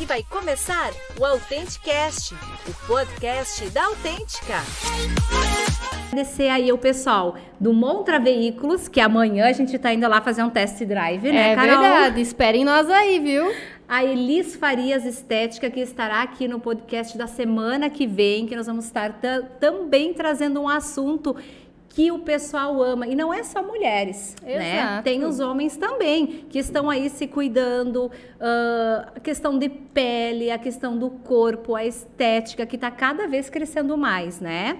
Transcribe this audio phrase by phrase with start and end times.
[0.00, 2.34] E vai começar o Authenticast,
[2.66, 4.54] o podcast da Autêntica.
[6.10, 10.42] Agradecer aí o pessoal do Montra Veículos, que amanhã a gente tá indo lá fazer
[10.42, 11.82] um test drive, né, É Carol?
[11.82, 13.52] verdade, esperem nós aí, viu?
[13.88, 18.66] A Elis Farias Estética, que estará aqui no podcast da semana que vem, que nós
[18.66, 21.36] vamos estar ta- também trazendo um assunto
[21.90, 23.06] que o pessoal ama.
[23.06, 24.78] E não é só mulheres, né?
[24.78, 25.04] Exato.
[25.04, 28.10] Tem os homens também, que estão aí se cuidando.
[28.40, 33.50] ah, a questão de pele, a questão do corpo, a estética, que está cada vez
[33.50, 34.78] crescendo mais, né?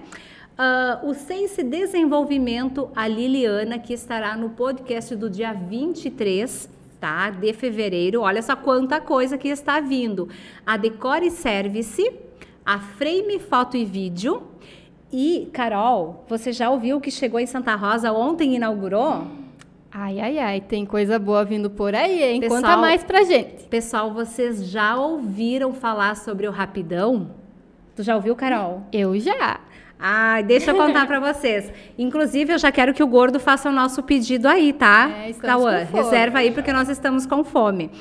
[0.57, 7.31] Ah, o Sense Desenvolvimento, a Liliana, que estará no podcast do dia 23 tá?
[7.31, 8.21] De fevereiro.
[8.21, 10.29] Olha só quanta coisa que está vindo.
[10.63, 12.11] A Decore Service,
[12.63, 14.50] a Frame Foto e Vídeo.
[15.11, 19.27] E, Carol, você já ouviu que chegou em Santa Rosa ontem inaugurou?
[19.93, 22.39] Ai, ai, ai, tem coisa boa vindo por aí, hein?
[22.39, 23.63] Pessoal- Conta mais pra gente.
[23.65, 27.31] Pessoal, vocês já ouviram falar sobre o Rapidão?
[27.93, 28.83] Tu já ouviu, Carol?
[28.93, 29.59] Eu já.
[29.99, 31.71] Ai, deixa eu contar pra vocês.
[31.97, 35.11] Inclusive, eu já quero que o gordo faça o nosso pedido aí, tá?
[35.25, 35.29] É,
[35.87, 36.03] fome.
[36.03, 37.91] reserva aí porque nós estamos com fome.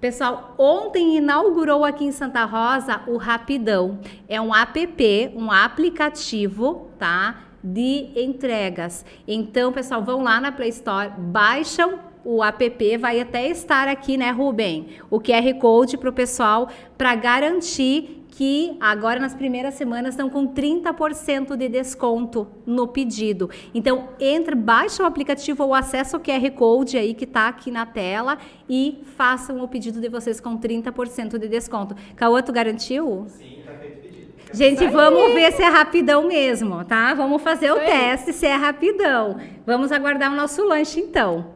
[0.00, 3.98] Pessoal, ontem inaugurou aqui em Santa Rosa o Rapidão.
[4.28, 7.46] É um app, um aplicativo, tá?
[7.64, 9.04] De entregas.
[9.26, 14.30] Então, pessoal, vão lá na Play Store, baixam o app, vai até estar aqui, né,
[14.30, 14.88] Rubem?
[15.10, 20.46] O QR Code para o pessoal para garantir que agora nas primeiras semanas estão com
[20.46, 23.50] 30% de desconto no pedido.
[23.74, 27.84] Então, entra, baixa o aplicativo ou acessa o QR Code aí que tá aqui na
[27.84, 28.38] tela
[28.70, 31.96] e façam o pedido de vocês com 30% de desconto.
[32.14, 33.26] Cauã, tu garantiu?
[33.26, 34.32] Sim, tá feito o pedido.
[34.52, 37.14] Gente, vamos ver se é rapidão mesmo, tá?
[37.14, 39.40] Vamos fazer o teste se é rapidão.
[39.66, 41.54] Vamos aguardar o nosso lanche então.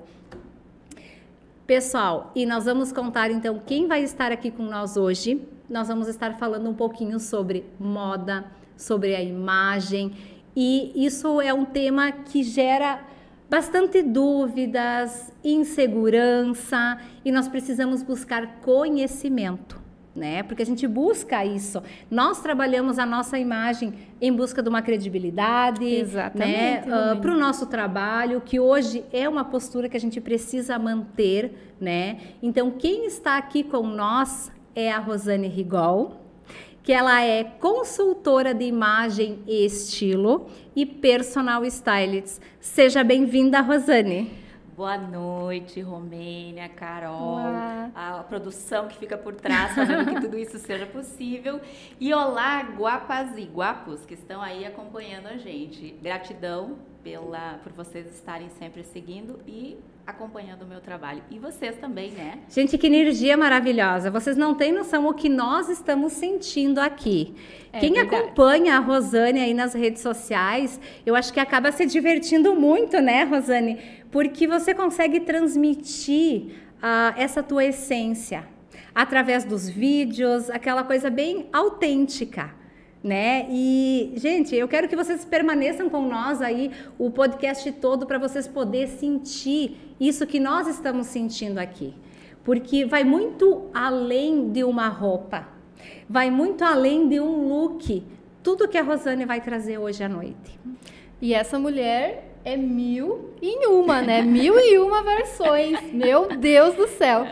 [1.64, 5.40] Pessoal, e nós vamos contar então quem vai estar aqui com nós hoje.
[5.72, 8.44] Nós vamos estar falando um pouquinho sobre moda,
[8.76, 10.12] sobre a imagem,
[10.54, 13.00] e isso é um tema que gera
[13.48, 19.80] bastante dúvidas, insegurança, e nós precisamos buscar conhecimento.
[20.14, 20.42] Né?
[20.42, 21.82] Porque a gente busca isso.
[22.10, 26.94] Nós trabalhamos a nossa imagem em busca de uma credibilidade, Exatamente, né?
[26.96, 27.16] Romênia.
[27.16, 32.18] para o nosso trabalho, que hoje é uma postura que a gente precisa manter, né?
[32.42, 36.20] Então, quem está aqui com nós é a Rosane Rigol,
[36.82, 42.40] que ela é consultora de imagem e estilo e personal stylist.
[42.58, 44.42] Seja bem-vinda, Rosane.
[44.74, 47.90] Boa noite, Romênia, Carol, Olá.
[47.94, 51.60] a produção que fica por trás, fazendo que tudo isso seja possível.
[52.00, 55.94] E olá, guapas e guapos que estão aí acompanhando a gente.
[56.02, 59.76] Gratidão pela, por vocês estarem sempre seguindo e
[60.06, 61.22] acompanhando o meu trabalho.
[61.30, 62.40] E vocês também, né?
[62.48, 64.10] Gente, que energia maravilhosa.
[64.10, 67.34] Vocês não têm noção o que nós estamos sentindo aqui.
[67.72, 68.16] É Quem verdade.
[68.16, 73.24] acompanha a Rosane aí nas redes sociais, eu acho que acaba se divertindo muito, né,
[73.24, 73.78] Rosane?
[74.10, 78.46] Porque você consegue transmitir ah, essa tua essência
[78.94, 82.61] através dos vídeos, aquela coisa bem autêntica.
[83.02, 83.46] Né?
[83.50, 88.46] E, gente, eu quero que vocês permaneçam com nós aí o podcast todo para vocês
[88.46, 91.94] poderem sentir isso que nós estamos sentindo aqui.
[92.44, 95.48] Porque vai muito além de uma roupa,
[96.08, 98.04] vai muito além de um look.
[98.42, 100.58] Tudo que a Rosane vai trazer hoje à noite.
[101.20, 104.22] E essa mulher é mil em uma, né?
[104.22, 105.80] Mil e uma versões.
[105.94, 107.24] Meu Deus do céu.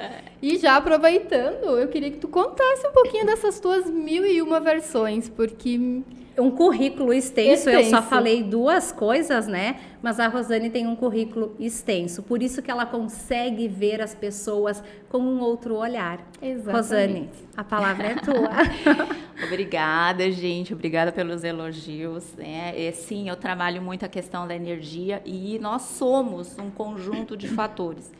[0.43, 4.59] E já aproveitando, eu queria que tu contasse um pouquinho dessas tuas mil e uma
[4.61, 6.03] versões, porque
[6.39, 8.09] Um currículo extenso, eu só Extenso.
[8.09, 9.79] falei duas coisas, né?
[10.01, 14.83] Mas a Rosane tem um currículo extenso, por isso que ela consegue ver as pessoas
[15.11, 16.25] com um outro olhar.
[16.41, 16.73] Exatamente.
[16.73, 18.51] Rosane, a palavra é tua.
[19.45, 20.73] Obrigada, gente.
[20.73, 22.33] Obrigada pelos elogios.
[22.39, 22.73] Né?
[22.77, 27.49] É, sim, eu trabalho muito a questão da energia e nós somos um conjunto de
[27.49, 28.11] fatores.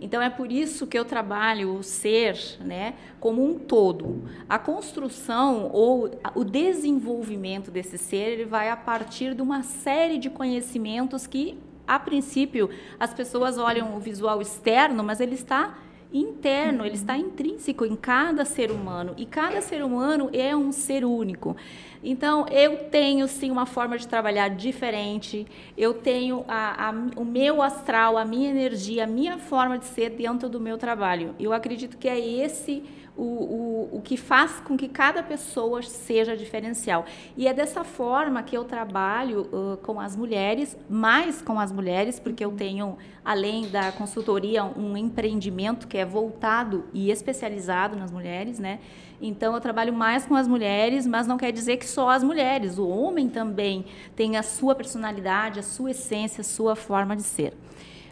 [0.00, 4.28] Então é por isso que eu trabalho o ser, né, como um todo.
[4.48, 10.28] A construção ou o desenvolvimento desse ser, ele vai a partir de uma série de
[10.28, 15.78] conhecimentos que a princípio as pessoas olham o visual externo, mas ele está
[16.12, 21.04] interno, ele está intrínseco em cada ser humano e cada ser humano é um ser
[21.04, 21.56] único.
[22.04, 25.44] Então, eu tenho sim uma forma de trabalhar diferente,
[25.76, 30.10] eu tenho a, a, o meu astral, a minha energia, a minha forma de ser
[30.10, 31.34] dentro do meu trabalho.
[31.40, 32.84] Eu acredito que é esse
[33.16, 37.04] o, o, o que faz com que cada pessoa seja diferencial.
[37.36, 42.18] E é dessa forma que eu trabalho uh, com as mulheres, mais com as mulheres,
[42.18, 48.12] porque eu tenho, além da consultoria, um empreendimento que é é voltado e especializado nas
[48.12, 48.78] mulheres, né?
[49.26, 52.76] Então eu trabalho mais com as mulheres, mas não quer dizer que só as mulheres.
[52.76, 57.54] O homem também tem a sua personalidade, a sua essência, a sua forma de ser.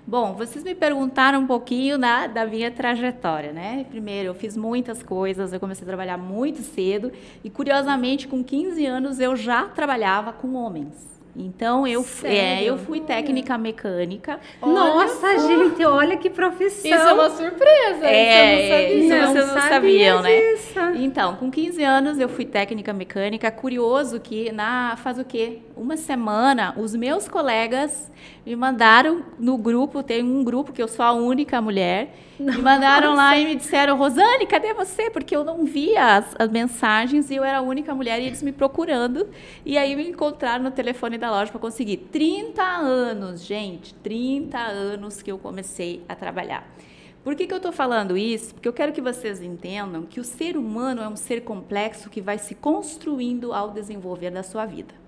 [0.06, 3.84] Bom, vocês me perguntaram um pouquinho da, da minha trajetória, né?
[3.90, 7.12] Primeiro, eu fiz muitas coisas, eu comecei a trabalhar muito cedo
[7.44, 11.11] e, curiosamente, com 15 anos eu já trabalhava com homens.
[11.34, 14.38] Então eu, é, eu fui técnica mecânica.
[14.60, 16.90] Nossa, olha, gente, olha que profissão.
[16.90, 18.06] Isso é uma surpresa.
[18.06, 19.28] É, isso eu não sabia.
[19.28, 20.30] Isso vocês não sabiam, né?
[20.96, 23.50] Então, com 15 anos eu fui técnica mecânica.
[23.50, 25.60] Curioso que na faz o quê?
[25.74, 28.10] Uma semana, os meus colegas
[28.44, 32.58] me mandaram no grupo, tem um grupo que eu sou a única mulher, Nossa.
[32.58, 35.08] me mandaram lá e me disseram, Rosane, cadê você?
[35.10, 38.42] Porque eu não via as, as, mensagens e eu era a única mulher e eles
[38.42, 39.28] me procurando.
[39.64, 41.98] E aí me encontraram no telefone da loja para conseguir.
[42.10, 46.68] 30 anos, gente, 30 anos que eu comecei a trabalhar.
[47.22, 48.52] Por que, que eu estou falando isso?
[48.54, 52.20] Porque eu quero que vocês entendam que o ser humano é um ser complexo que
[52.20, 55.01] vai se construindo ao desenvolver da sua vida.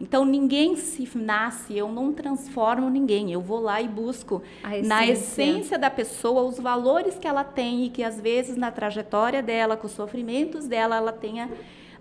[0.00, 4.88] Então ninguém se nasce, eu não transformo ninguém, eu vou lá e busco essência.
[4.88, 9.42] na essência da pessoa os valores que ela tem e que às vezes na trajetória
[9.42, 11.50] dela, com os sofrimentos dela, ela tenha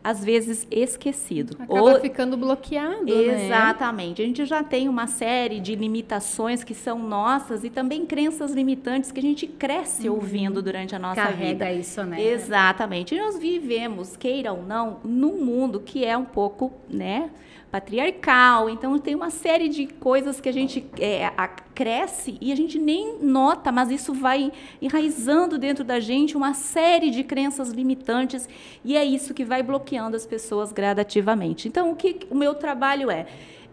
[0.04, 1.58] às vezes esquecido.
[1.60, 3.04] Acaba ou ficando bloqueado.
[3.04, 3.46] Né?
[3.46, 4.22] Exatamente.
[4.22, 4.24] Né?
[4.24, 9.12] A gente já tem uma série de limitações que são nossas e também crenças limitantes
[9.12, 10.16] que a gente cresce uhum.
[10.16, 11.66] ouvindo durante a nossa Carrega vida.
[11.66, 12.22] Carrega isso, né?
[12.22, 13.14] Exatamente.
[13.14, 17.30] E nós vivemos, queira ou não, num mundo que é um pouco, né?
[17.72, 18.70] Patriarcal.
[18.70, 22.78] Então tem uma série de coisas que a gente é, a, cresce e a gente
[22.78, 24.52] nem nota, mas isso vai
[24.82, 28.50] enraizando dentro da gente uma série de crenças limitantes
[28.84, 31.68] e é isso que vai bloqueando as pessoas gradativamente.
[31.68, 33.26] Então o que o meu trabalho é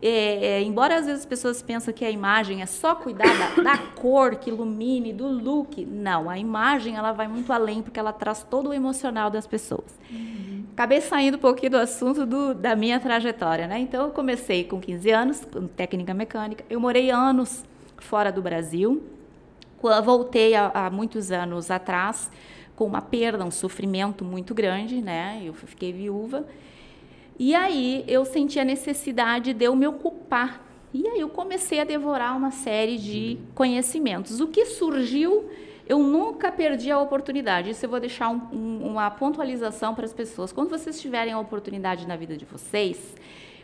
[0.03, 3.63] é, é, embora às vezes as pessoas pensam que a imagem é só cuidar da,
[3.63, 8.13] da, cor que ilumine, do look, não, a imagem ela vai muito além porque ela
[8.13, 9.99] traz todo o emocional das pessoas.
[10.11, 10.65] Uhum.
[10.73, 13.79] Acabei saindo um pouquinho do assunto do, da minha trajetória, né?
[13.79, 17.65] Então eu comecei com 15 anos, com técnica mecânica, eu morei anos
[17.97, 19.03] fora do Brasil,
[20.05, 22.31] voltei há, há muitos anos atrás
[22.77, 25.41] com uma perda, um sofrimento muito grande, né?
[25.43, 26.45] Eu fiquei viúva.
[27.39, 30.65] E aí eu senti a necessidade de eu me ocupar.
[30.93, 34.41] E aí eu comecei a devorar uma série de conhecimentos.
[34.41, 35.51] O que surgiu,
[35.87, 37.71] eu nunca perdi a oportunidade.
[37.71, 40.53] Isso eu vou deixar um, um, uma pontualização para as pessoas.
[40.53, 43.15] Quando vocês tiverem a oportunidade na vida de vocês,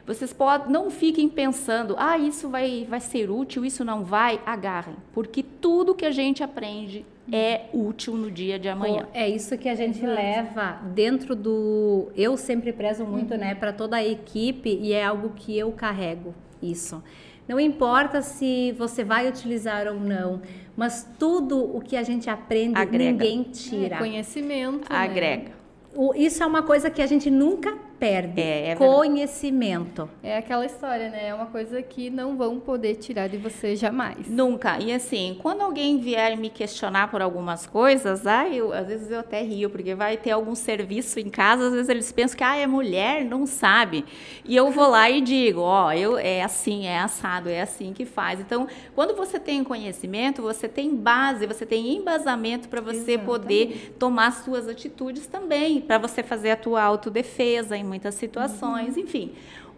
[0.06, 4.40] vocês podem, não fiquem pensando, ah, isso vai, vai ser útil, isso não vai.
[4.44, 9.06] Agarrem, porque tudo que a gente aprende é útil no dia de amanhã.
[9.14, 12.10] É isso que a gente leva dentro do.
[12.16, 13.40] Eu sempre prezo muito, uhum.
[13.40, 17.02] né, para toda a equipe e é algo que eu carrego isso.
[17.46, 20.40] Não importa se você vai utilizar ou não,
[20.76, 23.12] mas tudo o que a gente aprende Agrega.
[23.12, 23.96] ninguém tira.
[23.96, 24.86] É conhecimento.
[24.88, 25.50] Agrega.
[25.50, 25.54] Né?
[25.94, 28.40] O, isso é uma coisa que a gente nunca perde.
[28.40, 30.10] É, é Conhecimento.
[30.24, 31.28] É aquela história, né?
[31.28, 34.28] É uma coisa que não vão poder tirar de você jamais.
[34.28, 34.80] Nunca.
[34.80, 39.20] E assim, quando alguém vier me questionar por algumas coisas, ah, eu, às vezes eu
[39.20, 42.56] até rio, porque vai ter algum serviço em casa, às vezes eles pensam que ah,
[42.56, 44.04] é mulher, não sabe.
[44.44, 47.92] E eu vou lá e digo, ó, oh, eu é assim, é assado, é assim
[47.92, 48.40] que faz.
[48.40, 48.66] Então,
[48.96, 53.24] quando você tem conhecimento, você tem base, você tem embasamento para você Exatamente.
[53.24, 59.02] poder tomar suas atitudes também, para você fazer a tua autodefesa em muitas situações, uhum.
[59.02, 59.32] enfim.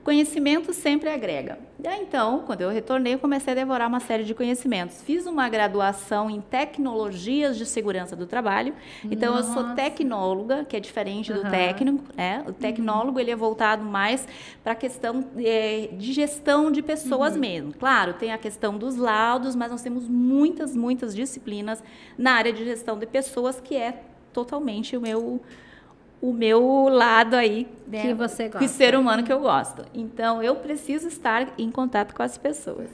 [0.05, 1.59] Conhecimento sempre agrega.
[1.83, 5.03] E aí, então, quando eu retornei, eu comecei a devorar uma série de conhecimentos.
[5.03, 8.75] Fiz uma graduação em tecnologias de segurança do trabalho.
[9.03, 9.49] Então, Nossa.
[9.49, 11.43] eu sou tecnóloga, que é diferente uhum.
[11.43, 12.05] do técnico.
[12.15, 12.45] Né?
[12.47, 14.29] O tecnólogo ele é voltado mais
[14.63, 17.41] para a questão é, de gestão de pessoas uhum.
[17.41, 17.73] mesmo.
[17.73, 21.83] Claro, tem a questão dos laudos, mas nós temos muitas, muitas disciplinas
[22.17, 24.03] na área de gestão de pessoas, que é
[24.35, 25.41] totalmente o meu
[26.25, 28.59] o meu lado aí, né, que você gosta.
[28.59, 29.85] Que ser humano que eu gosto.
[29.93, 32.89] Então, eu preciso estar em contato com as pessoas.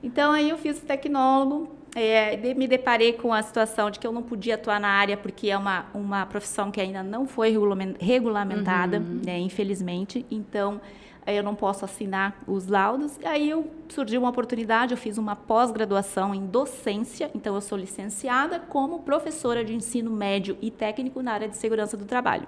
[0.00, 4.12] Então, aí eu fiz o tecnólogo, é, me deparei com a situação de que eu
[4.12, 7.52] não podia atuar na área porque é uma, uma profissão que ainda não foi
[7.98, 9.22] regulamentada, uhum.
[9.26, 10.24] né, infelizmente.
[10.30, 10.80] Então,
[11.36, 13.18] eu não posso assinar os laudos.
[13.24, 18.58] Aí eu surgiu uma oportunidade, eu fiz uma pós-graduação em docência, então eu sou licenciada
[18.58, 22.46] como professora de ensino médio e técnico na área de segurança do trabalho.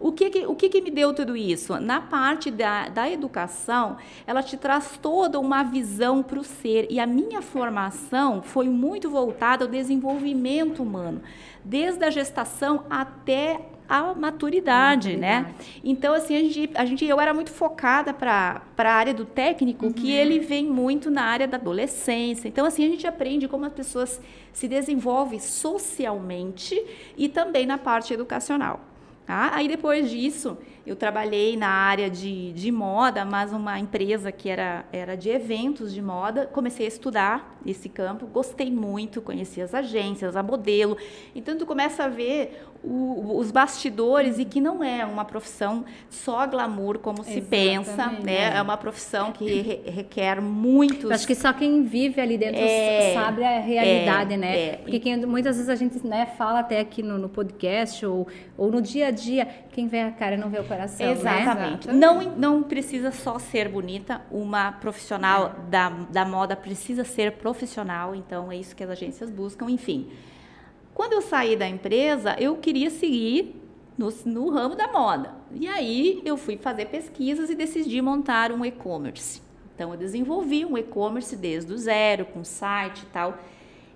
[0.00, 1.78] O que, que o que, que, me deu tudo isso?
[1.80, 3.96] Na parte da, da educação,
[4.26, 6.86] ela te traz toda uma visão para o ser.
[6.88, 11.20] E a minha formação foi muito voltada ao desenvolvimento humano,
[11.64, 15.54] desde a gestação até a maturidade, né?
[15.82, 19.86] Então, assim, a gente, a gente, eu era muito focada para a área do técnico,
[19.86, 19.92] uhum.
[19.92, 22.48] que ele vem muito na área da adolescência.
[22.48, 24.20] Então, assim, a gente aprende como as pessoas
[24.52, 26.80] se desenvolvem socialmente
[27.16, 28.80] e também na parte educacional.
[29.28, 29.50] Tá?
[29.52, 34.86] Aí, depois disso, eu trabalhei na área de, de moda, mas uma empresa que era,
[34.90, 36.46] era de eventos de moda.
[36.46, 40.96] Comecei a estudar esse campo, gostei muito, conheci as agências, a modelo.
[41.34, 46.46] Então, tu começa a ver o, os bastidores e que não é uma profissão só
[46.46, 48.56] glamour como se pensa, né?
[48.56, 51.12] É uma profissão que re, requer muito.
[51.12, 54.58] Acho que só quem vive ali dentro é, sabe a realidade, é, né?
[54.58, 54.76] É.
[54.76, 58.70] Porque quem, muitas vezes a gente né, fala até aqui no, no, podcast ou, ou
[58.70, 61.04] no dia a dia, quem vê a cara não vê o coração.
[61.04, 61.12] Né?
[61.12, 61.88] Exatamente.
[61.88, 61.94] Né?
[61.94, 65.70] Não, não precisa só ser bonita, uma profissional é.
[65.70, 70.08] da, da moda precisa ser profissional, então é isso que as agências buscam, enfim.
[70.98, 73.54] Quando eu saí da empresa, eu queria seguir
[73.96, 75.32] no, no ramo da moda.
[75.54, 79.40] E aí eu fui fazer pesquisas e decidi montar um e-commerce.
[79.72, 83.38] Então eu desenvolvi um e-commerce desde o zero, com site e tal.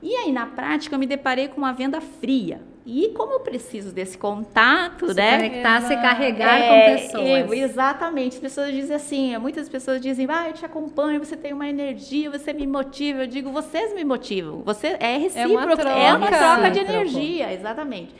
[0.02, 2.60] E aí na prática eu me deparei com uma venda fria.
[2.84, 5.36] E como eu preciso desse contato, se né?
[5.36, 7.52] Conectar, se carregar é, com pessoas.
[7.52, 8.34] Exatamente.
[8.34, 12.28] As pessoas dizem assim, muitas pessoas dizem, ah, eu te acompanho, você tem uma energia,
[12.28, 13.22] você me motiva.
[13.22, 14.62] Eu digo, vocês me motivam.
[14.64, 18.12] Você é recíproco, é uma troca, é uma troca de energia, exatamente.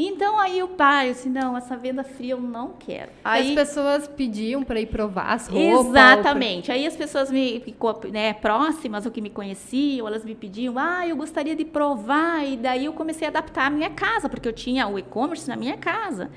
[0.00, 3.10] Então aí o pai assim, não, essa venda fria eu não quero.
[3.24, 5.88] Aí, as pessoas pediam para ir provar as roupas.
[5.88, 6.66] Exatamente.
[6.66, 6.74] Pra...
[6.74, 7.74] Aí as pessoas me,
[8.12, 12.46] né, próximas ou que me conheciam, elas me pediam, ah, eu gostaria de provar.
[12.46, 15.56] E daí eu comecei a adaptar a minha casa, porque eu tinha o e-commerce na
[15.56, 16.30] minha casa.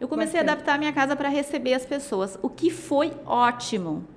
[0.00, 0.48] Eu comecei Bastante.
[0.48, 4.13] a adaptar a minha casa para receber as pessoas, o que foi ótimo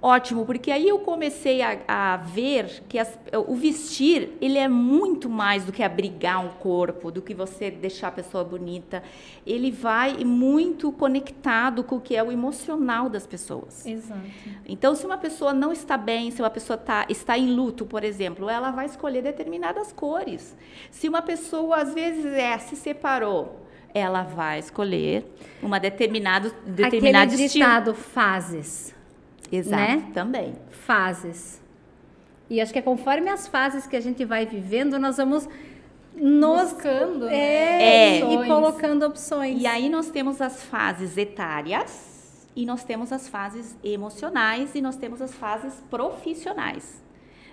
[0.00, 5.28] ótimo, porque aí eu comecei a, a ver que as, o vestir, ele é muito
[5.28, 9.02] mais do que abrigar um corpo, do que você deixar a pessoa bonita.
[9.46, 13.84] Ele vai muito conectado com o que é o emocional das pessoas.
[13.86, 14.20] Exato.
[14.66, 18.04] Então, se uma pessoa não está bem, se uma pessoa tá, está em luto, por
[18.04, 20.56] exemplo, ela vai escolher determinadas cores.
[20.90, 25.24] Se uma pessoa, às vezes, é, se separou, ela vai escolher
[25.62, 28.08] uma determinado, determinado Aquele ditado, estilo.
[28.12, 28.95] fases.
[29.50, 30.10] Exato, né?
[30.12, 30.54] também.
[30.70, 31.60] Fases.
[32.48, 35.48] E acho que é conforme as fases que a gente vai vivendo, nós vamos
[36.14, 38.34] nos buscando é, né?
[38.34, 39.60] e colocando opções.
[39.60, 44.96] E aí nós temos as fases etárias e nós temos as fases emocionais e nós
[44.96, 47.04] temos as fases profissionais.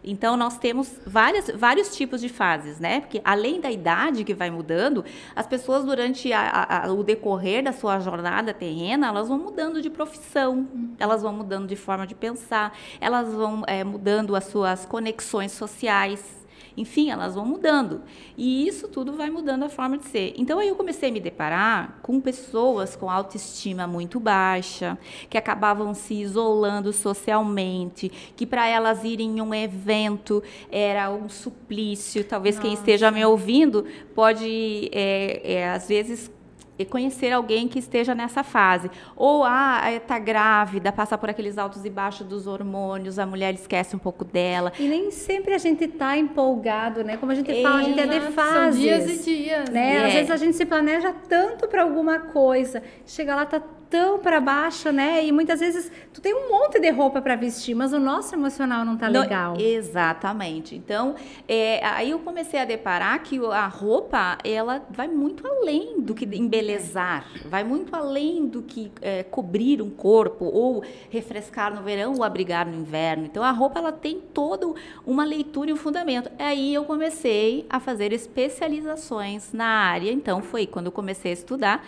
[0.03, 3.01] Então, nós temos várias, vários tipos de fases, né?
[3.01, 5.05] Porque além da idade que vai mudando,
[5.35, 9.89] as pessoas, durante a, a, o decorrer da sua jornada terrena, elas vão mudando de
[9.89, 10.67] profissão,
[10.99, 16.42] elas vão mudando de forma de pensar, elas vão é, mudando as suas conexões sociais.
[16.75, 18.01] Enfim, elas vão mudando.
[18.37, 20.33] E isso tudo vai mudando a forma de ser.
[20.37, 24.97] Então aí eu comecei a me deparar com pessoas com autoestima muito baixa,
[25.29, 32.23] que acabavam se isolando socialmente, que para elas irem em um evento era um suplício.
[32.23, 32.67] Talvez Nossa.
[32.67, 36.31] quem esteja me ouvindo pode, é, é, às vezes,
[36.77, 38.89] e conhecer alguém que esteja nessa fase.
[39.15, 43.95] Ou, ah, está grávida, passa por aqueles altos e baixos dos hormônios, a mulher esquece
[43.95, 44.73] um pouco dela.
[44.79, 47.17] E nem sempre a gente está empolgado, né?
[47.17, 48.75] Como a gente é, fala, a gente é de fases.
[48.75, 49.69] São dias e dias.
[49.69, 49.97] Né?
[49.97, 50.05] É.
[50.05, 53.61] Às vezes a gente se planeja tanto para alguma coisa, chega lá, tá
[53.93, 55.23] tão para baixo, né?
[55.23, 58.83] E muitas vezes tu tem um monte de roupa para vestir, mas o nosso emocional
[58.83, 59.55] não tá não, legal.
[59.59, 60.73] Exatamente.
[60.75, 61.13] Então,
[61.47, 66.25] é, aí eu comecei a deparar que a roupa, ela vai muito além do que
[66.25, 72.23] embelezar, vai muito além do que é, cobrir um corpo ou refrescar no verão ou
[72.23, 73.25] abrigar no inverno.
[73.25, 74.73] Então, a roupa, ela tem toda
[75.05, 76.31] uma leitura e um fundamento.
[76.39, 80.11] Aí eu comecei a fazer especializações na área.
[80.11, 81.85] Então, foi quando eu comecei a estudar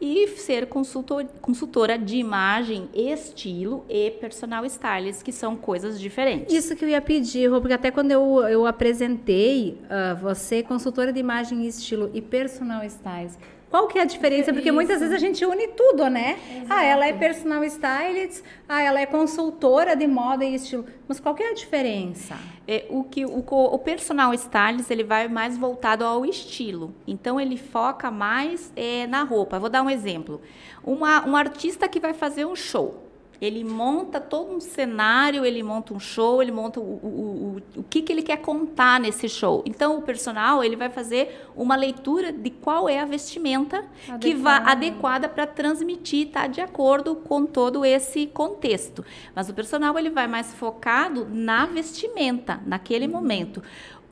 [0.00, 6.54] e ser consultor, consultora de imagem, estilo e personal stylist, que são coisas diferentes.
[6.54, 11.12] Isso que eu ia pedir, Rô, porque até quando eu, eu apresentei uh, você, consultora
[11.12, 13.38] de imagem, estilo e personal stylist,
[13.74, 14.52] qual que é a diferença?
[14.52, 16.38] Porque muitas vezes a gente une tudo, né?
[16.48, 16.66] Exato.
[16.70, 20.86] Ah, ela é personal stylist, ah, ela é consultora de moda e estilo.
[21.08, 22.36] Mas qual que é a diferença?
[22.68, 26.94] É, o que o, o personal stylist ele vai mais voltado ao estilo.
[27.04, 29.58] Então ele foca mais é, na roupa.
[29.58, 30.40] vou dar um exemplo.
[30.84, 33.03] Uma, um artista que vai fazer um show.
[33.40, 37.82] Ele monta todo um cenário, ele monta um show, ele monta o, o, o, o
[37.84, 39.62] que, que ele quer contar nesse show.
[39.66, 44.18] Então, o personal ele vai fazer uma leitura de qual é a vestimenta adequada.
[44.18, 49.04] que vai adequada para transmitir, tá de acordo com todo esse contexto.
[49.34, 53.12] Mas o personal ele vai mais focado na vestimenta naquele uhum.
[53.12, 53.62] momento.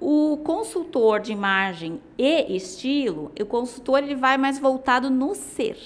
[0.00, 5.78] O consultor de imagem e estilo, o consultor ele vai mais voltado no ser.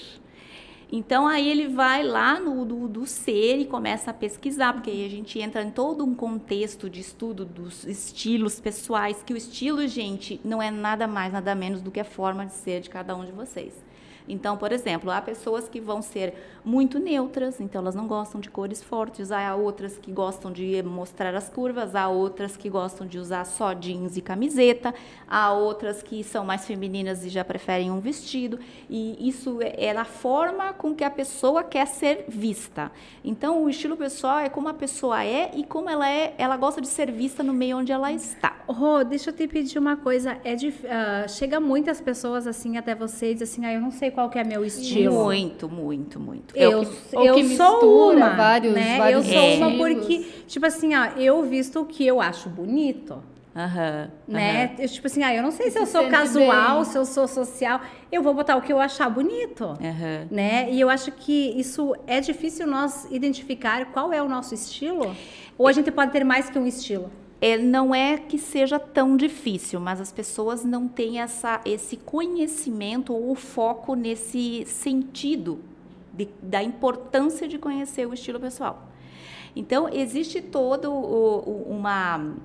[0.91, 5.05] Então aí ele vai lá no do, do, ser e começa a pesquisar, porque aí
[5.05, 9.85] a gente entra em todo um contexto de estudo dos estilos pessoais, que o estilo,
[9.85, 13.15] gente, não é nada mais, nada menos do que a forma de ser de cada
[13.15, 13.73] um de vocês.
[14.27, 18.49] Então, por exemplo, há pessoas que vão ser muito neutras, então elas não gostam de
[18.49, 23.17] cores fortes, há outras que gostam de mostrar as curvas, há outras que gostam de
[23.17, 24.93] usar só jeans e camiseta,
[25.27, 29.97] há outras que são mais femininas e já preferem um vestido, e isso é, é
[29.97, 32.91] a forma com que a pessoa quer ser vista.
[33.23, 36.81] Então, o estilo pessoal é como a pessoa é e como ela é, ela gosta
[36.81, 38.57] de ser vista no meio onde ela está.
[38.67, 42.93] Rô, deixa eu te pedir uma coisa, é de, uh, chega muitas pessoas assim até
[42.93, 45.25] você diz assim, ah, eu não sei qual que é meu estilo.
[45.25, 46.57] Muito, muito, muito.
[46.57, 46.81] Eu,
[47.13, 48.97] eu, eu sou uma, vários, né?
[48.97, 49.55] Vários eu sou é.
[49.57, 53.21] uma porque, tipo assim, ó, eu visto o que eu acho bonito.
[53.55, 54.75] Uhum, né?
[54.79, 56.85] Eu, tipo assim, ah, eu não sei se eu sou casual, bem.
[56.85, 57.79] se eu sou social,
[58.11, 60.27] eu vou botar o que eu achar bonito, uhum.
[60.31, 60.67] né?
[60.71, 65.15] E eu acho que isso é difícil nós identificar qual é o nosso estilo,
[65.59, 69.15] ou a gente pode ter mais que um estilo é, não é que seja tão
[69.15, 75.59] difícil, mas as pessoas não têm essa, esse conhecimento ou foco nesse sentido
[76.11, 78.87] de, da importância de conhecer o estilo pessoal.
[79.55, 82.35] Então, existe todo o, uma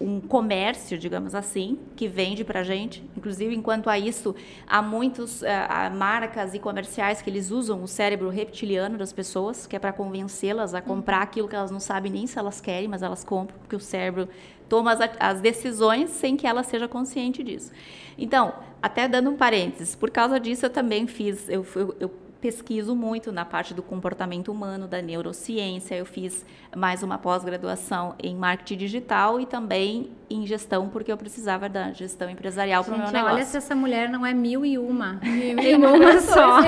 [0.00, 3.02] um comércio, digamos assim, que vende para a gente.
[3.16, 4.34] Inclusive, enquanto a isso,
[4.66, 9.66] há muitas uh, eh, marcas e comerciais que eles usam o cérebro reptiliano das pessoas,
[9.66, 11.22] que é para convencê-las a comprar uhum.
[11.22, 14.28] aquilo que elas não sabem nem se elas querem, mas elas compram, porque o cérebro
[14.68, 17.70] toma as, as decisões sem que ela seja consciente disso.
[18.18, 22.94] Então, até dando um parênteses, por causa disso eu também fiz, eu, eu, eu pesquiso
[22.94, 25.94] muito na parte do comportamento humano, da neurociência.
[25.94, 26.44] Eu fiz
[26.76, 32.28] mais uma pós-graduação em marketing digital e também em gestão, porque eu precisava da gestão
[32.28, 33.34] empresarial para o meu negócio.
[33.34, 35.20] Olha se essa mulher não é mil e uma.
[35.22, 36.60] Mil e uma só.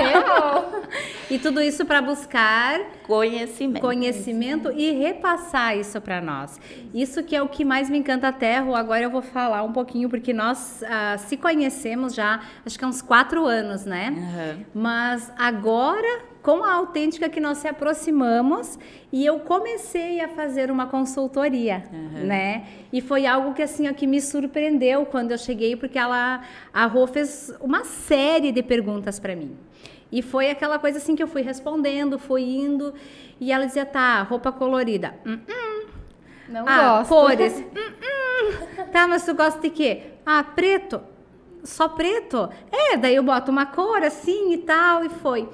[1.29, 3.81] e tudo isso para buscar conhecimento.
[3.81, 6.59] Conhecimento e repassar isso para nós.
[6.93, 10.09] Isso que é o que mais me encanta até, agora eu vou falar um pouquinho,
[10.09, 14.13] porque nós uh, se conhecemos já, acho que há uns quatro anos, né?
[14.15, 14.65] Uhum.
[14.73, 18.79] Mas agora com a autêntica que nós se aproximamos
[19.11, 22.25] e eu comecei a fazer uma consultoria, uhum.
[22.25, 22.65] né?
[22.93, 26.41] E foi algo que assim ó, que me surpreendeu quando eu cheguei, porque ela
[26.73, 29.57] a Rô fez uma série de perguntas para mim.
[30.09, 32.93] E foi aquela coisa assim que eu fui respondendo, fui indo
[33.41, 35.15] e ela dizia: "Tá, roupa colorida".
[35.25, 35.85] Hum, hum.
[36.47, 37.09] Não ah, gosto.
[37.09, 37.59] cores.
[37.59, 38.85] hum.
[38.93, 40.03] Tá, mas tu gosta de quê?
[40.25, 41.01] Ah, preto.
[41.65, 42.49] Só preto?
[42.71, 45.49] É, daí eu boto uma cor assim e tal e foi.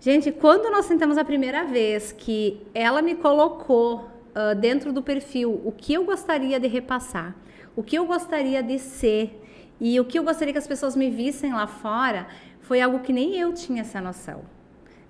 [0.00, 5.60] Gente, quando nós sentamos a primeira vez que ela me colocou uh, dentro do perfil
[5.62, 7.36] o que eu gostaria de repassar,
[7.76, 9.38] o que eu gostaria de ser
[9.78, 12.28] e o que eu gostaria que as pessoas me vissem lá fora,
[12.62, 14.40] foi algo que nem eu tinha essa noção.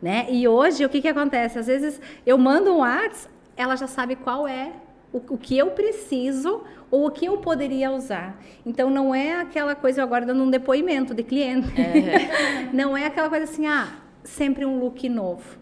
[0.02, 0.26] Né?
[0.28, 1.56] E hoje, o que, que acontece?
[1.56, 4.72] Às vezes eu mando um WhatsApp, ela já sabe qual é
[5.12, 8.42] o, que eu preciso ou o que eu poderia usar.
[8.66, 11.68] Então, não é aquela coisa, eu agora dando um depoimento de cliente.
[11.80, 12.70] É.
[12.74, 13.88] não é aquela coisa assim, ah,
[14.24, 15.58] sempre um look novo.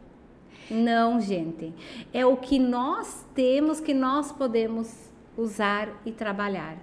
[0.71, 1.73] Não, gente.
[2.13, 4.93] É o que nós temos, que nós podemos
[5.37, 6.77] usar e trabalhar.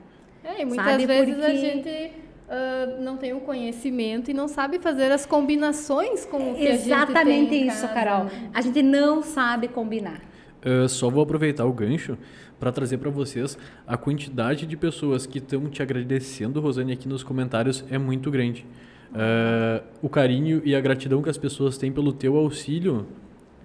[0.44, 1.06] É, e muitas sabe?
[1.06, 1.52] vezes Porque...
[1.52, 2.12] a gente
[2.48, 7.18] uh, não tem o conhecimento e não sabe fazer as combinações com o que Exatamente
[7.18, 8.28] a gente tem isso, Carol.
[8.54, 10.22] A gente não sabe combinar.
[10.66, 12.18] Uh, só vou aproveitar o gancho
[12.60, 17.24] para trazer para vocês a quantidade de pessoas que estão te agradecendo, Rosane, aqui nos
[17.24, 18.66] comentários é muito grande.
[19.16, 23.08] Uh, o carinho e a gratidão que as pessoas têm pelo teu auxílio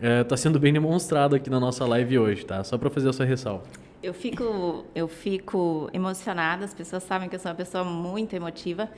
[0.00, 2.62] está uh, sendo bem demonstrado aqui na nossa live hoje, tá?
[2.62, 3.64] Só para fazer essa ressalva.
[4.00, 8.88] Eu fico, eu fico emocionada, as pessoas sabem que eu sou uma pessoa muito emotiva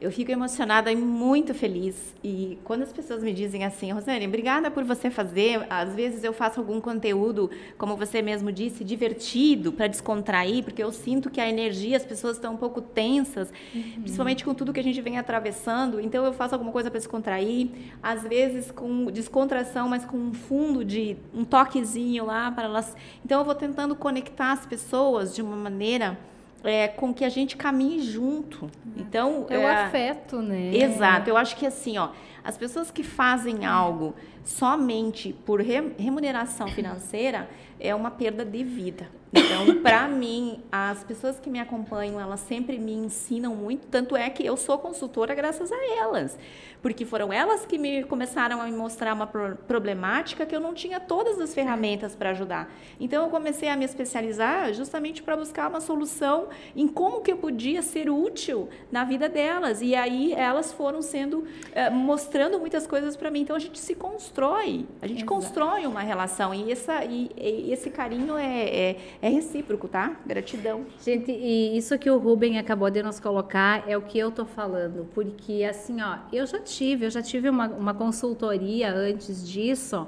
[0.00, 2.14] eu fico emocionada e muito feliz.
[2.22, 5.66] E quando as pessoas me dizem assim, Rosane, obrigada por você fazer.
[5.70, 10.92] Às vezes eu faço algum conteúdo, como você mesmo disse, divertido para descontrair, porque eu
[10.92, 13.82] sinto que a energia, as pessoas estão um pouco tensas, uhum.
[14.02, 16.00] principalmente com tudo que a gente vem atravessando.
[16.00, 17.70] Então eu faço alguma coisa para descontrair,
[18.02, 22.96] às vezes com descontração, mas com um fundo de um toquezinho lá para elas.
[23.24, 26.18] Então eu vou tentando conectar as pessoas de uma maneira
[26.64, 28.70] é, com que a gente caminhe junto.
[28.96, 30.74] Então é o é, afeto, né?
[30.74, 31.28] Exato.
[31.28, 32.08] Eu acho que assim, ó,
[32.42, 37.48] as pessoas que fazem algo somente por remuneração financeira
[37.78, 39.08] é uma perda de vida.
[39.34, 44.30] Então, para mim, as pessoas que me acompanham, elas sempre me ensinam muito, tanto é
[44.30, 46.38] que eu sou consultora graças a elas,
[46.80, 50.72] porque foram elas que me começaram a me mostrar uma pro- problemática que eu não
[50.74, 52.72] tinha todas as ferramentas para ajudar.
[53.00, 57.36] Então, eu comecei a me especializar justamente para buscar uma solução em como que eu
[57.36, 59.80] podia ser útil na vida delas.
[59.82, 63.40] E aí elas foram sendo eh, mostrando muitas coisas para mim.
[63.40, 65.34] Então a gente se constrói, a gente Exato.
[65.34, 70.14] constrói uma relação e, essa, e, e esse carinho é, é, é recíproco, tá?
[70.26, 70.84] Gratidão.
[71.02, 74.44] Gente, e isso que o Ruben acabou de nos colocar é o que eu tô
[74.44, 80.06] falando, porque assim, ó, eu já tive, eu já tive uma, uma consultoria antes disso,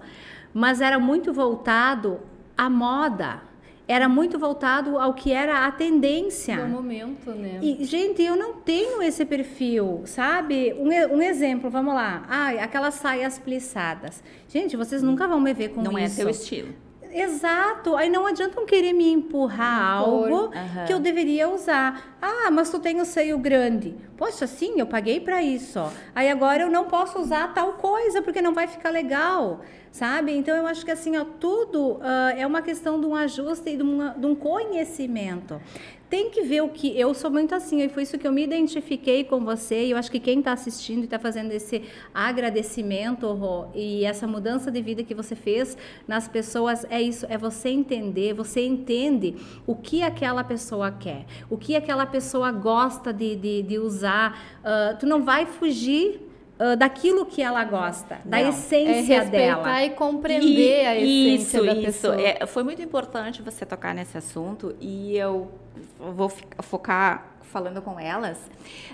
[0.53, 2.21] mas era muito voltado
[2.59, 3.41] à moda,
[3.89, 6.67] era muito voltado ao que era a tendência.
[6.67, 7.59] No momento, né?
[7.63, 10.75] E, gente, eu não tenho esse perfil, sabe?
[10.75, 12.23] Um, um exemplo, vamos lá.
[12.29, 14.23] Ai, aquelas saias plissadas.
[14.47, 16.17] Gente, vocês nunca vão me ver com Não é isso.
[16.17, 16.86] teu estilo.
[17.21, 17.97] Exato.
[17.97, 20.15] Aí não adiantam querer me empurrar Impor.
[20.33, 20.85] algo Aham.
[20.87, 22.17] que eu deveria usar.
[22.21, 23.95] Ah, mas tu tem o seio grande.
[24.17, 25.79] Poxa, sim, eu paguei para isso.
[25.79, 25.91] ó.
[26.15, 29.61] Aí agora eu não posso usar tal coisa porque não vai ficar legal,
[29.93, 30.33] sabe?
[30.37, 33.77] Então eu acho que assim, ó, tudo ah, é uma questão de um ajuste e
[33.77, 35.61] de, uma- de um conhecimento.
[36.09, 38.45] Tem que ver o que eu sou muito assim, e foi isso que eu me
[38.45, 39.87] identifiquei com você.
[39.87, 41.83] E eu acho que quem está assistindo e está fazendo esse
[42.15, 43.27] agradecimento
[43.75, 48.35] e essa mudança de vida que você fez nas pessoas é isso, é você entender,
[48.35, 49.35] você entende
[49.67, 54.39] o que aquela pessoa quer, o que aquela pessoa gosta de, de, de usar.
[54.63, 56.26] Ah, tu não vai fugir
[56.59, 58.47] ah, daquilo que ela gosta, da Não.
[58.47, 59.85] É essência respeitar dela.
[59.85, 61.83] e compreender a essência isso, da isso.
[61.83, 62.21] pessoa.
[62.21, 65.51] É, foi muito importante você tocar nesse assunto e eu
[65.99, 68.39] vou focar falando com elas.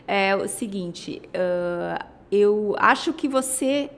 [0.07, 3.91] É o seguinte, ah, eu acho que você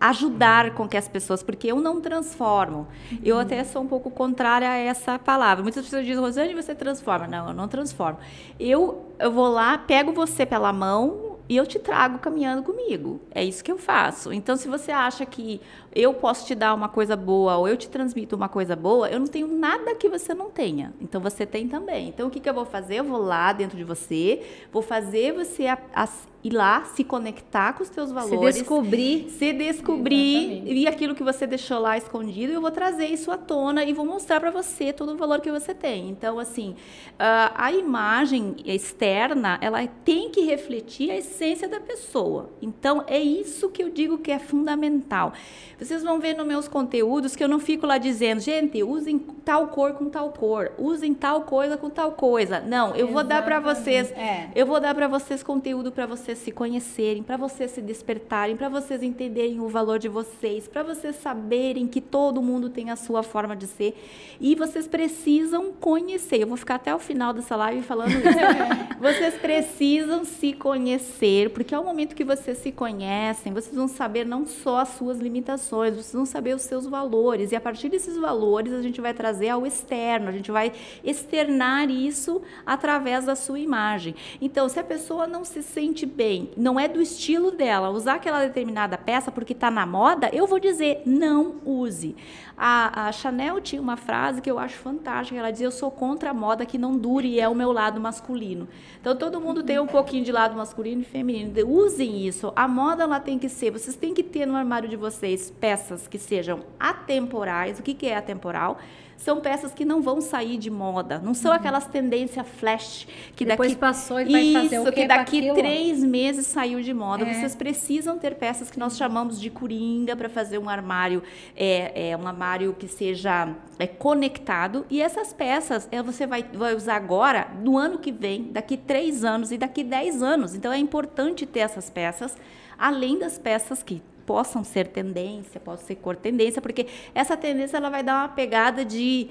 [0.00, 2.88] ajudar com que as pessoas, porque eu não transformo.
[3.22, 5.62] Eu até sou um pouco contrária a essa palavra.
[5.62, 7.28] Muitas pessoas dizem, Rosane, você transforma.
[7.28, 8.18] Não, eu não transformo.
[8.58, 13.20] Eu, eu vou lá, pego você pela mão e eu te trago caminhando comigo.
[13.32, 14.32] É isso que eu faço.
[14.32, 15.60] Então, se você acha que
[15.94, 19.18] eu posso te dar uma coisa boa ou eu te transmito uma coisa boa, eu
[19.18, 20.92] não tenho nada que você não tenha.
[21.00, 22.08] Então, você tem também.
[22.08, 22.96] Então, o que, que eu vou fazer?
[22.96, 24.40] Eu vou lá dentro de você,
[24.72, 26.08] vou fazer você a- a-
[26.42, 29.28] ir lá, se conectar com os teus Se valores descobrir.
[29.28, 30.72] se descobrir Exatamente.
[30.74, 34.06] e aquilo que você deixou lá escondido, eu vou trazer isso à tona e vou
[34.06, 36.08] mostrar para você todo o valor que você tem.
[36.08, 36.74] Então, assim,
[37.18, 42.48] a imagem externa, ela tem que refletir a essência da pessoa.
[42.62, 45.34] Então, é isso que eu digo que é fundamental.
[45.80, 49.68] Vocês vão ver nos meus conteúdos que eu não fico lá dizendo, gente, usem tal
[49.68, 52.60] cor com tal cor, usem tal coisa com tal coisa.
[52.60, 54.48] Não, eu vou dar para vocês É.
[54.54, 58.68] eu vou dar para vocês conteúdo para vocês se conhecerem, para vocês se despertarem, para
[58.68, 63.22] vocês entenderem o valor de vocês, para vocês saberem que todo mundo tem a sua
[63.22, 63.96] forma de ser
[64.38, 66.42] e vocês precisam conhecer.
[66.42, 68.20] Eu vou ficar até o final dessa live falando isso.
[69.00, 74.44] vocês precisam se conhecer, porque ao momento que vocês se conhecem, vocês vão saber não
[74.46, 78.72] só as suas limitações, vocês vão saber os seus valores e a partir desses valores
[78.72, 80.72] a gente vai trazer ao externo, a gente vai
[81.04, 84.14] externar isso através da sua imagem.
[84.40, 88.44] Então, se a pessoa não se sente bem, não é do estilo dela usar aquela
[88.44, 92.16] determinada peça porque está na moda, eu vou dizer, não use.
[92.62, 96.28] A, a Chanel tinha uma frase que eu acho fantástica, ela dizia, eu sou contra
[96.28, 98.68] a moda que não dure e é o meu lado masculino.
[99.00, 101.54] Então, todo mundo tem um pouquinho de lado masculino e feminino.
[101.66, 102.52] Usem isso.
[102.54, 106.06] A moda, ela tem que ser, vocês têm que ter no armário de vocês peças
[106.06, 107.78] que sejam atemporais.
[107.78, 108.78] O que, que é atemporal?
[109.20, 111.20] São peças que não vão sair de moda.
[111.22, 113.06] Não são aquelas tendências flash
[113.36, 116.80] que Depois daqui passou e vai isso, fazer o que com daqui três meses saiu
[116.80, 117.26] de moda.
[117.26, 117.34] É.
[117.34, 121.22] Vocês precisam ter peças que nós chamamos de coringa para fazer um armário,
[121.54, 124.86] é, é, um armário que seja é, conectado.
[124.88, 129.22] E essas peças é, você vai, vai usar agora, no ano que vem, daqui três
[129.22, 130.54] anos e daqui dez anos.
[130.54, 132.38] Então é importante ter essas peças,
[132.78, 137.90] além das peças que possam ser tendência, possam ser cor tendência, porque essa tendência ela
[137.90, 139.28] vai dar uma pegada de,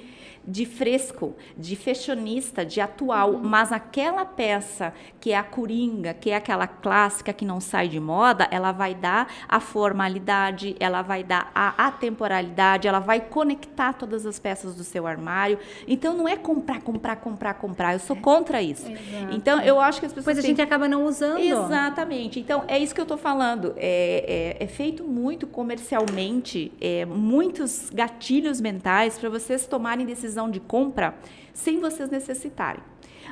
[0.49, 6.35] de fresco, de fashionista, de atual, mas aquela peça que é a coringa, que é
[6.35, 11.51] aquela clássica que não sai de moda, ela vai dar a formalidade, ela vai dar
[11.53, 15.59] a atemporalidade, ela vai conectar todas as peças do seu armário.
[15.87, 17.93] Então não é comprar, comprar, comprar, comprar.
[17.93, 18.87] Eu sou contra isso.
[19.31, 21.39] Então eu acho que as pessoas Depois a têm gente acaba não usando.
[21.39, 22.39] Exatamente.
[22.39, 23.73] Então, é isso que eu estou falando.
[23.77, 30.59] É, é- é feito muito comercialmente, é, muitos gatilhos mentais para vocês tomarem decisão de
[30.59, 31.15] compra
[31.51, 32.83] sem vocês necessitarem.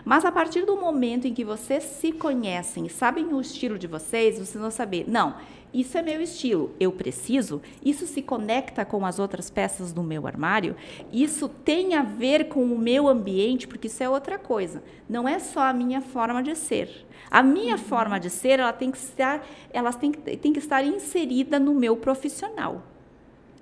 [0.04, 4.40] Mas a partir do momento em que vocês se conhecem sabem o estilo de vocês,
[4.40, 5.36] vocês vão saber, não,
[5.74, 10.26] isso é meu estilo, eu preciso, isso se conecta com as outras peças do meu
[10.26, 10.76] armário,
[11.12, 14.82] isso tem a ver com o meu ambiente, porque isso é outra coisa.
[15.10, 17.06] Não é só a minha forma de ser.
[17.30, 21.60] A minha forma de ser, ela tem que estar, ela tem, tem que estar inserida
[21.60, 22.82] no meu profissional.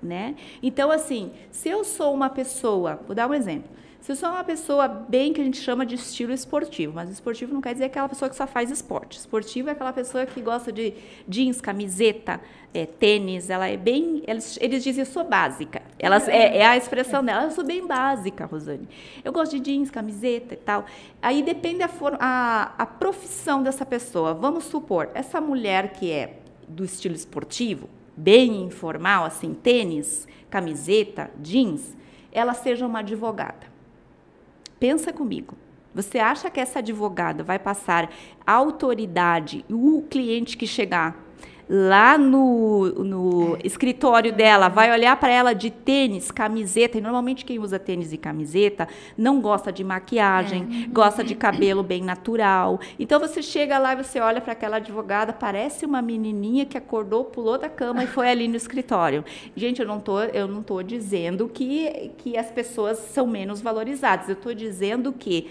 [0.02, 0.36] Né?
[0.62, 3.70] Então, assim, se eu sou uma pessoa, vou dar um exemplo.
[4.06, 7.52] Se eu sou uma pessoa bem que a gente chama de estilo esportivo, mas esportivo
[7.52, 9.18] não quer dizer aquela pessoa que só faz esporte.
[9.18, 10.94] Esportivo é aquela pessoa que gosta de
[11.26, 12.40] jeans, camiseta,
[12.72, 13.50] é, tênis.
[13.50, 14.22] Ela é bem.
[14.24, 15.82] Eles, eles dizem, eu sou básica.
[15.98, 17.46] Elas, é, é a expressão dela.
[17.46, 18.88] Eu sou bem básica, Rosane.
[19.24, 20.84] Eu gosto de jeans, camiseta e tal.
[21.20, 24.32] Aí depende a, a, a profissão dessa pessoa.
[24.32, 31.96] Vamos supor, essa mulher que é do estilo esportivo, bem informal, assim, tênis, camiseta, jeans,
[32.32, 33.66] ela seja uma advogada.
[34.80, 35.54] Pensa comigo.
[35.94, 38.10] Você acha que essa advogada vai passar
[38.46, 41.25] autoridade e o cliente que chegar
[41.68, 47.58] lá no, no escritório dela, vai olhar para ela de tênis, camiseta, e normalmente quem
[47.58, 50.88] usa tênis e camiseta não gosta de maquiagem, é.
[50.92, 52.80] gosta de cabelo bem natural.
[52.98, 57.24] Então você chega lá e você olha para aquela advogada, parece uma menininha que acordou,
[57.24, 59.24] pulou da cama e foi ali no escritório.
[59.56, 64.28] Gente, eu não tô, eu não tô dizendo que, que as pessoas são menos valorizadas.
[64.28, 65.50] Eu estou dizendo que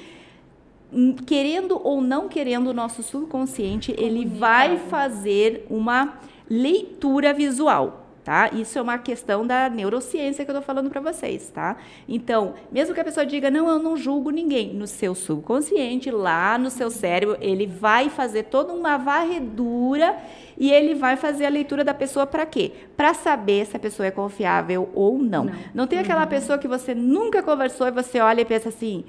[1.26, 8.02] querendo ou não querendo, o nosso subconsciente ele vai fazer uma leitura visual.
[8.26, 8.50] Tá?
[8.52, 11.78] Isso é uma questão da neurociência que eu estou falando para vocês, tá?
[12.10, 16.58] Então, mesmo que a pessoa diga, não, eu não julgo ninguém, no seu subconsciente, lá
[16.58, 20.18] no seu cérebro, ele vai fazer toda uma varredura
[20.58, 22.72] e ele vai fazer a leitura da pessoa para quê?
[22.98, 25.46] Para saber se a pessoa é confiável ou não.
[25.46, 26.28] Não, não tem aquela uhum.
[26.28, 29.06] pessoa que você nunca conversou e você olha e pensa assim,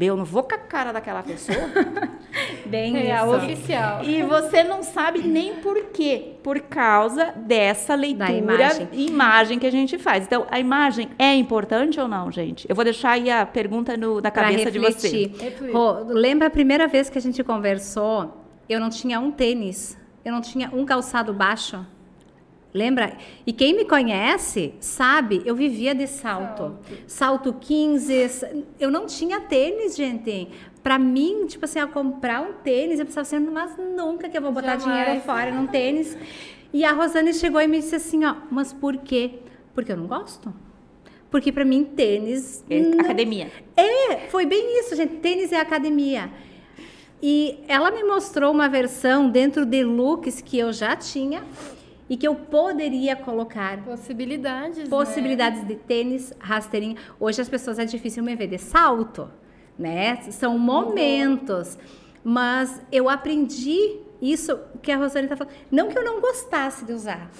[0.00, 1.58] eu não vou com a cara daquela pessoa.
[2.64, 3.36] Bem é, isso.
[3.36, 4.02] oficial.
[4.02, 6.34] E você não sabe nem por quê.
[6.42, 8.88] Por causa dessa leitura, da imagem.
[8.92, 10.24] imagem que a gente faz.
[10.24, 12.66] Então, a imagem é importante ou não, gente?
[12.68, 15.30] Eu vou deixar aí a pergunta no, na cabeça de vocês.
[15.72, 18.42] Rô, lembra a primeira vez que a gente conversou?
[18.68, 19.98] Eu não tinha um tênis.
[20.24, 21.84] Eu não tinha um calçado baixo.
[22.74, 23.18] Lembra?
[23.46, 26.78] E quem me conhece sabe, eu vivia de salto.
[27.06, 28.64] Salto, 15.
[28.80, 30.48] Eu não tinha tênis, gente.
[30.82, 34.42] Para mim, tipo assim, a comprar um tênis, eu pensava assim, mas nunca que eu
[34.42, 35.04] vou botar Jamais.
[35.04, 36.16] dinheiro fora num tênis.
[36.72, 39.40] E a Rosane chegou e me disse assim, ó, mas por quê?
[39.74, 40.52] Porque eu não gosto.
[41.30, 43.00] Porque para mim tênis é não...
[43.00, 43.50] academia.
[43.76, 45.16] É, foi bem isso, gente.
[45.16, 46.30] Tênis é academia.
[47.22, 51.44] E ela me mostrou uma versão dentro de looks que eu já tinha
[52.12, 54.86] e que eu poderia colocar possibilidades, né?
[54.90, 55.68] possibilidades né?
[55.68, 56.94] de tênis, rasteirinha.
[57.18, 59.30] Hoje as pessoas é difícil me ver de salto,
[59.78, 60.16] né?
[60.30, 61.78] São momentos,
[62.22, 65.54] mas eu aprendi isso que a Rosane está falando.
[65.70, 67.30] Não que eu não gostasse de usar,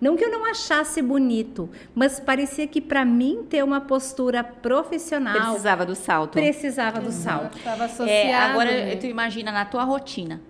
[0.00, 5.42] não que eu não achasse bonito, mas parecia que para mim ter uma postura profissional
[5.42, 6.32] precisava do salto.
[6.32, 7.58] Precisava do salto.
[7.58, 8.10] Estava associado.
[8.10, 8.96] É, agora né?
[8.96, 10.40] tu imagina na tua rotina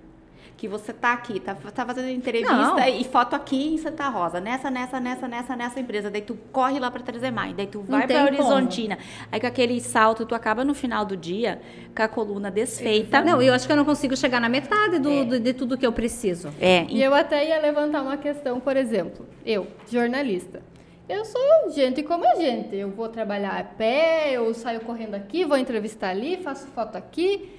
[0.62, 2.78] que você tá aqui, tá, tá fazendo entrevista não.
[2.86, 6.08] e foto aqui em Santa Rosa, nessa, nessa, nessa, nessa, nessa empresa.
[6.08, 8.94] Daí tu corre lá para trazer mais, daí tu vai para Horizontina.
[8.94, 9.08] Como.
[9.32, 11.60] Aí com aquele salto, tu acaba no final do dia
[11.92, 13.20] com a coluna desfeita.
[13.22, 15.24] Não, eu acho que eu não consigo chegar na metade do, é.
[15.24, 16.54] do de tudo que eu preciso.
[16.60, 16.86] É.
[16.88, 20.62] E eu até ia levantar uma questão, por exemplo, eu, jornalista.
[21.08, 22.76] Eu sou gente como a gente.
[22.76, 27.58] Eu vou trabalhar a pé, eu saio correndo aqui, vou entrevistar ali, faço foto aqui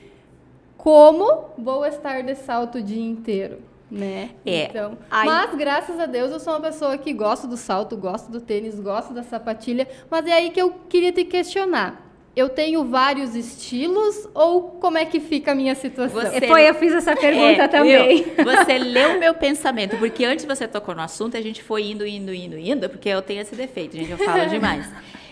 [0.84, 4.32] como vou estar de salto o dia inteiro, né?
[4.46, 4.66] É.
[4.66, 5.26] Então, Aí...
[5.26, 8.78] mas graças a Deus eu sou uma pessoa que gosta do salto, gosto do tênis,
[8.78, 12.12] gosto da sapatilha, mas é aí que eu queria te questionar.
[12.36, 16.20] Eu tenho vários estilos ou como é que fica a minha situação?
[16.20, 16.48] Você...
[16.48, 18.26] Foi, eu fiz essa pergunta é, também.
[18.38, 21.84] Eu, você leu o meu pensamento, porque antes você tocou no assunto, a gente foi
[21.84, 24.86] indo, indo, indo, indo, porque eu tenho esse defeito, gente, eu falo demais.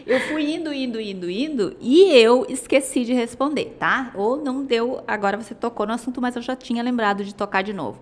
[0.05, 4.11] Eu fui indo, indo, indo, indo e eu esqueci de responder, tá?
[4.15, 7.61] Ou não deu, agora você tocou no assunto, mas eu já tinha lembrado de tocar
[7.61, 7.99] de novo.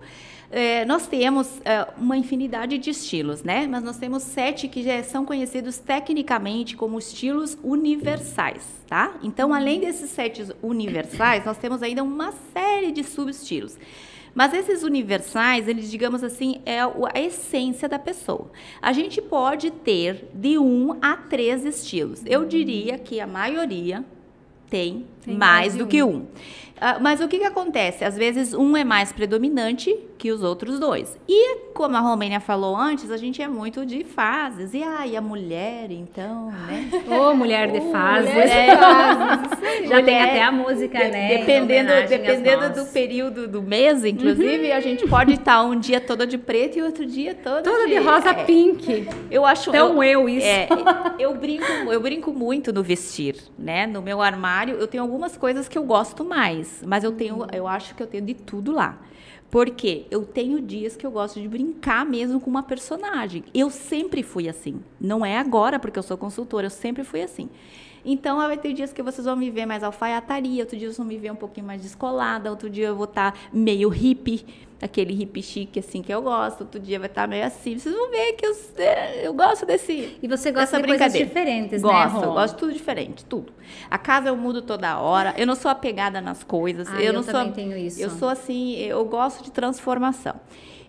[0.52, 3.68] É, nós temos é, uma infinidade de estilos, né?
[3.68, 9.14] Mas nós temos sete que já são conhecidos tecnicamente como estilos universais, tá?
[9.22, 13.78] Então, além desses sete universais, nós temos ainda uma série de subestilos.
[14.34, 18.50] Mas esses universais, eles, digamos assim, é a essência da pessoa.
[18.80, 22.22] A gente pode ter de um a três estilos.
[22.26, 24.04] Eu diria que a maioria
[24.68, 25.88] tem Tem mais mais de do um.
[25.88, 26.26] que um.
[26.82, 28.06] Ah, mas o que, que acontece?
[28.06, 31.14] Às vezes um é mais predominante que os outros dois.
[31.28, 34.72] E como a Romênia falou antes, a gente é muito de fases.
[34.72, 36.88] E ai, a mulher, então, né?
[37.06, 38.30] Ô, mulher de fases.
[38.32, 39.86] mulher de fases, isso aí.
[39.88, 41.36] Já tem Mulher, até a música, de- né?
[41.38, 46.38] Dependendo, dependendo do período do mês, inclusive, a gente pode estar um dia toda de
[46.38, 49.06] preto e outro dia toda, Toda de rosa é, pink.
[49.30, 50.46] Eu acho Então eu, isso.
[50.46, 50.66] é,
[51.18, 53.86] eu brinco, eu brinco muito no vestir, né?
[53.86, 57.66] No meu armário, eu tenho algumas coisas que eu gosto mais, mas eu tenho, eu
[57.66, 58.96] acho que eu tenho de tudo lá.
[59.50, 63.42] Porque eu tenho dias que eu gosto de brincar mesmo com uma personagem.
[63.52, 64.80] Eu sempre fui assim.
[65.00, 67.50] Não é agora porque eu sou consultora, eu sempre fui assim.
[68.04, 71.06] Então, vai ter dias que vocês vão me ver mais alfaiataria, outro dia vocês vão
[71.06, 74.44] me ver um pouquinho mais descolada, outro dia eu vou estar meio hippie,
[74.80, 77.78] aquele hippie chique assim que eu gosto, outro dia vai estar meio assim.
[77.78, 80.16] Vocês vão ver que eu, é, eu gosto desse.
[80.22, 83.52] E você gosta de coisas diferentes, né, gosto, eu gosto de tudo diferente, tudo.
[83.90, 87.12] A casa eu mudo toda hora, eu não sou apegada nas coisas, Ah, eu eu
[87.12, 87.52] não também sou.
[87.52, 88.00] tenho isso.
[88.00, 90.34] Eu sou assim, eu gosto de transformação.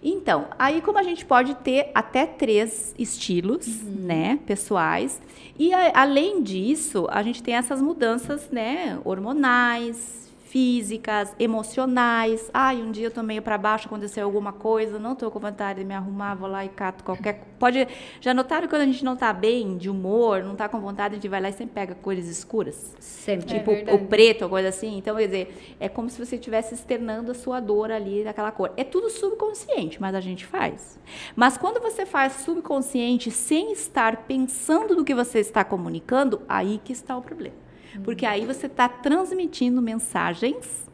[0.03, 3.83] Então, aí como a gente pode ter até três estilos, Uhum.
[4.05, 5.21] né, pessoais,
[5.59, 10.20] e a- além disso, a gente tem essas mudanças, né, hormonais,
[10.51, 12.51] físicas, emocionais.
[12.53, 15.79] Ai, um dia eu tô meio para baixo, aconteceu alguma coisa, não tô com vontade
[15.79, 17.41] de me arrumar, vou lá e cato qualquer.
[17.57, 17.87] Pode.
[18.19, 21.13] Já notaram que quando a gente não tá bem de humor, não tá com vontade,
[21.13, 22.93] a gente vai lá e sempre pega cores escuras?
[22.99, 23.45] Sempre.
[23.55, 23.97] É Tipo, verdade.
[24.03, 24.97] o preto, ou coisa assim.
[24.97, 28.73] Então, quer dizer, é como se você estivesse externando a sua dor ali daquela cor.
[28.75, 30.99] É tudo subconsciente, mas a gente faz.
[31.33, 36.91] Mas quando você faz subconsciente sem estar pensando no que você está comunicando, aí que
[36.91, 37.60] está o problema.
[38.03, 40.89] Porque aí você está transmitindo mensagens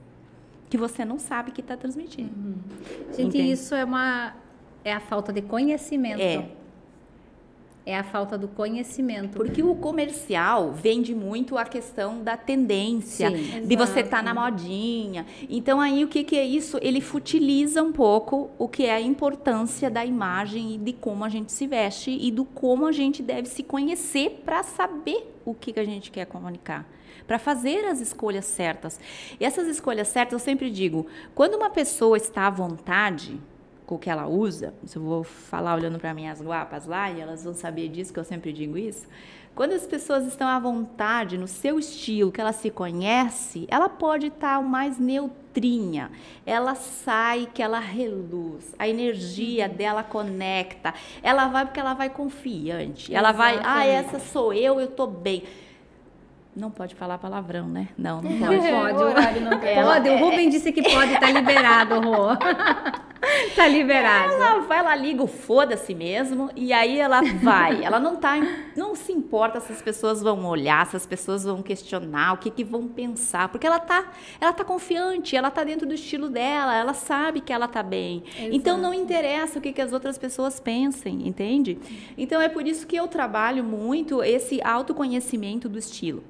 [0.70, 2.32] que você não sabe que está transmitindo.
[3.12, 3.52] Gente, Entende?
[3.52, 4.36] isso é uma
[4.84, 6.22] é a falta de conhecimento.
[6.22, 6.50] É.
[7.88, 9.38] É a falta do conhecimento.
[9.38, 13.66] Porque o comercial vende muito a questão da tendência, Sim.
[13.66, 15.26] de você estar na modinha.
[15.50, 16.78] Então, aí, o que, que é isso?
[16.82, 21.30] Ele futiliza um pouco o que é a importância da imagem e de como a
[21.30, 25.72] gente se veste e do como a gente deve se conhecer para saber o que,
[25.72, 26.86] que a gente quer comunicar.
[27.26, 29.00] Para fazer as escolhas certas.
[29.40, 33.40] E essas escolhas certas, eu sempre digo, quando uma pessoa está à vontade
[33.88, 37.22] com o que ela usa, isso eu vou falar olhando para minhas guapas lá e
[37.22, 39.08] elas vão saber disso, que eu sempre digo isso.
[39.56, 44.28] Quando as pessoas estão à vontade no seu estilo, que ela se conhece, ela pode
[44.28, 46.12] estar o mais neutrinha.
[46.46, 50.94] Ela sai que ela reluz, a energia dela conecta.
[51.24, 53.16] Ela vai porque ela vai confiante.
[53.16, 54.16] Ela vai, ah, Exatamente.
[54.16, 55.42] essa sou eu, eu tô bem.
[56.58, 57.90] Não pode falar palavrão, né?
[57.98, 58.70] Não, não Não pode.
[58.70, 58.98] pode.
[58.98, 59.84] o horário não Pode.
[59.84, 60.10] pode.
[60.10, 62.36] O Rubem disse que pode, tá liberado, Rô.
[63.56, 64.34] tá liberado.
[64.34, 67.84] Ela vai, ela liga o foda-se mesmo e aí ela vai.
[67.88, 68.34] Ela não tá,
[68.76, 72.50] não se importa se as pessoas vão olhar, se as pessoas vão questionar, o que
[72.50, 76.76] que vão pensar, porque ela tá, ela tá confiante, ela tá dentro do estilo dela,
[76.76, 78.24] ela sabe que ela tá bem.
[78.52, 81.78] Então não interessa o que que as outras pessoas pensem, entende?
[82.18, 86.24] Então é por isso que eu trabalho muito esse autoconhecimento do estilo.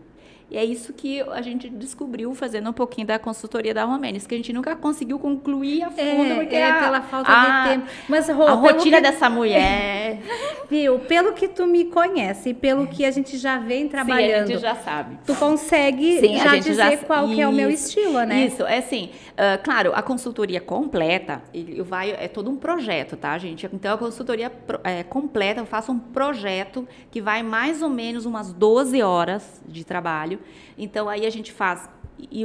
[0.50, 4.34] E é isso que a gente descobriu fazendo um pouquinho da consultoria da Romenes, que
[4.34, 7.70] a gente nunca conseguiu concluir a fundo, porque É, é a- pela falta a- de
[7.72, 7.88] tempo.
[8.08, 10.20] Mas, Rô, a rotina que- dessa mulher.
[10.70, 11.00] Viu?
[11.00, 14.56] Pelo que tu me conhece e pelo que a gente já vem trabalhando, Sim, a
[14.56, 15.18] gente já sabe.
[15.26, 18.46] tu consegue Sim, já dizer já- qual que é o meu Isso, estilo, né?
[18.46, 23.38] Isso, é assim, ah, claro, a consultoria completa, ele vai, é todo um projeto, tá,
[23.38, 23.68] gente?
[23.74, 24.52] Então, a consultoria
[24.84, 29.84] é, completa, eu faço um projeto que vai mais ou menos umas 12 horas de
[29.86, 30.37] trabalho.
[30.78, 31.89] Então, aí a gente faz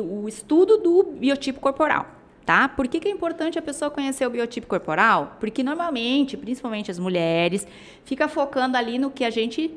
[0.01, 2.07] o estudo do biotipo corporal.
[2.45, 2.69] Tá?
[2.69, 5.37] Por que, que é importante a pessoa conhecer o biotipo corporal?
[5.39, 7.67] Porque normalmente, principalmente as mulheres,
[8.05, 9.71] fica focando ali no que a gente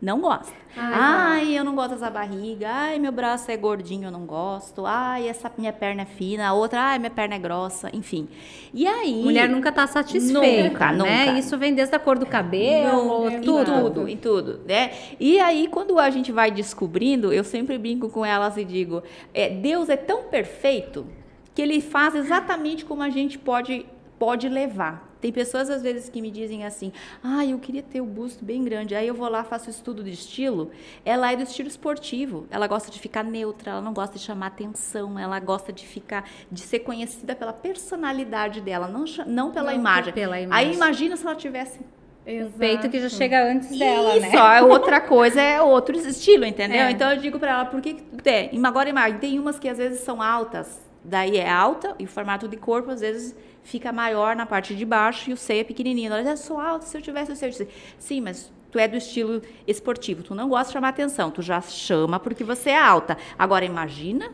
[0.00, 0.52] não gosta.
[0.76, 2.68] Ai, eu não gosto dessa barriga.
[2.68, 4.84] Ai, meu braço é gordinho, eu não gosto.
[4.84, 6.48] Ai, essa minha perna é fina.
[6.48, 7.88] A outra, ai, minha perna é grossa.
[7.92, 8.28] Enfim.
[8.72, 9.22] E aí.
[9.22, 11.26] Mulher nunca tá satisfeita, Nunca, né?
[11.26, 11.38] nunca.
[11.38, 13.64] Isso vem desde a cor do cabelo, Em tudo.
[13.64, 14.90] tudo, em tudo, né?
[15.18, 19.02] E aí, quando a gente vai descobrindo, eu sempre brinco com elas e digo:
[19.32, 21.06] é, Deus é tão perfeito
[21.54, 23.86] que ele faz exatamente como a gente pode,
[24.18, 25.13] pode levar.
[25.24, 28.62] Tem pessoas, às vezes, que me dizem assim: ah, eu queria ter o busto bem
[28.62, 28.94] grande.
[28.94, 30.70] Aí eu vou lá, faço estudo de estilo.
[31.02, 32.46] Ela é do estilo esportivo.
[32.50, 36.28] Ela gosta de ficar neutra, ela não gosta de chamar atenção, ela gosta de ficar,
[36.52, 40.12] de ser conhecida pela personalidade dela, não, não pela Não imagem.
[40.12, 40.68] pela imagem.
[40.68, 41.80] Aí imagina se ela tivesse
[42.26, 44.38] O peito que já chega antes dela, isso, né?
[44.38, 46.82] ó, é outra coisa, é outro estilo, entendeu?
[46.82, 46.90] É.
[46.90, 48.50] Então eu digo pra ela, por que que tem?
[48.62, 52.48] Agora imagem, tem umas que às vezes são altas, daí é alta e o formato
[52.48, 56.12] de corpo às vezes fica maior na parte de baixo e o seio é pequenininho.
[56.12, 57.52] Ela eu sou alta, se eu tivesse o seio,
[57.98, 61.60] sim, mas tu é do estilo esportivo, tu não gosta de chamar atenção, tu já
[61.60, 63.16] chama porque você é alta.
[63.38, 64.32] Agora imagina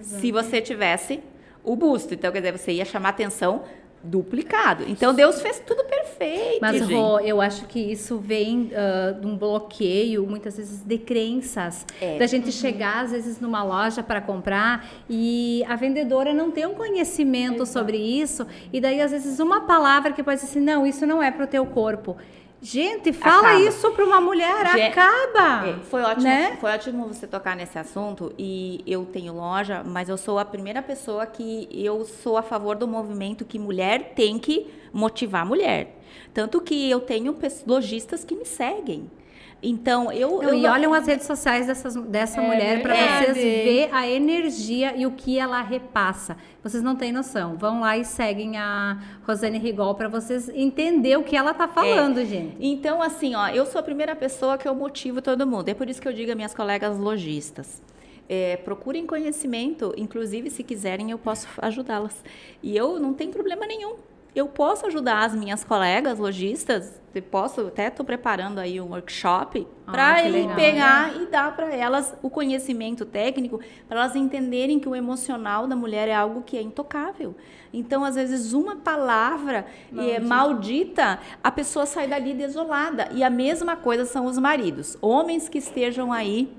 [0.00, 1.20] se você tivesse
[1.62, 2.14] o busto.
[2.14, 3.64] Então, quer dizer, você ia chamar atenção
[4.06, 4.84] duplicado.
[4.88, 6.58] Então Deus fez tudo perfeito.
[6.60, 6.80] Mas.
[6.88, 11.86] Rô, eu acho que isso vem uh, de um bloqueio, muitas vezes de crenças.
[12.00, 12.18] É.
[12.18, 16.74] Da gente chegar, às vezes, numa loja para comprar e a vendedora não tem um
[16.74, 18.46] conhecimento sobre isso.
[18.72, 21.44] E daí, às vezes, uma palavra que pode ser assim: não, isso não é para
[21.44, 22.16] o teu corpo.
[22.68, 23.60] Gente, fala Acaba.
[23.60, 25.68] isso para uma mulher, acaba.
[25.68, 26.56] É, foi ótimo, Né?
[26.60, 30.82] foi ótimo você tocar nesse assunto e eu tenho loja, mas eu sou a primeira
[30.82, 35.96] pessoa que eu sou a favor do movimento que mulher tem que motivar a mulher.
[36.34, 39.08] Tanto que eu tenho lojistas que me seguem.
[39.68, 42.94] Então, eu, Não, eu e não- olham as redes sociais dessas, dessa É mulher para
[42.94, 46.36] vocês ver a energia e o que ela repassa.
[46.62, 47.56] Vocês não têm noção.
[47.56, 48.96] Vão lá e seguem a
[49.26, 52.56] Rosane Rigol para vocês entender o que ela tá falando, gente.
[52.60, 55.68] Então, assim, ó, eu sou a primeira pessoa que eu motivo todo mundo.
[55.68, 57.82] É por isso que eu digo a minhas colegas lojistas.
[58.28, 62.24] é, procurem conhecimento, inclusive se quiserem eu posso ajudá-las.
[62.60, 63.94] E eu não tenho problema nenhum.
[64.36, 69.90] Eu posso ajudar as minhas colegas lojistas, posso até estou preparando aí um workshop Ah,
[69.90, 70.54] para ir legal.
[70.54, 75.74] pegar e dar para elas o conhecimento técnico, para elas entenderem que o emocional da
[75.74, 77.34] mulher é algo que é intocável.
[77.72, 79.64] Então, às vezes, uma palavra
[79.96, 83.08] é, maldita, a pessoa sai dali desolada.
[83.14, 84.98] E a mesma coisa são os maridos.
[85.00, 86.52] Homens que estejam aí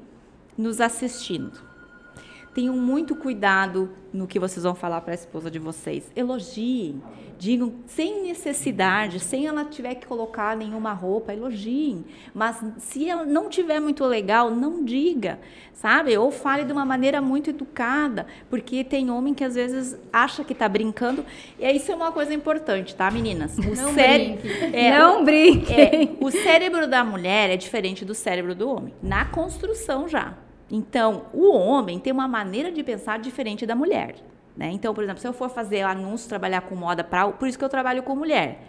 [0.57, 1.61] nos assistindo.
[2.55, 6.11] Tenham muito cuidado no que vocês vão falar para a esposa de vocês.
[6.15, 7.03] Elogiem,
[7.37, 12.03] digam sem necessidade, sem ela tiver que colocar nenhuma roupa, elogiem.
[12.33, 15.39] Mas se ela não tiver muito legal, não diga,
[15.73, 16.17] sabe?
[16.17, 20.53] Ou fale de uma maneira muito educada, porque tem homem que às vezes acha que
[20.53, 21.23] está brincando.
[21.59, 23.57] E isso é uma coisa importante, tá, meninas?
[23.57, 24.75] O Não cére- brinque.
[24.75, 25.77] é, não brinquem.
[25.79, 30.33] é, o cérebro da mulher é diferente do cérebro do homem, na construção já.
[30.69, 34.15] Então, o homem tem uma maneira de pensar diferente da mulher.
[34.57, 34.71] Né?
[34.71, 37.63] Então, por exemplo, se eu for fazer anúncio, trabalhar com moda, pra, por isso que
[37.63, 38.59] eu trabalho com mulher.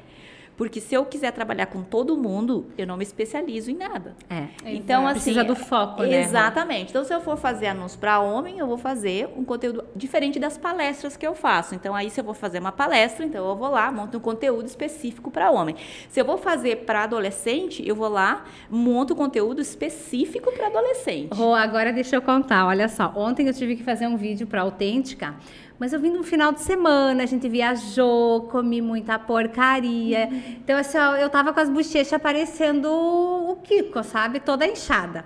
[0.59, 4.17] Porque se eu quiser trabalhar com todo mundo, eu não me especializo em nada.
[4.29, 4.49] É.
[4.67, 5.21] Então, assim.
[5.21, 6.21] Precisa do foco, né?
[6.21, 6.91] Exatamente.
[6.91, 10.59] Então, se eu for fazer anúncio para homem, eu vou fazer um conteúdo diferente das
[10.59, 11.77] palestras que eu faço.
[11.77, 14.67] Então, aí, se eu vou fazer uma palestra, então eu vou lá, monto um conteúdo
[14.67, 15.77] específico para homem.
[16.09, 21.33] Se eu vou fazer para adolescente, eu vou lá, monto um conteúdo específico para adolescente.
[21.37, 22.67] Rô, agora deixa eu contar.
[22.67, 25.37] Olha só, ontem eu tive que fazer um vídeo para Autêntica,
[25.79, 30.29] mas eu vim num final de semana, a gente viajou, comi muita porcaria.
[30.63, 34.41] Então, assim, ó, eu tava com as bochechas parecendo o Kiko, sabe?
[34.41, 35.25] Toda inchada.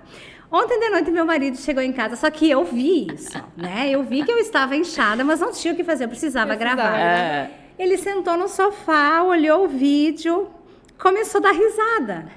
[0.51, 3.89] Ontem de noite meu marido chegou em casa, só que eu vi isso, né?
[3.89, 6.75] Eu vi que eu estava inchada, mas não tinha o que fazer, eu precisava, Precisava,
[6.75, 6.99] gravar.
[6.99, 7.49] É.
[7.79, 10.47] Ele sentou no sofá, olhou o vídeo,
[10.99, 12.27] começou a dar risada.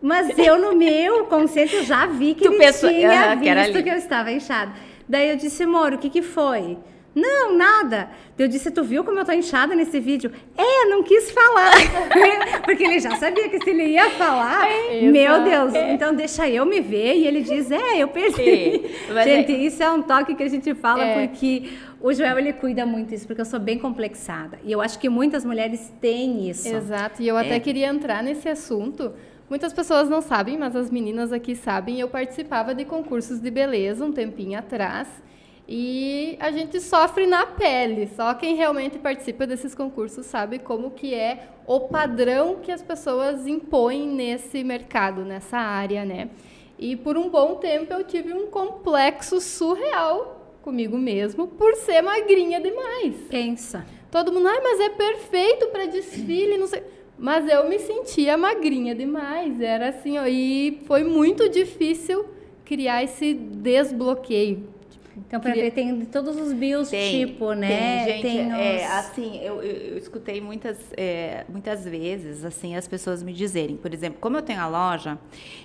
[0.00, 3.74] Mas eu, no meu consciente, já vi que Tu ele pensou- tinha que era visto
[3.76, 3.82] ali.
[3.82, 4.72] que eu estava inchada.
[5.08, 6.76] Daí eu disse, amor, o que que foi?
[7.14, 8.10] Não, nada.
[8.38, 10.30] Eu disse, tu viu como eu tô inchada nesse vídeo?
[10.56, 11.72] É, não quis falar.
[12.64, 14.68] Porque ele já sabia que se ele ia falar,
[15.02, 15.44] meu Exato.
[15.50, 17.16] Deus, então deixa eu me ver.
[17.16, 18.86] E ele diz, é, eu percebi.
[19.08, 21.26] É, gente, é- isso é um toque que a gente fala É.
[21.26, 24.58] porque o Joel, ele cuida muito disso, porque eu sou bem complexada.
[24.62, 26.68] E eu acho que muitas mulheres têm isso.
[26.68, 27.60] Exato, e eu até É.
[27.60, 29.12] queria entrar nesse assunto.
[29.50, 31.98] Muitas pessoas não sabem, mas as meninas aqui sabem.
[31.98, 35.08] Eu participava de concursos de beleza um tempinho atrás.
[35.68, 38.08] E a gente sofre na pele.
[38.16, 43.46] Só quem realmente participa desses concursos sabe como que é o padrão que as pessoas
[43.46, 46.30] impõem nesse mercado, nessa área, né?
[46.78, 52.60] E por um bom tempo eu tive um complexo surreal comigo mesmo por ser magrinha
[52.60, 53.14] demais.
[53.28, 53.84] Pensa.
[54.10, 56.82] Todo mundo, ai, mas é perfeito para desfile, não sei.
[57.18, 62.24] Mas eu me sentia magrinha demais, era assim, ó, e foi muito difícil
[62.64, 64.77] criar esse desbloqueio.
[65.26, 67.68] Então, para ver, tem todos os bios, Tem, tipo, né?
[67.68, 72.86] Tem, gente, é, os- assim, eu, eu, eu escutei muitas, é, muitas vezes, assim, as
[72.86, 75.18] pessoas me dizerem, por exemplo, como eu tenho a loja,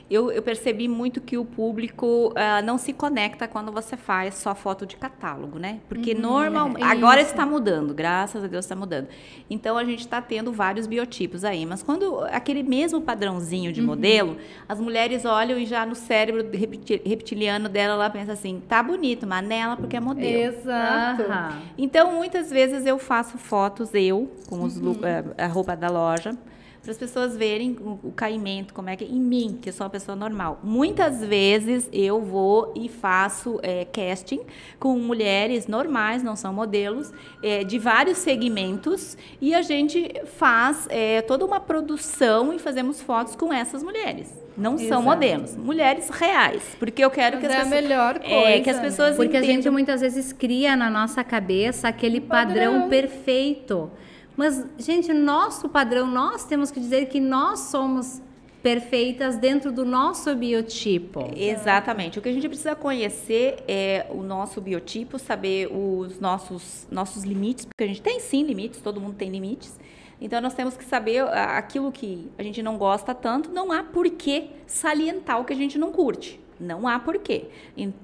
[0.10, 4.54] eu, eu percebi muito que o público ah, não se conecta quando você faz só
[4.56, 5.80] foto de catálogo, né?
[5.88, 9.08] Porque normal, é agora está mudando, graças a Deus está mudando.
[9.50, 14.38] Então a gente está tendo vários biotipos aí, mas quando aquele mesmo padrãozinho de modelo,
[14.68, 19.26] as mulheres olham e já no cérebro repti- reptiliano dela ela pensa assim, tá bonito,
[19.26, 20.26] mas nela porque é modelo.
[20.56, 21.24] Exato.
[21.24, 21.60] Aham.
[21.78, 26.36] Então, muitas vezes eu faço fotos, eu, com os lu- eh, a roupa da loja,
[26.82, 30.18] para as pessoas verem o, caimento, como é que em mim, que sou uma pessoa
[30.18, 30.60] normal.
[30.62, 34.42] Muitas vezes eu vou e faço é, casting
[34.82, 41.22] com mulheres normais, não são modelos, é, de vários segmentos e a gente faz é,
[41.22, 44.43] toda uma produção e fazemos fotos com essas mulheres.
[44.56, 44.90] Não Exato.
[44.90, 48.50] são modelos, mulheres reais, porque eu quero Mas que as é pessoas, a melhor coisa,
[48.50, 49.50] é, que as pessoas porque entendam.
[49.50, 53.92] a gente muitas vezes cria na nossa cabeça aquele padrão, padrão perfeito.
[54.36, 58.22] Mas, gente, nosso padrão, nós temos que dizer que nós somos
[58.64, 61.30] perfeitas dentro do nosso biotipo.
[61.36, 62.18] Exatamente.
[62.18, 67.66] O que a gente precisa conhecer é o nosso biotipo, saber os nossos, nossos limites,
[67.66, 69.78] porque a gente tem sim limites, todo mundo tem limites.
[70.24, 74.10] Então nós temos que saber aquilo que a gente não gosta tanto, não há por
[74.10, 76.40] que salientar o que a gente não curte.
[76.58, 77.48] Não há porquê.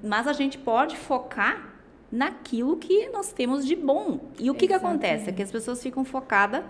[0.04, 1.76] Mas a gente pode focar
[2.12, 4.20] naquilo que nós temos de bom.
[4.38, 5.30] E o que, que acontece?
[5.30, 6.62] É que as pessoas ficam focadas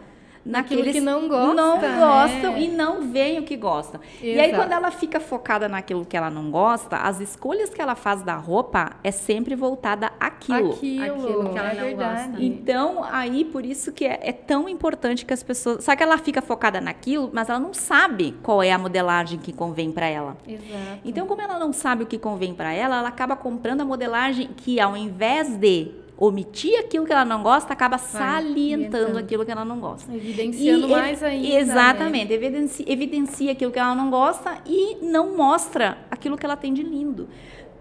[0.46, 2.62] naqueles que não gostam, não gostam né?
[2.62, 4.00] e não veem o que gostam.
[4.02, 4.26] Exato.
[4.26, 7.96] E aí quando ela fica focada naquilo que ela não gosta, as escolhas que ela
[7.96, 10.74] faz da roupa é sempre voltada àquilo.
[10.74, 12.28] Aquilo, aquilo que ela é não verdade.
[12.30, 12.44] gosta.
[12.44, 16.18] Então aí por isso que é, é, tão importante que as pessoas, só que ela
[16.18, 20.38] fica focada naquilo, mas ela não sabe qual é a modelagem que convém para ela.
[20.48, 21.00] Exato.
[21.04, 24.50] Então como ela não sabe o que convém para ela, ela acaba comprando a modelagem
[24.56, 29.63] que ao invés de omitir aquilo que ela não gosta, acaba salientando aquilo que ela
[29.63, 30.13] não gosta.
[30.13, 31.47] Evidenciando e, mais ainda.
[31.47, 31.55] Né?
[31.55, 36.74] Exatamente, evidencia, evidencia aquilo que ela não gosta e não mostra aquilo que ela tem
[36.74, 37.30] de lindo.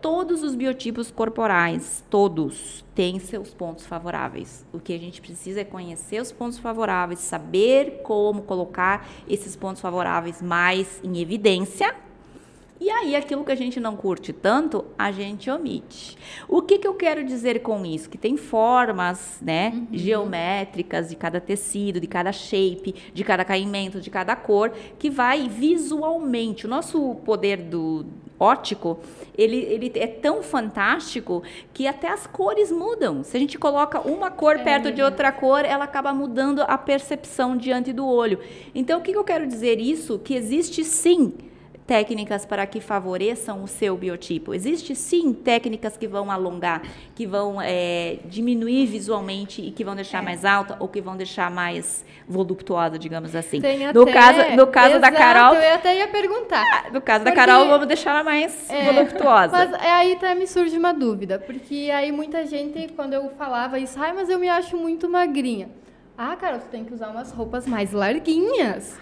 [0.01, 4.65] Todos os biotipos corporais, todos, têm seus pontos favoráveis.
[4.73, 9.83] O que a gente precisa é conhecer os pontos favoráveis, saber como colocar esses pontos
[9.83, 11.93] favoráveis mais em evidência
[12.81, 16.17] e aí, aquilo que a gente não curte tanto, a gente omite.
[16.47, 18.09] O que, que eu quero dizer com isso?
[18.09, 19.87] Que tem formas, né, uhum.
[19.91, 25.49] geométricas de cada tecido, de cada shape, de cada caimento, de cada cor, que vai
[25.49, 26.67] visualmente.
[26.67, 28.07] O nosso poder do
[28.39, 29.01] ótico,
[29.37, 31.43] ele, ele é tão fantástico
[31.75, 33.25] que até as cores mudam.
[33.25, 36.79] Se a gente coloca uma cor é perto de outra cor, ela acaba mudando a
[36.79, 38.39] percepção diante do olho.
[38.73, 40.17] Então, o que, que eu quero dizer isso?
[40.21, 41.48] Que existe sim
[41.89, 44.53] técnicas para que favoreçam o seu biotipo.
[44.53, 46.83] Existe sim técnicas que vão alongar,
[47.15, 50.23] que vão é, diminuir visualmente e que vão deixar é.
[50.23, 53.59] mais alta ou que vão deixar mais voluptuosa, digamos assim.
[53.59, 56.63] Tem no até, caso, no caso exato, da Carol, eu até ia perguntar.
[56.63, 59.53] Ah, no caso porque, da Carol, vamos deixar ela mais é, voluptuosa.
[59.53, 63.79] Mas é, aí até me surge uma dúvida, porque aí muita gente quando eu falava
[63.79, 65.71] isso, ai, mas eu me acho muito magrinha.
[66.19, 68.99] Ah, Carol, você tem que usar umas roupas mais larguinhas.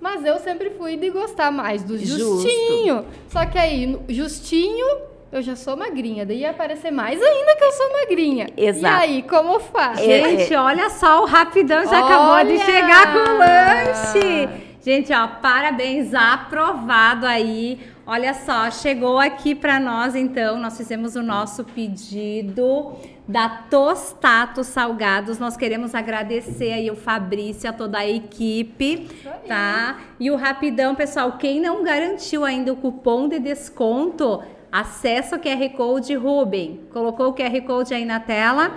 [0.00, 2.96] Mas eu sempre fui de gostar mais do justinho.
[2.96, 3.06] Justo.
[3.28, 4.86] Só que aí, justinho,
[5.30, 6.24] eu já sou magrinha.
[6.24, 8.46] Daí ia aparecer mais ainda que eu sou magrinha.
[8.56, 8.94] Exato.
[8.94, 10.00] E aí, como faz?
[10.00, 12.04] Gente, olha só, o Rapidão já olha.
[12.04, 14.48] acabou de chegar com o lanche.
[14.82, 17.78] Gente, ó, parabéns, aprovado aí.
[18.06, 22.96] Olha só, chegou aqui para nós, então, nós fizemos o nosso pedido
[23.30, 25.38] da Tostato Salgados.
[25.38, 29.08] Nós queremos agradecer aí o Fabrício, a toda a equipe,
[29.46, 30.00] tá?
[30.18, 35.68] E o Rapidão, pessoal, quem não garantiu ainda o cupom de desconto, acessa o QR
[35.76, 36.80] Code Ruben.
[36.92, 38.72] Colocou o QR Code aí na tela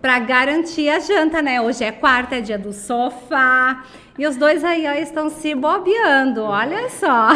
[0.00, 1.60] para garantir a janta, né?
[1.60, 3.84] Hoje é quarta, é dia do sofá.
[4.18, 7.28] E os dois aí ó, estão se bobeando, olha só.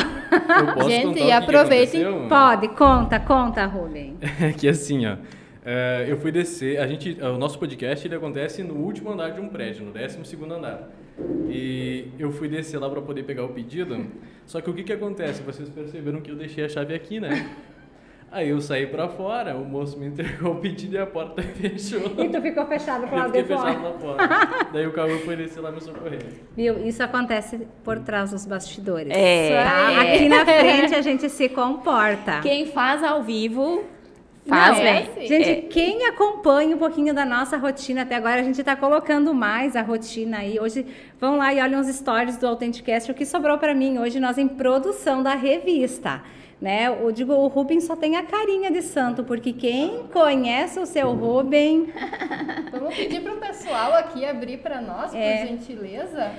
[0.89, 2.29] Gente, e aproveitem.
[2.29, 4.16] Pode, conta, conta, Ruben.
[4.41, 5.16] É que assim, ó.
[5.62, 9.40] Uh, eu fui descer, a gente, o nosso podcast ele acontece no último andar de
[9.40, 10.90] um prédio, no 12 segundo andar.
[11.48, 14.06] E eu fui descer lá para poder pegar o pedido.
[14.44, 15.42] Só que o que que acontece?
[15.42, 17.48] Vocês perceberam que eu deixei a chave aqui, né?
[18.32, 22.00] Aí eu saí para fora, o moço me entregou o pedido e a porta fechou.
[22.16, 23.60] E tu ficou fechado pro lado de fora.
[23.60, 24.68] fechado na porta.
[24.72, 26.22] Daí o carro foi descer lá me socorrer.
[26.56, 26.84] Viu?
[26.84, 29.12] Isso acontece por trás dos bastidores.
[29.14, 29.62] É.
[29.62, 30.00] Tá?
[30.00, 32.40] Aqui na frente a gente se comporta.
[32.40, 33.84] Quem faz ao vivo
[34.47, 35.55] Faz, Não, é, gente, é.
[35.62, 39.82] quem acompanha um pouquinho da nossa rotina até agora, a gente está colocando mais a
[39.82, 40.59] rotina aí.
[40.59, 40.84] Hoje,
[41.20, 43.99] vão lá e olhem os stories do Authenticast, o que sobrou para mim.
[43.99, 46.22] Hoje nós em produção da revista.
[46.61, 46.86] Né?
[46.86, 51.12] Eu digo, o Rubem só tem a carinha de santo, porque quem conhece o seu
[51.12, 51.93] Rubem.
[52.70, 55.38] Vamos pedir para o pessoal aqui abrir para nós, é.
[55.38, 56.32] por gentileza.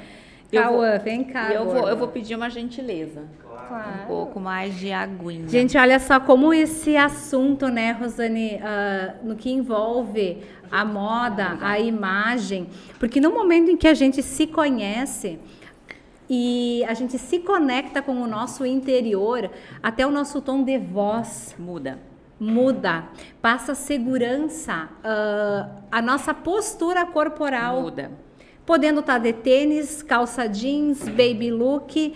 [0.61, 1.51] Cauã, vem cá.
[1.51, 3.23] Eu vou, eu vou pedir uma gentileza.
[3.67, 4.03] Claro.
[4.03, 5.47] Um pouco mais de aguinha.
[5.47, 11.79] Gente, olha só como esse assunto, né, Rosane, uh, no que envolve a moda, a
[11.79, 12.67] imagem,
[12.99, 15.39] porque no momento em que a gente se conhece,
[16.29, 19.49] e a gente se conecta com o nosso interior,
[19.81, 21.99] até o nosso tom de voz muda.
[22.39, 23.05] Muda,
[23.41, 28.11] passa segurança, uh, a nossa postura corporal muda
[28.65, 32.13] podendo estar de tênis, calça jeans, baby look.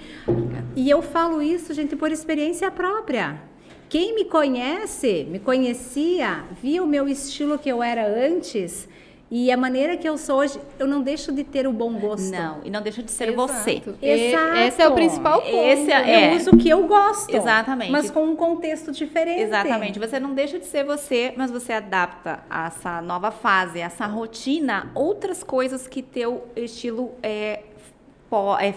[0.75, 3.41] E eu falo isso, gente, por experiência própria.
[3.89, 8.87] Quem me conhece, me conhecia, via o meu estilo que eu era antes,
[9.29, 12.31] e a maneira que eu sou hoje, eu não deixo de ter o bom gosto.
[12.31, 13.47] Não, e não deixa de ser Exato.
[13.53, 13.81] você.
[14.01, 14.55] E- Exato.
[14.57, 15.53] Esse é o principal ponto.
[15.55, 17.35] Esse é- Eu uso o que eu gosto.
[17.35, 17.91] Exatamente.
[17.91, 19.41] Mas com um contexto diferente.
[19.41, 19.99] Exatamente.
[19.99, 24.91] Você não deixa de ser você, mas você adapta a essa nova fase, essa rotina,
[24.95, 27.63] outras coisas que teu estilo é, é,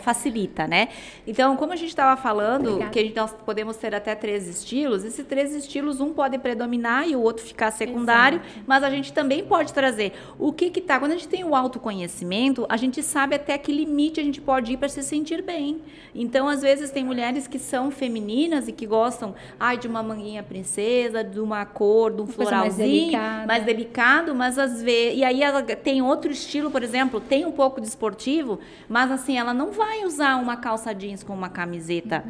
[0.02, 0.88] facilita, né?
[1.26, 2.90] Então, como a gente estava falando, Obrigada.
[2.90, 7.16] que gente, nós podemos ter até três estilos, esses três estilos, um pode predominar e
[7.16, 10.98] o outro ficar secundário, mas a gente também pode trazer o que que tá.
[10.98, 14.72] Quando a gente tem o autoconhecimento, a gente sabe até que limite a gente pode
[14.72, 15.80] ir para se sentir bem.
[16.14, 20.42] Então, às vezes, tem mulheres que são femininas e que gostam ai, de uma manguinha
[20.42, 23.46] princesa, de uma cor, de um mais floralzinho, delicada.
[23.46, 25.18] mais delicado, mas às vezes.
[25.18, 29.38] E aí ela tem outro estilo, por exemplo, tem um pouco de esportivo, mas assim,
[29.40, 32.22] ela não vai usar uma calça jeans com uma camiseta.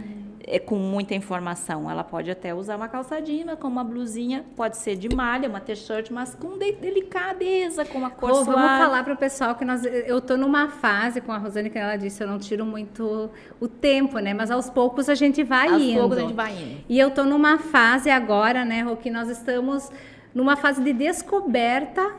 [0.46, 1.88] é, Com muita informação.
[1.90, 5.60] Ela pode até usar uma calça jeans com uma blusinha, pode ser de malha, uma
[5.60, 8.52] t-shirt, mas com de- delicadeza, com uma cor Rô, suave.
[8.60, 11.78] vamos falar para o pessoal que nós, eu tô numa fase com a Rosane que
[11.78, 13.30] ela disse, eu não tiro muito
[13.60, 14.32] o tempo, né?
[14.34, 16.00] Mas aos poucos a gente vai Aos indo.
[16.00, 16.84] poucos a gente vai indo.
[16.88, 19.90] E eu tô numa fase agora, né, Rô, que nós estamos
[20.34, 22.12] numa fase de descoberta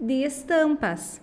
[0.00, 1.20] de estampas.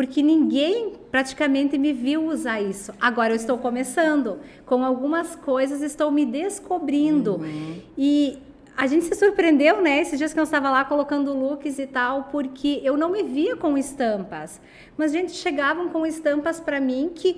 [0.00, 2.90] Porque ninguém praticamente me viu usar isso.
[2.98, 4.38] Agora eu estou começando.
[4.64, 7.34] Com algumas coisas estou me descobrindo.
[7.34, 7.82] Uhum.
[7.98, 8.38] E
[8.74, 10.00] a gente se surpreendeu, né?
[10.00, 13.56] Esses dias que eu estava lá colocando looks e tal, porque eu não me via
[13.56, 14.58] com estampas.
[14.96, 17.36] Mas gente chegavam com estampas para mim que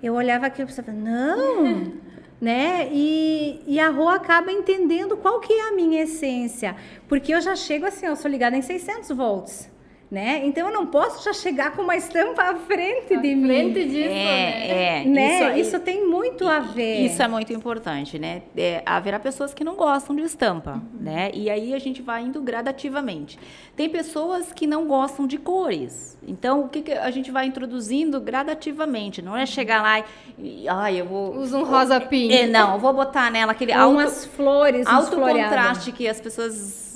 [0.00, 1.92] eu olhava aqui e pensava, não,
[2.40, 2.88] né?
[2.92, 6.76] E, e a Rô acaba entendendo qual que é a minha essência,
[7.08, 9.68] porque eu já chego assim, eu sou ligada em 600 volts.
[10.10, 10.42] Né?
[10.44, 13.46] Então eu não posso já chegar com uma estampa à frente de mim.
[13.46, 14.68] Frente disso, né?
[14.68, 15.04] É, é.
[15.04, 15.56] né?
[15.60, 17.06] Isso, Isso, tem muito a ver.
[17.06, 18.42] Isso é muito importante, né?
[18.56, 20.82] É, haverá pessoas que não gostam de estampa, Uhum.
[21.00, 21.30] né?
[21.32, 23.38] E aí a gente vai indo gradativamente.
[23.76, 26.18] Tem pessoas que não gostam de cores.
[26.26, 29.22] Então, o que, que a gente vai introduzindo gradativamente?
[29.22, 30.04] Não é chegar lá
[30.36, 31.36] e, ai, eu vou...
[31.36, 32.34] Usa um rosa pink.
[32.34, 36.20] É, não, eu vou botar nela aquele Ou alto, umas flores, alto contraste que as
[36.20, 36.89] pessoas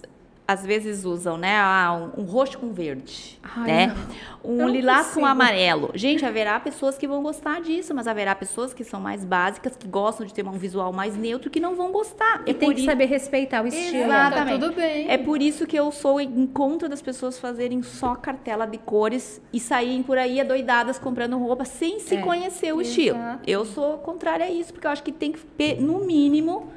[0.46, 1.56] às vezes usam, né?
[1.56, 3.96] Ah, um, um roxo com verde, Ai, né?
[4.44, 5.26] Um lilás com consigo.
[5.26, 5.90] amarelo.
[5.94, 9.88] Gente, haverá pessoas que vão gostar disso, mas haverá pessoas que são mais básicas, que
[9.88, 12.42] gostam de ter um visual mais neutro, que não vão gostar.
[12.46, 14.04] E É tem que i- saber respeitar o estilo.
[14.04, 14.36] Exato.
[14.36, 15.10] Tá tudo bem.
[15.10, 19.40] É por isso que eu sou em contra das pessoas fazerem só cartela de cores
[19.50, 23.16] e saírem por aí adoidadas comprando roupa sem se É, conhecer o estilo.
[23.16, 23.42] exato.
[23.46, 26.68] Eu sou contrária a isso, porque eu acho que tem que, no mínimo,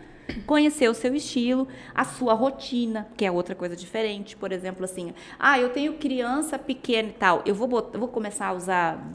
[0.45, 4.35] conhecer o seu estilo, a sua rotina, que é outra coisa diferente.
[4.35, 8.09] Por exemplo, assim, ah, eu tenho criança pequena e tal, eu vou, bot- eu vou
[8.09, 9.11] começar a usar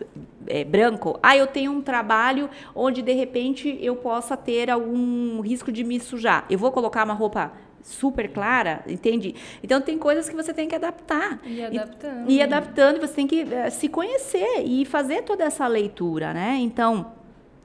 [0.47, 1.19] é, branco.
[1.23, 5.99] Ah, eu tenho um trabalho onde de repente eu possa ter algum risco de me
[6.01, 6.45] sujar.
[6.51, 7.53] Eu vou colocar uma roupa
[7.83, 9.35] super clara, entende?
[9.63, 11.41] Então tem coisas que você tem que adaptar.
[11.45, 12.31] E adaptando.
[12.31, 16.59] E, e adaptando, você tem que eh, se conhecer e fazer toda essa leitura, né?
[16.61, 17.13] Então,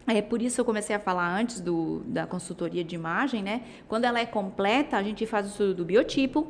[0.07, 3.61] é por isso eu comecei a falar antes do, da consultoria de imagem, né?
[3.87, 6.47] Quando ela é completa, a gente faz o estudo do biotipo,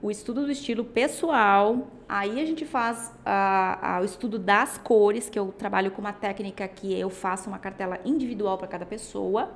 [0.00, 5.28] o estudo do estilo pessoal, aí a gente faz ah, ah, o estudo das cores,
[5.28, 9.50] que eu trabalho com uma técnica que eu faço uma cartela individual para cada pessoa.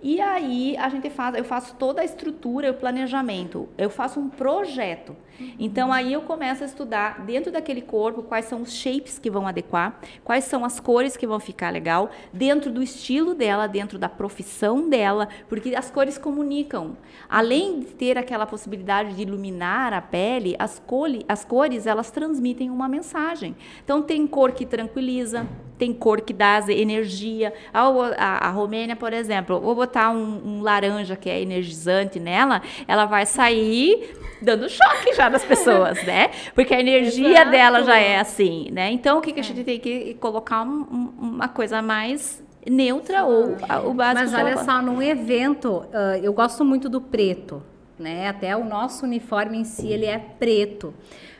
[0.00, 3.68] E aí a gente faz, eu faço toda a estrutura, o planejamento.
[3.76, 5.16] Eu faço um projeto.
[5.58, 9.46] Então aí eu começo a estudar dentro daquele corpo quais são os shapes que vão
[9.46, 14.08] adequar, quais são as cores que vão ficar legal, dentro do estilo dela, dentro da
[14.08, 16.96] profissão dela, porque as cores comunicam.
[17.28, 22.70] Além de ter aquela possibilidade de iluminar a pele, as, cole, as cores elas transmitem
[22.70, 23.56] uma mensagem.
[23.84, 25.46] Então tem cor que tranquiliza,
[25.78, 27.52] tem cor que dá energia.
[27.72, 32.60] A, a, a Romênia, por exemplo, vou botar um, um, laranja que é energizante nela,
[32.86, 36.30] ela vai sair dando choque já das pessoas, né?
[36.54, 37.50] Porque a energia Exato.
[37.50, 38.90] dela já é assim, né?
[38.90, 43.24] Então, o que, que a gente tem que colocar um, um, uma coisa mais neutra
[43.24, 43.56] ou
[43.86, 44.30] o básico.
[44.30, 47.62] Mas olha só, num evento, ah, eu gosto muito do preto,
[47.98, 48.28] né?
[48.28, 50.94] Até o nosso uniforme em si, ele é preto.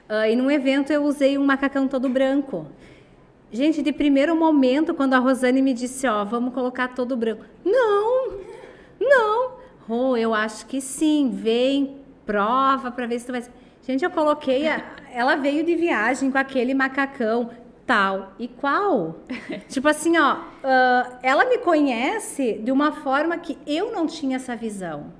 [0.08, 2.66] Ah, e num evento eu usei um macacão todo branco.
[3.50, 7.44] Gente, de primeiro momento, quando a Rosane me disse, ó, vamos colocar todo branco.
[7.64, 8.32] Não,
[9.00, 9.52] não.
[9.88, 11.30] Oh, eu acho que sim.
[11.32, 13.42] Vem, prova para ver se tu vai.
[13.88, 14.68] Gente, eu coloquei.
[14.68, 14.84] A...
[15.10, 17.48] Ela veio de viagem com aquele macacão
[17.86, 19.20] tal e qual.
[19.66, 24.54] tipo assim, ó, ah, ela me conhece de uma forma que eu não tinha essa
[24.54, 25.10] visão.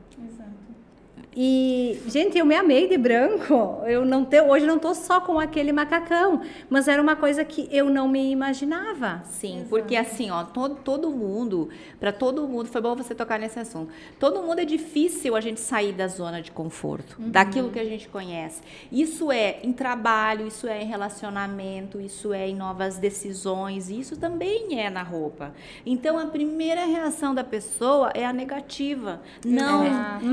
[1.40, 3.80] E, gente, eu me amei de branco.
[3.86, 7.68] Eu não te, hoje não tô só com aquele macacão, mas era uma coisa que
[7.70, 9.22] eu não me imaginava.
[9.24, 11.68] Sim, porque assim, ó, todo, todo mundo,
[12.00, 13.92] para todo mundo, foi bom você tocar nesse assunto.
[14.18, 18.08] Todo mundo é difícil a gente sair da zona de conforto, daquilo que a gente
[18.08, 18.60] conhece.
[18.90, 24.80] Isso é em trabalho, isso é em relacionamento, isso é em novas decisões, isso também
[24.80, 25.54] é na roupa.
[25.86, 29.20] Então a primeira reação da pessoa é a negativa.
[29.44, 29.84] Não,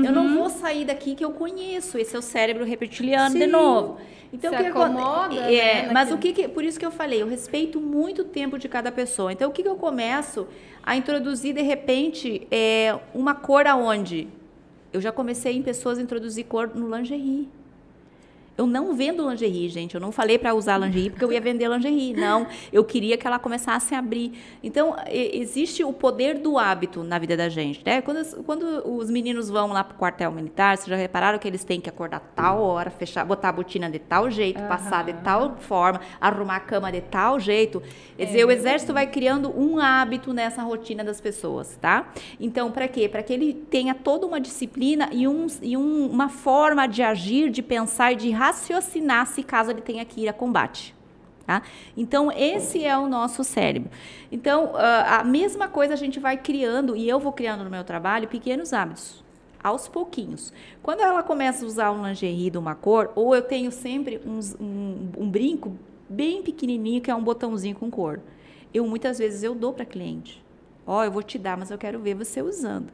[0.04, 1.98] eu não vou sair daqui que eu conheço.
[1.98, 3.50] Esse é o cérebro reptiliano de Sim.
[3.50, 3.98] novo.
[4.32, 6.90] Então, Se o que acomoda, é, né, mas o que, que- por isso que eu
[6.90, 9.32] falei, eu respeito muito o tempo de cada pessoa.
[9.32, 10.46] Então, o que, que eu começo
[10.82, 14.26] a introduzir de repente é uma cor aonde?
[14.92, 17.48] Eu já comecei em pessoas a introduzir cor no lingerie.
[18.56, 19.94] Eu não vendo lingerie, gente.
[19.94, 22.14] Eu não falei para usar lingerie porque eu ia vender lingerie.
[22.14, 24.32] Não, eu queria que ela começasse a abrir.
[24.62, 28.00] Então, existe o poder do hábito na vida da gente, né?
[28.00, 28.64] Quando, quando
[28.96, 32.20] os meninos vão lá pro quartel militar, vocês já repararam que eles têm que acordar
[32.34, 36.60] tal hora, fechar, botar a botina de tal jeito, passar de tal forma, arrumar a
[36.60, 37.82] cama de tal jeito.
[38.16, 42.10] Quer dizer, o exército vai criando um hábito nessa rotina das pessoas, tá?
[42.40, 43.08] Então, para quê?
[43.08, 47.50] Para que ele tenha toda uma disciplina e, um, e um- uma forma de agir,
[47.50, 50.94] de pensar e de raciocinar se caso ele tenha que ir a combate.
[51.46, 51.62] Tá?
[51.96, 53.90] Então, esse é o nosso cérebro.
[54.32, 57.84] Então, ah, a mesma coisa a gente vai criando, e eu vou criando no meu
[57.84, 59.24] trabalho, pequenos hábitos,
[59.62, 60.52] aos pouquinhos.
[60.82, 64.56] Quando ela começa a usar um lingerie de uma cor, ou eu tenho sempre uns-
[64.60, 65.76] um, um brinco
[66.08, 68.20] bem pequenininho, que é um botãozinho com cor.
[68.74, 70.44] Eu, muitas vezes, eu dou para cliente.
[70.84, 72.92] Ó, eu vou te dar, mas eu quero ver você usando.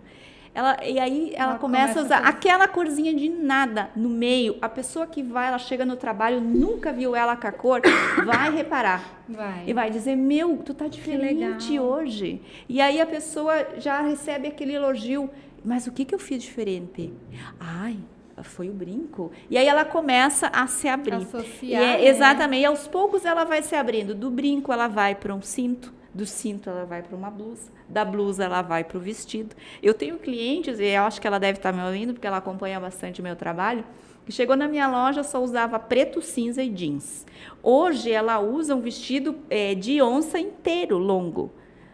[0.54, 4.10] Ela, e aí ela, Ela começa, começa a usar a aquela corzinha de nada no
[4.10, 4.56] meio.
[4.60, 7.80] A pessoa que vai, ela chega no trabalho, nunca viu ela com a cor,
[8.26, 9.22] vai reparar.
[9.28, 9.64] Vai.
[9.66, 12.42] E vai dizer, meu, tu tá diferente hoje.
[12.68, 15.30] E aí a pessoa já recebe aquele elogio.
[15.64, 17.12] Mas o que, que eu fiz diferente?
[17.58, 17.96] Ai,
[18.42, 19.30] foi o brinco.
[19.48, 21.14] E aí ela começa a se abrir.
[21.14, 22.06] Associar, E é- né?
[22.08, 22.62] Exatamente.
[22.62, 24.14] E aos poucos ela vai se abrindo.
[24.14, 25.94] Do brinco ela vai para um cinto.
[26.14, 27.70] Do cinto ela vai para uma blusa.
[27.88, 29.56] Da blusa ela vai para o vestido.
[29.82, 32.78] Eu tenho clientes, e eu acho que ela deve estar me ouvindo, porque ela acompanha
[32.78, 33.84] bastante o meu trabalho,
[34.26, 37.26] que chegou na minha loja só usava preto, cinza e jeans.
[37.62, 41.50] Hoje ela usa um vestido eh, de onça inteiro, longo.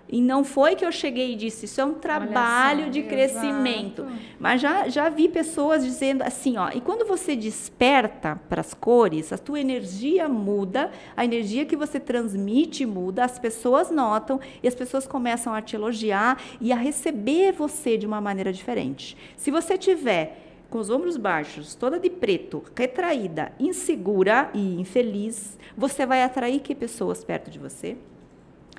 [0.09, 4.07] E não foi que eu cheguei e disse, isso é um trabalho de crescimento.
[4.41, 9.33] Mas já, já vi pessoas dizendo assim, ó, e quando você desperta para as cores,
[9.33, 14.75] a tua energia muda, a energia que você transmite muda, as pessoas notam e as
[14.75, 19.17] pessoas começam a te elogiar e a receber você de uma maneira diferente.
[19.37, 26.05] Se você tiver com os ombros baixos, toda de preto, retraída, insegura e infeliz, você
[26.05, 27.97] vai atrair que pessoas perto de você?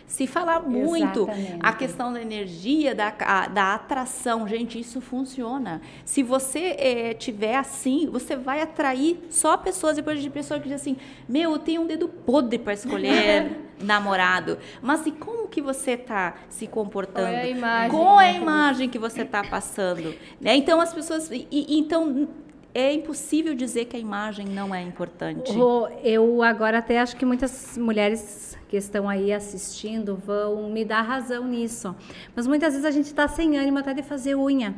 [0.10, 1.58] Se falar muito Exatamente.
[1.62, 5.80] a questão da energia, da, a- da atração, gente, isso funciona.
[6.04, 10.94] Se você eh, tiver assim, você vai atrair só pessoas, depois de pessoas que dizem
[10.96, 14.58] assim, meu, eu tenho um dedo podre para escolher namorado.
[14.82, 17.28] Mas e como que você está se comportando?
[17.28, 20.16] Qual é a imagem, Qual é a né, que imagem que você está passando?
[20.42, 20.56] Né?
[20.56, 21.30] Então as pessoas...
[21.32, 22.28] e- então
[22.74, 25.52] é impossível dizer que a imagem não é importante.
[25.52, 31.02] Rô, eu agora até acho que muitas mulheres que estão aí assistindo vão me dar
[31.02, 31.96] razão nisso.
[32.36, 34.76] Mas muitas vezes a gente está sem ânimo até de fazer unha.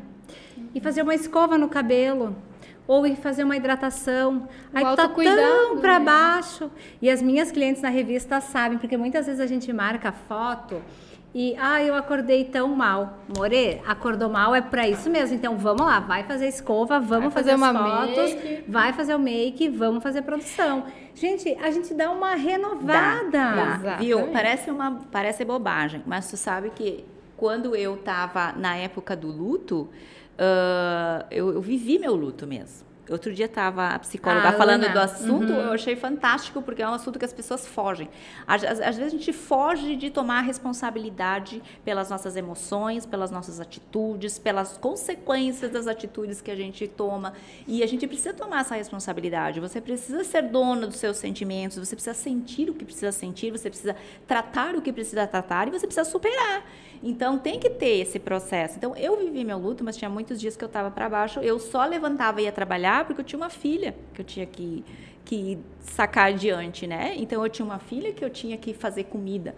[0.73, 2.35] E fazer uma escova no cabelo.
[2.87, 4.47] Ou ir fazer uma hidratação.
[4.73, 6.05] Aí tu tá tão para né?
[6.05, 6.71] baixo.
[7.01, 10.81] E as minhas clientes na revista sabem, porque muitas vezes a gente marca foto
[11.33, 13.19] e, ah, eu acordei tão mal.
[13.35, 15.35] More, acordou mal é para isso mesmo.
[15.35, 18.63] Então vamos lá, vai fazer escova, vamos fazer fazer, uma as fotos, make.
[18.67, 20.83] vai fazer o make, vamos fazer produção.
[21.15, 23.29] Gente, a gente dá uma renovada.
[23.31, 24.05] Dá, Exatamente.
[24.05, 24.27] viu?
[24.27, 27.05] Parece uma parece bobagem, mas tu sabe que
[27.37, 29.89] quando eu estava na época do luto,
[30.37, 32.90] ah, eu, eu vivi meu luto mesmo.
[33.11, 34.93] Outro dia estava a psicóloga Ah, falando Ana.
[34.93, 38.09] do assunto, eu achei fantástico, porque é um assunto que as pessoas fogem.
[38.47, 43.59] Às, às- às vezes a gente foge de tomar responsabilidade pelas nossas emoções, pelas nossas
[43.59, 47.33] atitudes, pelas consequências das atitudes que a gente toma.
[47.67, 49.59] E a gente precisa tomar essa responsabilidade.
[49.59, 53.69] Você precisa ser dono dos seus sentimentos, você precisa sentir o que precisa sentir, você
[53.69, 53.95] precisa
[54.27, 56.63] tratar o que precisa tratar e você precisa superar.
[57.03, 58.77] Então tem que ter esse processo.
[58.77, 61.39] Então eu vivi meu luto, mas tinha muitos dias que eu estava para baixo.
[61.39, 64.83] Eu só levantava e ia trabalhar porque eu tinha uma filha que eu tinha que,
[65.25, 67.13] que sacar adiante, né?
[67.17, 69.55] Então eu tinha uma filha que eu tinha que fazer comida.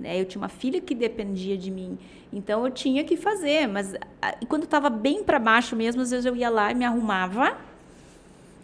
[0.00, 0.18] Né?
[0.20, 1.98] Eu tinha uma filha que dependia de mim,
[2.30, 3.66] então eu tinha que fazer.
[3.66, 6.70] Mas a- e quando eu estava bem para baixo mesmo, às vezes eu ia lá
[6.70, 7.56] e me arrumava.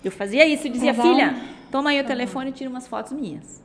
[0.04, 1.36] Eu fazia isso e dizia, Tá filha,
[1.70, 3.61] toma aí o telefone e tira umas fotos minhas.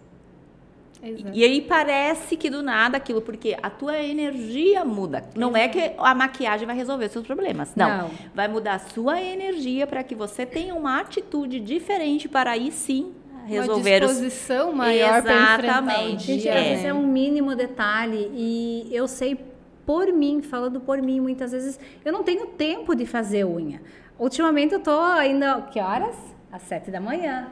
[1.02, 1.32] Exato.
[1.34, 5.24] E aí parece que do nada aquilo, porque a tua energia muda.
[5.36, 7.74] Não é que a maquiagem vai resolver os seus problemas.
[7.76, 7.98] Não.
[7.98, 8.12] Não.
[8.34, 13.14] Vai mudar a sua energia para que você tenha uma atitude diferente para aí sim
[13.46, 16.24] resolver uma os disposição maior para enfrentar o Exatamente.
[16.24, 16.64] Gente, É.
[16.64, 19.40] vezes é um mínimo detalhe e eu sei
[19.86, 23.82] por mim, falando por mim, muitas vezes eu não tenho tempo de fazer unha.
[24.20, 26.16] Ultimamente eu tô ainda, que horas?
[26.52, 27.48] Às sete da manhã,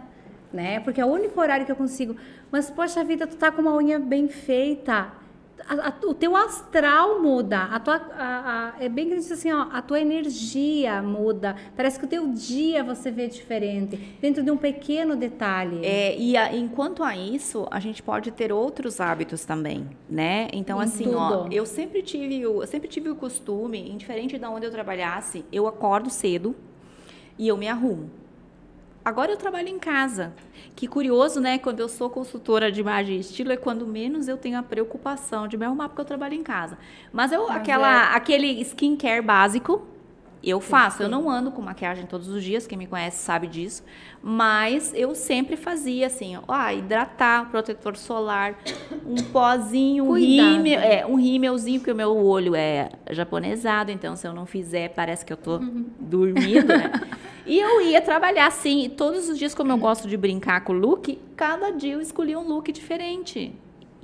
[0.52, 0.82] né?
[0.82, 2.16] Porque é o único horário que eu consigo.
[2.56, 5.12] Mas, poxa vida, tu tá com uma unha bem feita.
[5.68, 9.68] A- a- o teu astral muda, a tua, a- é bem que diz assim, ó,
[9.74, 11.54] a tua energia muda.
[11.76, 15.86] Parece que o teu dia você vê diferente, dentro de um pequeno detalhe.
[15.86, 20.48] É, e a- enquanto a isso, a gente pode ter outros hábitos também, né?
[20.54, 24.46] Então, Em assim, ó, eu sempre tive o, eu sempre tive o costume, indiferente de
[24.46, 26.56] onde eu trabalhasse, eu acordo cedo
[27.38, 28.10] e eu me arrumo.
[29.06, 30.34] Agora eu trabalho em casa.
[30.76, 31.60] Que curioso, né?
[31.60, 35.48] Quando eu sou consultora de imagem e estilo, é quando menos eu tenho a preocupação
[35.48, 36.76] de me arrumar, porque eu trabalho em casa.
[37.14, 39.86] Mas eu, aquela, aquele skincare básico,
[40.44, 41.04] eu faço.
[41.04, 43.84] Eu não ando com maquiagem todos os dias, quem me conhece sabe disso.
[44.22, 48.58] Mas eu sempre fazia assim, ó, ah, hidratar, protetor solar,
[49.06, 50.54] um pozinho, um Cuidado.
[50.54, 54.90] rímel, é, um rímelzinho, porque o meu olho é japonesado, então se eu não fizer,
[54.90, 55.60] parece que eu tô
[56.00, 56.92] dormindo, né?
[57.48, 60.74] E eu ia trabalhar assim, e todos os dias, como eu gosto de brincar com
[60.74, 63.54] o look, cada dia eu escolhia um look diferente.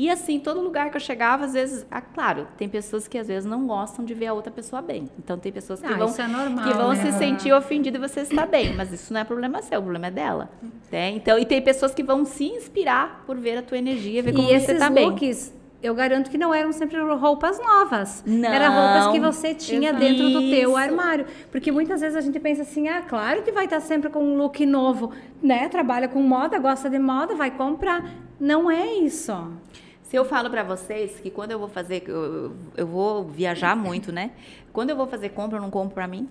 [0.02, 3.28] E assim, todo lugar que eu chegava, às vezes, ah, claro, tem pessoas que às
[3.28, 5.08] vezes não gostam de ver a outra pessoa bem.
[5.20, 6.96] Então tem pessoas que Ah, vão, é normal, que vão né?
[6.96, 10.08] se sentir ofendidas e você está bem, mas isso não é problema seu, o problema
[10.08, 10.50] é dela.
[10.92, 11.12] né?
[11.12, 14.50] Então, e tem pessoas que vão se inspirar por ver a tua energia, ver como
[14.50, 15.08] E você está bem.
[15.08, 18.24] looks, eu garanto que não eram sempre roupas novas.
[18.26, 18.50] Não.
[18.52, 20.04] Era roupas que você tinha Exato.
[20.04, 21.28] dentro do teu armário.
[21.52, 24.36] Porque muitas vezes a gente pensa assim, ah, claro que vai estar sempre com um
[24.36, 25.12] look novo,
[25.44, 25.70] né?
[25.70, 28.04] Trabalha com moda, gosta de moda, vai comprar.
[28.40, 29.32] Não é isso.
[30.12, 34.12] Se eu falo pra vocês que quando eu vou fazer, eu, eu vou viajar muito,
[34.12, 34.32] né?
[34.74, 36.28] Quando eu vou fazer compra, eu não compro pra mim.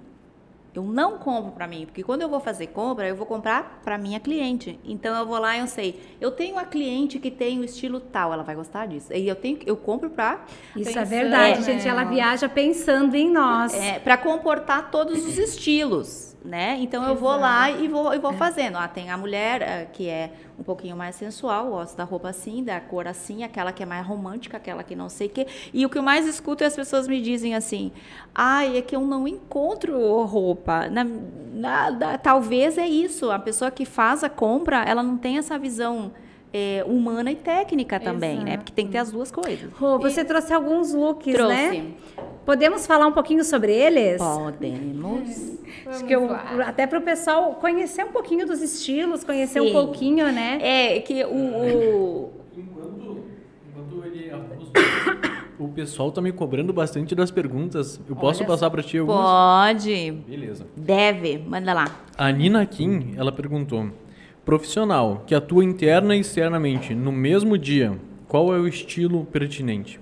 [0.74, 3.97] Eu não compro pra mim, porque quando eu vou fazer compra, eu vou comprar pra
[3.97, 4.78] minha cliente.
[4.85, 8.01] Então eu vou lá e eu sei, eu tenho uma cliente que tem o estilo
[8.01, 9.11] tal, ela vai gostar disso.
[9.14, 10.45] E eu tenho, eu compro pra
[10.76, 11.64] Isso é Pensando, verdade, né?
[11.64, 11.89] gente.
[11.89, 13.72] Ela viaja pensando em nós.
[13.72, 16.78] é, para comportar todos os estilos, né?
[16.80, 18.76] Então eu vou lá e vou, e vou fazendo.
[18.78, 22.64] Ah, tem a mulher eh, que é um pouquinho mais sensual, gosta da roupa assim,
[22.64, 25.47] da cor assim, aquela que é mais romântica, aquela que não sei o quê.
[25.72, 27.93] E o que eu mais escuto é as pessoas me dizem assim:
[28.34, 30.88] ai, é que eu não encontro roupa.
[30.88, 31.05] Na,
[31.53, 33.30] na- da- talvez é isso.
[33.30, 36.11] A pessoa que faz a compra, ela não tem essa visão.
[36.53, 38.43] eh, humana e técnica também, né?
[38.43, 38.59] Exato.
[38.59, 39.70] Porque tem que ter as duas coisas.
[39.74, 41.55] Rô, você trouxe alguns looks, Trouxe.
[41.55, 41.91] né?
[42.51, 44.18] Podemos falar um pouquinho sobre eles?
[44.20, 45.57] Podemos.
[45.86, 46.28] Acho que eu,
[46.66, 49.72] até para o pessoal conhecer um pouquinho dos estilos, conhecer um Sim.
[49.72, 50.59] pouquinho, né?
[50.61, 53.18] É que o- o, Enquanto,
[53.68, 58.01] enquanto ele arruma os o pessoal tá me cobrando bastante das perguntas.
[58.09, 59.20] Eu posso Olha passar para ti algumas?
[59.30, 60.11] Pode.
[60.28, 60.66] Beleza.
[60.76, 61.38] Deve.
[61.38, 62.01] Manda lá.
[62.18, 63.90] A Nina Kim, ela perguntou:
[64.44, 67.96] Profissional que atua interna e externamente no mesmo dia,
[68.26, 70.01] qual é o estilo pertinente?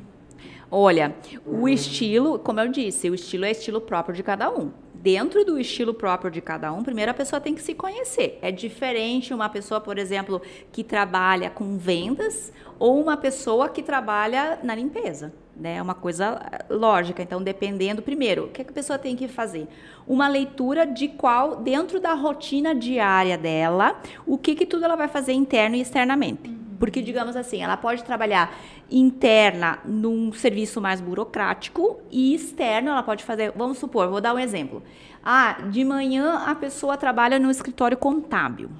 [0.70, 1.14] Olha,
[1.46, 4.70] o estilo, como eu disse, o estilo é estilo próprio de cada um.
[4.92, 8.38] Dentro do estilo próprio de cada um, primeiro a pessoa tem que se conhecer.
[8.42, 14.58] É diferente uma pessoa, por exemplo, que trabalha com vendas ou uma pessoa que trabalha
[14.62, 15.32] na limpeza.
[15.56, 15.76] Né?
[15.76, 17.22] É uma coisa eh, lógica.
[17.22, 19.66] Então, dependendo, primeiro, o que, é que a pessoa tem que fazer?
[20.06, 25.08] Uma leitura de qual, dentro da rotina diária dela, o que, que tudo ela vai
[25.08, 26.67] fazer interno e externamente.
[26.78, 28.54] Porque, digamos assim, ela pode trabalhar
[28.90, 34.38] interna num serviço mais burocrático e externo ela pode fazer, vamos supor, vou dar um
[34.38, 34.82] exemplo.
[35.24, 38.70] Ah, de manhã a pessoa trabalha no escritório contábil,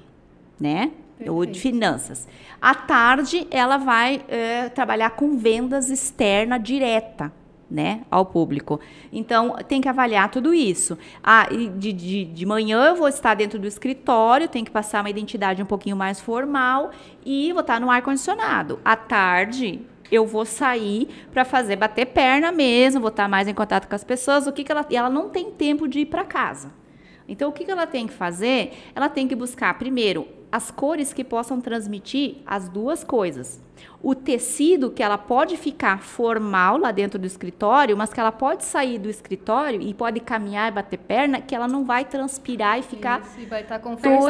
[0.59, 0.91] né?
[1.27, 1.59] Ou de Perfeito.
[1.59, 2.27] finanças.
[2.61, 7.31] À tarde ela vai eh, trabalhar com vendas externa direta.
[7.69, 8.79] Né, ao público.
[9.13, 10.97] Então, tem que avaliar tudo isso.
[11.23, 11.47] Ah,
[11.77, 15.61] de, de, de manhã eu vou estar dentro do escritório, tem que passar uma identidade
[15.61, 16.89] um pouquinho mais formal
[17.23, 18.79] e vou estar no ar-condicionado.
[18.83, 23.87] À tarde, eu vou sair para fazer bater perna mesmo, vou estar mais em contato
[23.87, 24.47] com as pessoas.
[24.47, 24.85] O que, que ela.
[24.89, 26.73] E ela não tem tempo de ir para casa.
[27.27, 28.73] Então, o que que ela tem que fazer?
[28.95, 33.61] Ela tem que buscar, primeiro, as cores que possam transmitir as duas coisas.
[34.01, 38.63] O tecido que ela pode ficar formal lá dentro do escritório, mas que ela pode
[38.63, 42.81] sair do escritório e pode caminhar e bater perna, que ela não vai transpirar e
[42.81, 44.21] ficar Isso, e vai confortável.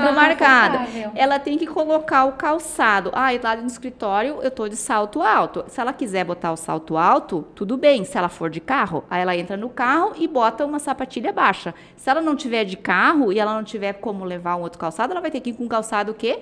[1.14, 3.12] Ela tem que colocar o calçado.
[3.14, 5.64] Ah, lá no escritório eu tô de salto alto.
[5.68, 8.04] Se ela quiser botar o salto alto, tudo bem.
[8.04, 11.76] Se ela for de carro, aí ela entra no carro e bota uma sapatilha baixa.
[11.96, 15.12] Se ela não tiver de carro e ela não tiver como levar um outro calçado,
[15.12, 16.40] ela vai ter que ir com um calçado o quê?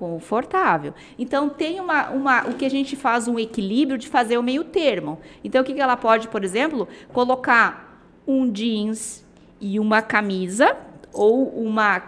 [0.00, 0.94] Confortável.
[1.18, 4.64] Então, tem uma, uma, o que a gente faz um equilíbrio de fazer o meio
[4.64, 5.18] termo.
[5.44, 9.22] Então, o que, que ela pode, por exemplo, colocar um jeans
[9.60, 10.74] e uma camisa
[11.12, 12.02] ou uma,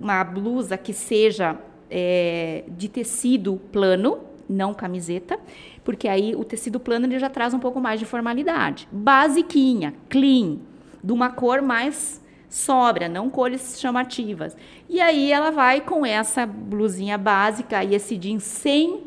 [0.00, 1.58] uma blusa que seja
[1.90, 5.38] é, de tecido plano, não camiseta,
[5.84, 8.88] porque aí o tecido plano ele já traz um pouco mais de formalidade.
[8.90, 10.60] Basiquinha, clean,
[11.04, 14.56] de uma cor mais sóbria, não cores chamativas.
[14.88, 19.04] E aí ela vai com essa blusinha básica e esse jeans sem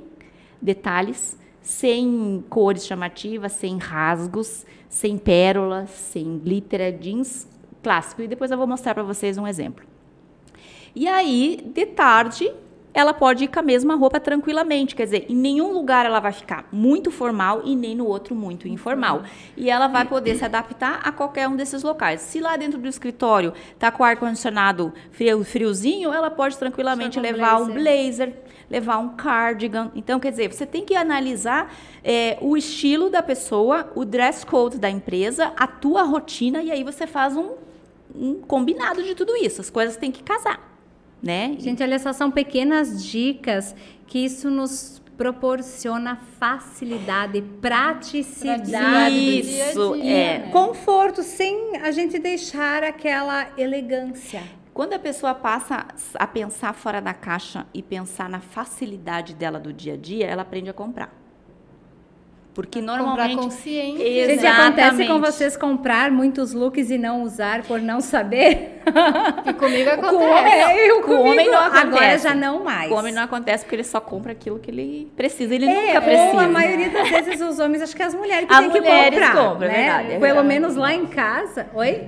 [0.61, 7.47] detalhes, sem cores chamativas, sem rasgos, sem pérolas, sem glitter, jeans
[7.81, 8.21] clássico.
[8.21, 9.83] E depois eu vou mostrar para vocês um exemplo.
[10.93, 12.53] E aí, de tarde,
[12.93, 14.95] ela pode ir com a mesma roupa tranquilamente.
[14.95, 18.67] Quer dizer, em nenhum lugar ela vai ficar muito formal e nem no outro muito
[18.67, 19.23] informal.
[19.55, 22.21] E ela vai poder se adaptar a qualquer um desses locais.
[22.21, 27.23] Se lá dentro do escritório tá com o ar-condicionado frio, friozinho, ela pode tranquilamente com
[27.23, 28.27] levar um blazer.
[28.27, 28.33] blazer,
[28.69, 29.91] levar um cardigan.
[29.95, 31.73] Então, quer dizer, você tem que analisar
[32.03, 36.83] é, o estilo da pessoa, o dress code da empresa, a tua rotina, e aí
[36.83, 37.51] você faz um,
[38.13, 39.61] um combinado de tudo isso.
[39.61, 40.70] As coisas têm que casar.
[41.21, 41.55] Né?
[41.59, 43.75] Gente, olha só, são pequenas dicas
[44.07, 50.37] que isso nos proporciona facilidade, praticidade, Isso, dia a dia, é.
[50.39, 50.51] né?
[50.51, 54.41] conforto, sem a gente deixar aquela elegância.
[54.73, 59.71] Quando a pessoa passa a pensar fora da caixa e pensar na facilidade dela do
[59.71, 61.20] dia a dia, ela aprende a comprar.
[62.53, 63.37] Porque Comprar normalmente.
[63.37, 64.05] consciência.
[64.27, 65.21] Gente, acontece com Exatamente.
[65.31, 68.81] vocês comprar muitos looks e não usar por não saber?
[69.45, 70.65] E comigo Com o acontece.
[70.65, 72.23] homem, eu Com o homem não Agora acontece.
[72.27, 72.91] já não mais.
[72.91, 75.53] O homem não acontece porque ele só compra aquilo que ele precisa.
[75.55, 76.33] Ele É, nunca precisa.
[76.33, 78.79] ou a maioria das vezes os homens, acho que as mulheres que As têm que
[78.81, 79.35] mulheres comprar.
[79.35, 79.77] compram, é né?
[79.83, 80.47] verdade, é Pelo verdade.
[80.47, 81.67] menos lá em casa.
[81.73, 82.01] Oi?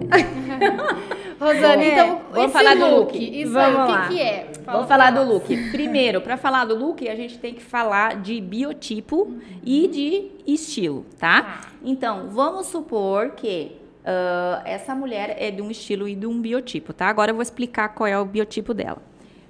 [1.40, 3.16] Rosane, É, então, vamos falar do look.
[3.16, 4.04] Isso Vamos aí, lá.
[4.04, 4.50] o que, que é?
[4.64, 5.70] Fala Vamos falar do look.
[5.70, 9.34] Primeiro, para falar do look, a gente tem que falar de biotipo
[9.64, 11.60] e de estilo, tá?
[11.82, 13.78] Então, vamos supor que
[14.10, 17.08] ah, essa mulher é de um estilo e de um biotipo, tá?
[17.08, 19.02] Agora eu vou explicar qual é o biotipo dela.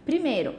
[0.05, 0.55] Primeiro,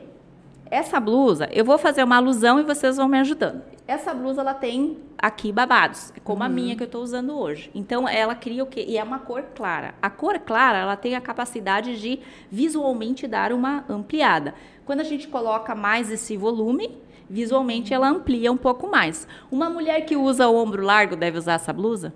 [0.71, 3.61] essa blusa, eu vou fazer uma alusão e vocês vão me ajudando.
[3.89, 7.71] Essa blusa, ela tem aqui babados, é como a minha que eu estou usando hoje.
[7.73, 8.85] Então, ela cria o quê?
[8.87, 9.95] E é uma cor clara.
[9.99, 12.19] A cor clara, ela tem a capacidade de
[12.51, 14.53] visualmente dar uma ampliada.
[14.85, 19.27] Quando a gente coloca mais esse volume, visualmente ela amplia um pouco mais.
[19.51, 22.13] Uma mulher que usa o ombro largo deve usar essa blusa?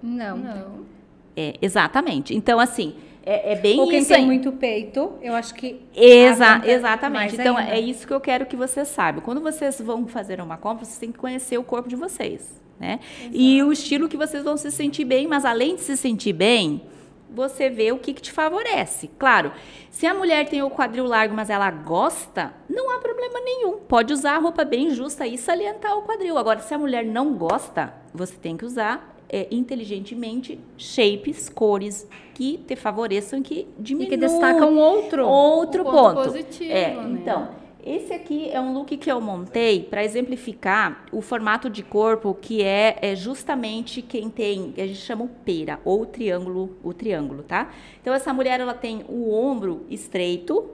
[0.00, 0.36] Não.
[0.36, 0.86] Não.
[1.36, 2.32] É, exatamente.
[2.32, 2.94] Então, assim,
[3.24, 4.26] é, é bem Ou quem isso tem aí.
[4.26, 5.80] muito peito, eu acho que.
[5.94, 7.34] Exa exatamente.
[7.34, 7.72] Então, ainda.
[7.72, 9.22] é isso que eu quero que vocês saibam.
[9.22, 13.00] Quando vocês vão fazer uma compra, vocês têm que conhecer o corpo de vocês, né?
[13.32, 16.82] E o estilo que vocês vão se sentir bem, mas além de se sentir bem,
[17.30, 19.08] você vê o que, que te favorece.
[19.18, 19.52] Claro,
[19.90, 23.78] se a mulher tem o quadril largo, mas ela gosta, não há problema nenhum.
[23.78, 26.36] Pode usar a roupa bem justa e salientar o quadril.
[26.36, 32.58] Agora, se a mulher não gosta, você tem que usar é, inteligentemente shapes, cores que
[32.58, 35.26] te favoreçam, que E diminuam que destacam outro.
[35.26, 36.24] outro Um ponto ponto.
[36.28, 37.18] positivo, é, né?
[37.20, 37.48] então,
[37.84, 42.62] esse aqui é um look que eu montei para exemplificar o formato de corpo que
[42.62, 47.42] é, é justamente quem tem, a gente chama o pera ou o triângulo, o triângulo,
[47.42, 47.72] tá?
[48.00, 50.70] Então essa mulher ela tem o ombro estreito,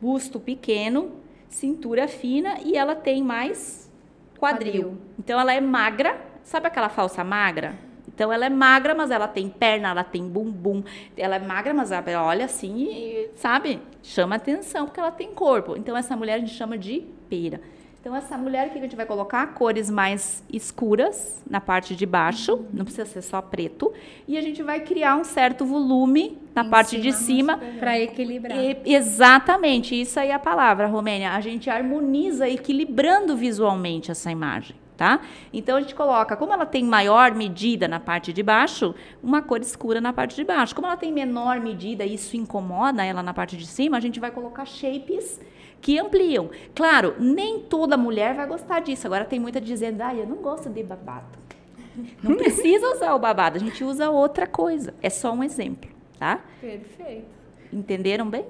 [0.00, 1.12] busto pequeno,
[1.48, 3.90] cintura fina e ela tem mais
[4.38, 4.72] quadril.
[4.72, 4.98] Quadril.
[5.18, 7.91] Então ela é magra, sabe aquela falsa magra?
[8.14, 10.82] Então ela é magra, mas ela tem perna, ela tem bumbum.
[11.16, 13.80] Ela é magra, mas ela olha assim e, sabe?
[14.02, 15.76] Chama atenção porque ela tem corpo.
[15.76, 17.60] Então essa mulher a gente chama de pera.
[18.00, 22.66] Então essa mulher que a gente vai colocar cores mais escuras na parte de baixo,
[22.72, 23.92] não precisa ser só preto,
[24.26, 27.96] e a gente vai criar um certo volume na Em parte de cima, cima Pra
[28.00, 28.58] equilibrar.
[28.58, 31.30] e- exatamente, isso aí é a palavra, Romênia.
[31.32, 35.20] A gente harmoniza equilibrando visualmente essa imagem, tá?
[35.52, 39.60] Então a gente coloca, como ela tem maior medida na parte de baixo, uma cor
[39.60, 40.76] escura na parte de baixo.
[40.76, 44.20] Como ela tem menor medida e isso incomoda ela na parte de cima, a gente
[44.20, 45.40] vai colocar shapes
[45.80, 46.50] que ampliam.
[46.72, 49.08] Claro, nem toda mulher vai gostar disso.
[49.08, 51.42] Agora tem muita dizendo, ah, eu não gosto de babado.
[52.22, 54.94] Não precisa usar o babado, a gente usa outra coisa.
[55.02, 56.40] É só um exemplo, tá?
[56.58, 57.26] Perfeito.
[57.70, 58.46] Entenderam bem?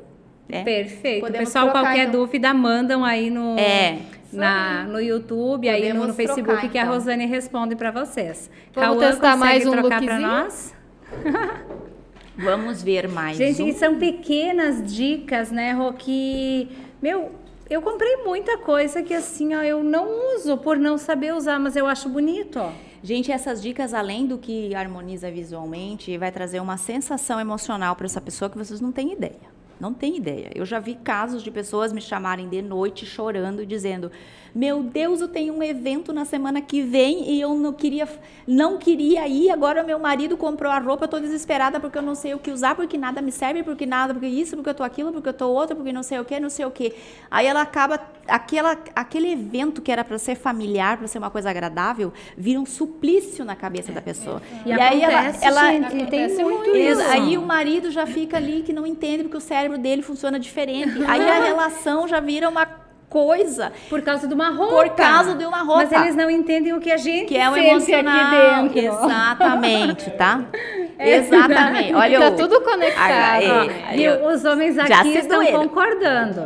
[0.49, 0.63] É.
[0.63, 1.23] Perfeito.
[1.23, 2.21] Podemos Pessoal, trocar, qualquer então.
[2.21, 3.99] dúvida, mandam aí no, É.
[4.33, 6.95] na, no YouTube, aí no, no Podemos Facebook, trocar, que a então.
[6.95, 8.51] Rosane responde para vocês.
[8.75, 10.29] Vamos Cauã, testar mais consegue um trocar pra lookzinho?
[10.29, 10.75] nós?
[12.37, 13.73] Vamos ver mais Gente, um.
[13.75, 16.69] são pequenas dicas, né, Rô, que,
[17.01, 17.31] meu,
[17.69, 21.77] eu comprei muita coisa que assim, ó, eu não uso por não saber usar, mas
[21.77, 22.73] eu acho bonito, ó.
[23.03, 28.21] Gente, essas dicas, além do que harmoniza visualmente, vai trazer uma sensação emocional para essa
[28.21, 29.52] pessoa que vocês não têm ideia.
[29.83, 30.53] Não tem ideia.
[30.55, 34.13] Eu já vi casos de pessoas me chamarem de noite chorando, dizendo:
[34.55, 38.07] meu Deus, eu tenho um evento na semana que vem e eu não queria,
[38.47, 39.51] não queria ir.
[39.51, 42.51] Agora meu marido comprou a roupa, eu tô desesperada porque eu não sei o que
[42.51, 45.35] usar, porque nada me serve, porque nada, porque isso, porque eu tô aquilo, porque eu
[45.35, 46.95] tô outro, porque não sei o que, não sei o que.
[47.31, 47.99] Aí ela acaba
[48.29, 52.67] aquela, aquele evento que era para ser familiar, para ser uma coisa agradável, vira um
[52.67, 54.43] suplício na cabeça da pessoa.
[54.67, 57.01] E, e aí acontece, ela, ela gente, tem muito isso.
[57.03, 61.03] Aí o marido já fica ali que não entende porque o cérebro dele funciona diferente.
[61.07, 62.82] Aí a relação já vira uma
[63.13, 63.71] coisa.
[63.91, 64.75] Por causa de uma roupa.
[64.75, 65.87] Por causa de uma roupa.
[65.91, 68.65] Mas eles não entendem o que a gente que é o emocional.
[68.65, 68.89] aqui dentro.
[68.89, 70.47] Exatamente, tá?
[70.99, 71.95] É Exatamente.
[71.95, 73.45] Olha, tá tudo conectado.
[73.89, 76.43] Ah, e os homens aqui estão concordando.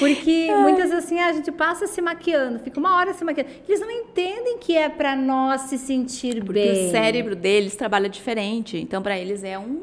[0.00, 3.50] Porque muitas assim a gente passa se maquiando, fica uma hora se maquiando.
[3.68, 6.88] Eles não entendem que é para nós se sentir Porque bem.
[6.88, 8.76] o cérebro deles trabalha diferente.
[8.76, 9.82] Então para eles é um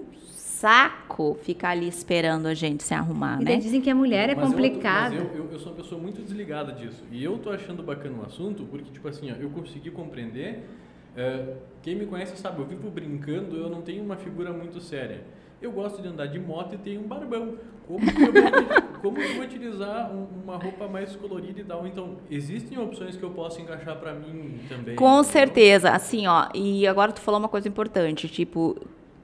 [0.60, 3.55] saco ficar ali esperando a gente se arrumar, e né?
[3.55, 5.16] dizem que a mulher é mas complicada.
[5.16, 7.01] Eu, mas eu, eu, eu, sou uma pessoa muito desligada disso.
[7.12, 10.68] E eu tô achando bacana o assunto porque, tipo assim, ó, eu consegui compreender.
[11.16, 15.24] É, quem me conhece sabe, eu vivo brincando, eu não tenho uma figura muito séria.
[15.62, 17.55] Eu gosto de andar de moto e tenho um barbão.
[17.88, 18.41] Como que eu vou,
[19.01, 21.88] como eu vou utilizar um, uma roupa mais colorida e tal?
[21.88, 24.95] Então, existem opções que eu posso encaixar para mim também?
[24.95, 25.91] Com certeza.
[25.91, 28.78] Assim, ó, e agora tu falou uma coisa importante, tipo,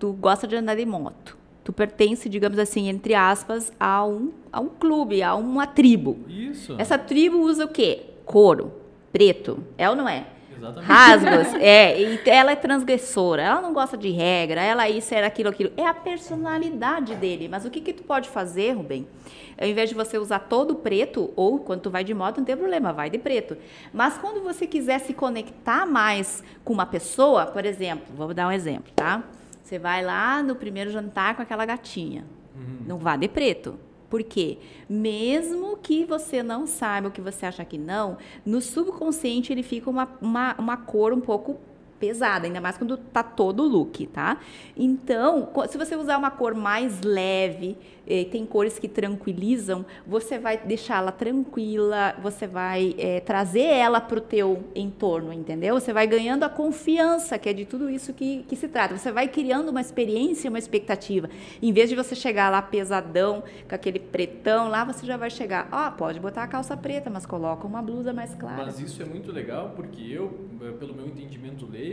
[0.05, 1.35] tu gosta de andar de moto.
[1.63, 6.19] Tu pertence, digamos assim, entre aspas, a um, a um clube, a uma tribo.
[6.27, 6.75] Isso.
[6.77, 8.03] Essa tribo usa o quê?
[8.23, 8.71] Couro,
[9.11, 9.63] preto.
[9.75, 10.27] É ou não é?
[10.55, 10.87] Exatamente.
[10.87, 11.99] Rasgos, é.
[11.99, 15.71] E ela é transgressora, ela não gosta de regra, ela isso, era aquilo, aquilo.
[15.75, 17.47] É a personalidade dele.
[17.47, 19.07] Mas o que, que tu pode fazer, Rubem?
[19.59, 22.55] Ao invés de você usar todo preto, ou quando tu vai de moto, não tem
[22.55, 23.57] problema, vai de preto.
[23.91, 28.51] Mas quando você quiser se conectar mais com uma pessoa, por exemplo, vou dar um
[28.51, 29.23] exemplo, tá?
[29.65, 32.23] Você vai lá no primeiro jantar com aquela gatinha.
[32.55, 32.85] Uhum.
[32.85, 33.79] Não vá de preto.
[34.07, 34.59] Por quê?
[34.87, 39.89] Mesmo que você não saiba o que você acha que não, no subconsciente ele fica
[39.89, 41.59] uma, uma, uma cor um pouco
[41.99, 44.39] pesada, ainda mais quando tá todo o look, tá?
[44.75, 47.77] Então, se você usar uma cor mais leve,
[48.07, 54.17] eh, tem cores que tranquilizam, você vai deixá-la tranquila, você vai eh, trazer ela para
[54.17, 55.79] o teu entorno, entendeu?
[55.79, 58.97] Você vai ganhando a confiança, que é de tudo isso que, que se trata.
[58.97, 61.29] Você vai criando uma experiência, uma expectativa.
[61.61, 65.67] Em vez de você chegar lá pesadão, com aquele pretão lá, você já vai chegar,
[65.71, 68.65] ó, oh, pode botar a calça preta, mas coloca uma blusa mais clara.
[68.65, 71.84] Mas isso é muito legal, porque eu, eh, pelo meu entendimento leigo,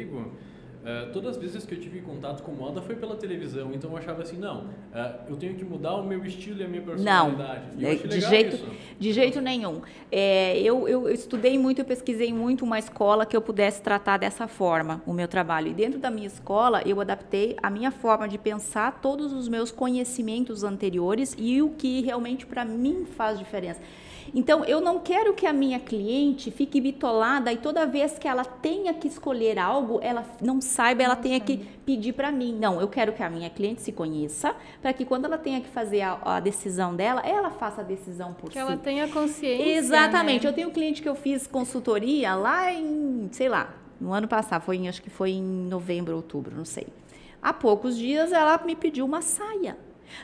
[0.82, 3.96] Uh, todas as vezes que eu tive contato com moda foi pela televisão, então eu
[3.96, 7.66] achava assim, não, uh, eu tenho que mudar o meu estilo e a minha personalidade.
[7.78, 8.66] Não, é, de jeito, isso.
[8.98, 9.80] de jeito nenhum.
[10.10, 14.48] É, eu, eu, estudei muito, eu pesquisei muito uma escola que eu pudesse tratar dessa
[14.48, 15.68] forma o meu trabalho.
[15.68, 19.70] E dentro da minha escola, eu adaptei a minha forma de pensar todos os meus
[19.70, 23.80] conhecimentos anteriores e o que realmente para mim faz diferença.
[24.34, 28.44] Então, eu não quero que a minha cliente fique bitolada e toda vez que ela
[28.44, 32.56] tenha que escolher algo, ela não saiba, ela tenha que pedir para mim.
[32.58, 35.68] Não, eu quero que a minha cliente se conheça, para que quando ela tenha que
[35.68, 38.64] fazer a, a, decisão dela, ela faça a decisão por que si.
[38.64, 39.76] Que ela tenha consciência.
[39.76, 40.44] Exatamente.
[40.44, 40.50] Né?
[40.50, 44.62] Eu tenho um cliente que eu fiz consultoria lá em, sei lá, no ano passado,
[44.62, 46.86] foi em, acho que foi em novembro, outubro, não sei.
[47.40, 49.76] Há poucos dias ela me pediu uma saia.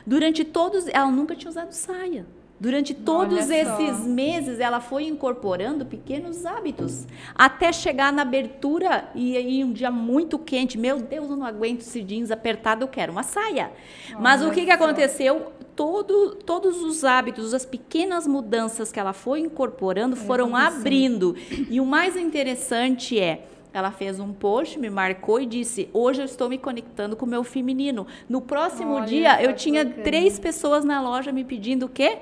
[0.05, 2.25] Durante todos, ela nunca tinha usado saia.
[2.59, 9.63] Durante todos esses meses, ela foi incorporando pequenos hábitos, até chegar na abertura e aí
[9.63, 13.23] um dia muito quente, meu Deus, eu não aguento esse jeans apertado, eu quero uma
[13.23, 13.71] saia.
[14.09, 15.53] Olha Mas o que, que aconteceu?
[15.73, 21.37] Todo, todos os hábitos, as pequenas mudanças que ela foi incorporando foram abrindo.
[21.69, 26.25] E o mais interessante é, ela fez um post, me marcou e disse: Hoje eu
[26.25, 28.05] estou me conectando com o meu feminino.
[28.27, 32.17] No próximo Olha dia, eu tinha três pessoas na loja me pedindo o quê?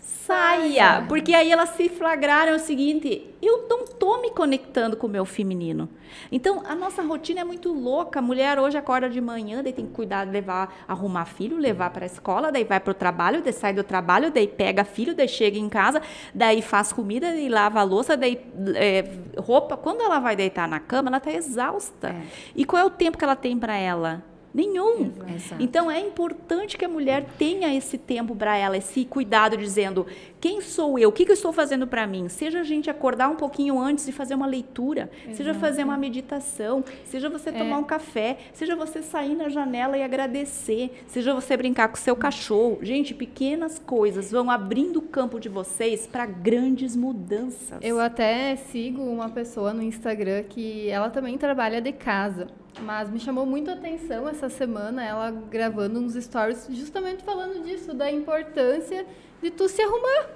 [0.00, 1.04] Saia.
[1.08, 5.24] Porque aí elas se flagraram o seguinte: eu não tô me conectando com o meu
[5.24, 5.88] feminino.
[6.32, 8.18] Então, a nossa rotina é muito louca.
[8.18, 11.90] A mulher hoje acorda de manhã, daí tem que cuidar de levar, arrumar filho, levar
[11.90, 15.14] para a escola, daí vai para o trabalho, daí sai do trabalho, daí pega filho,
[15.14, 16.02] daí chega em casa,
[16.34, 18.40] daí faz comida, daí lava a louça, daí
[18.74, 19.04] é,
[19.38, 19.76] roupa.
[19.76, 22.08] Quando ela vai deitar na cama, ela está exausta.
[22.08, 22.22] É.
[22.56, 24.29] E qual é o tempo que ela tem para ela?
[24.52, 25.12] Nenhum.
[25.34, 25.62] Exato.
[25.62, 30.06] Então é importante que a mulher tenha esse tempo para ela, esse cuidado, dizendo:
[30.40, 31.10] quem sou eu?
[31.10, 32.28] O que, que eu estou fazendo para mim?
[32.28, 35.36] Seja a gente acordar um pouquinho antes e fazer uma leitura, Exato.
[35.36, 37.78] seja fazer uma meditação, seja você tomar é.
[37.78, 42.16] um café, seja você sair na janela e agradecer, seja você brincar com o seu
[42.16, 42.78] cachorro.
[42.82, 47.78] Gente, pequenas coisas vão abrindo o campo de vocês para grandes mudanças.
[47.82, 52.48] Eu até sigo uma pessoa no Instagram que ela também trabalha de casa.
[52.82, 57.92] Mas me chamou muito a atenção essa semana ela gravando uns stories justamente falando disso,
[57.92, 59.04] da importância
[59.42, 60.28] de tu se arrumar.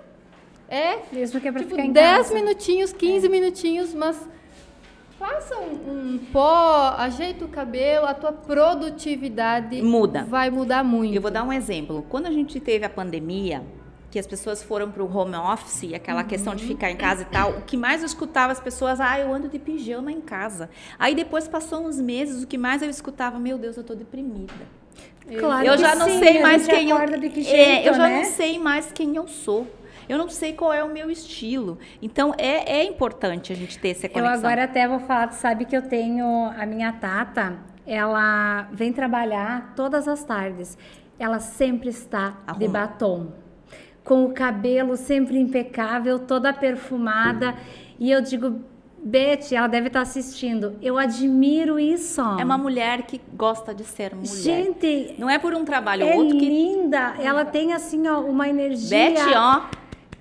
[0.69, 2.35] É, Mesmo que é pra tipo, ficar em 10 casa.
[2.35, 4.29] minutinhos, 15 minutinhos, mas
[5.19, 10.25] faça um, um pó, ajeita o cabelo, a tua produtividade Muda.
[10.25, 11.15] vai mudar muito.
[11.15, 12.05] Eu vou dar um exemplo.
[12.09, 13.63] Quando a gente teve a pandemia,
[14.15, 17.25] que as pessoas foram para o home office, aquela questão de ficar em casa e
[17.25, 20.71] tal, o que mais eu escutava as pessoas, ah, eu ando de pijama em casa.
[20.97, 24.55] Aí depois passou uns meses, o que mais eu escutava, meu Deus, eu tô deprimida.
[25.37, 27.95] Claro eu que já não sim, sei mais quem eu, de que é, jeito, eu
[27.95, 28.19] já né?
[28.19, 29.67] não sei mais quem eu sou.
[30.09, 31.77] Eu não sei qual é o meu estilo.
[32.01, 34.39] Então é, é importante a gente ter essa Eu conexão.
[34.39, 39.73] agora até vou falar, tu sabe que eu tenho a minha tata, ela vem trabalhar
[39.75, 40.79] todas as tardes.
[41.19, 42.87] Ela sempre está de Arrumada.
[42.87, 43.44] batom,
[44.05, 47.55] com o cabelo sempre impecável, toda perfumada.
[47.99, 48.61] E eu digo,
[49.03, 50.77] Beth, ela deve estar assistindo.
[50.81, 52.23] Eu admiro isso.
[52.39, 54.29] É uma mulher que gosta de ser mulher.
[54.29, 57.15] Gente, não é por um trabalho é ou outro que linda.
[57.19, 59.11] Ela tem assim ó, uma energia.
[59.11, 59.63] Beth, ó,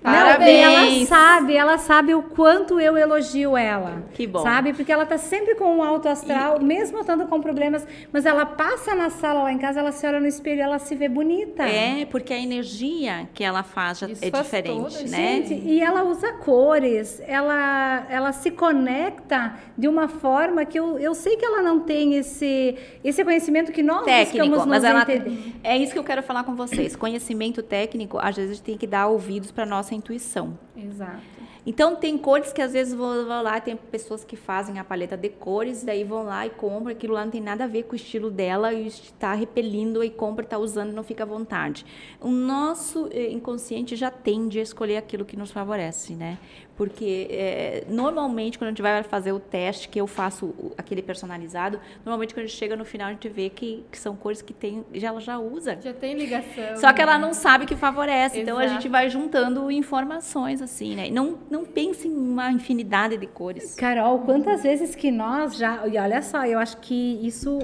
[0.04, 1.08] Não, e ela parabéns.
[1.08, 4.02] sabe, ela sabe o quanto eu elogio ela.
[4.12, 4.42] Que bom.
[4.42, 4.74] Sabe?
[4.74, 8.94] Porque ela tá sempre com um alto astral, mesmo estando com problemas, mas ela passa
[8.94, 11.62] na sala lá em casa, ela se olha no espelho e ela se vê bonita.
[11.64, 15.42] É, porque a energia que ela faz Isso é faz diferente, né?
[15.42, 21.14] Gente, e ela usa cores, ela, ela se conecta de uma forma que eu, eu
[21.14, 25.54] sei que ela não tem esse, esse conhecimento que nós técnico, buscamos mas ela entender.
[25.64, 26.94] é isso que eu quero falar com vocês.
[26.94, 30.58] Conhecimento técnico, às vezes a gente tem que dar ouvidos para nossa intuição.
[30.76, 31.22] Exato.
[31.66, 35.16] Então tem cores que às vezes vão, vão lá, tem pessoas que fazem a paleta
[35.16, 37.92] de cores, daí vão lá e compram, aquilo lá não tem nada a ver com
[37.92, 41.86] o estilo dela e está repelindo e compra, está usando e não fica à vontade.
[42.20, 46.38] O nosso eh, inconsciente já tende a escolher aquilo que nos favorece, né?
[46.76, 51.80] Porque eh, normalmente quando a gente vai fazer o teste, que eu faço aquele personalizado,
[52.04, 54.52] normalmente quando a gente chega no final a gente vê que, que são cores que
[54.52, 55.78] tem, já ela já usa.
[55.80, 56.76] Já tem ligação.
[56.76, 58.40] Só que ela não sabe que favorece.
[58.40, 58.80] Então a Exato.
[58.80, 61.10] gente vai juntando informações assim, né?
[61.10, 63.74] Não, não pense em uma infinidade de cores.
[63.76, 65.86] Carol, quantas vezes que nós já.
[65.86, 67.58] E olha só, eu acho que isso.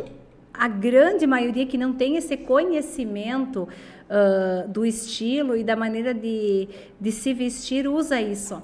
[0.52, 3.66] A grande maioria que não tem esse conhecimento
[4.10, 6.68] ah, do estilo e da maneira de,
[7.00, 8.60] de se vestir usa isso.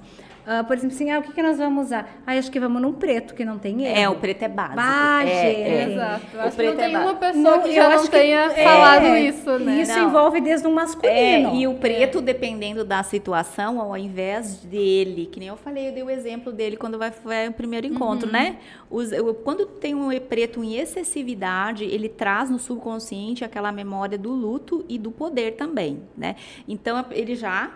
[0.47, 2.09] Ah, por exemplo, assim, ah, o que, que nós vamos usar?
[2.24, 3.98] Ah, acho que vamos num preto, que não tem erro.
[3.98, 4.77] É, o preto é básico.
[4.77, 5.93] Bah, é, é.
[5.93, 6.24] Exato.
[6.36, 8.05] O Acho que preto não tem é uma ba- pessoa Não, que já não acho
[8.05, 9.81] que- tenha é, falado isso, né?
[9.82, 10.09] Isso Não.
[10.09, 11.55] envolve desde um É, masculino.
[11.56, 16.02] e o preto, dependendo da situação, ao invés dele, que nem eu falei, eu dei
[16.05, 18.56] o exemplo dele quando vai, vai o primeiro encontro, né?
[18.89, 24.31] Os- eu- quando tem um preto em excessividade, ele traz no subconsciente aquela memória do
[24.31, 26.36] luto e do poder também, né?
[26.68, 27.70] Então, ele já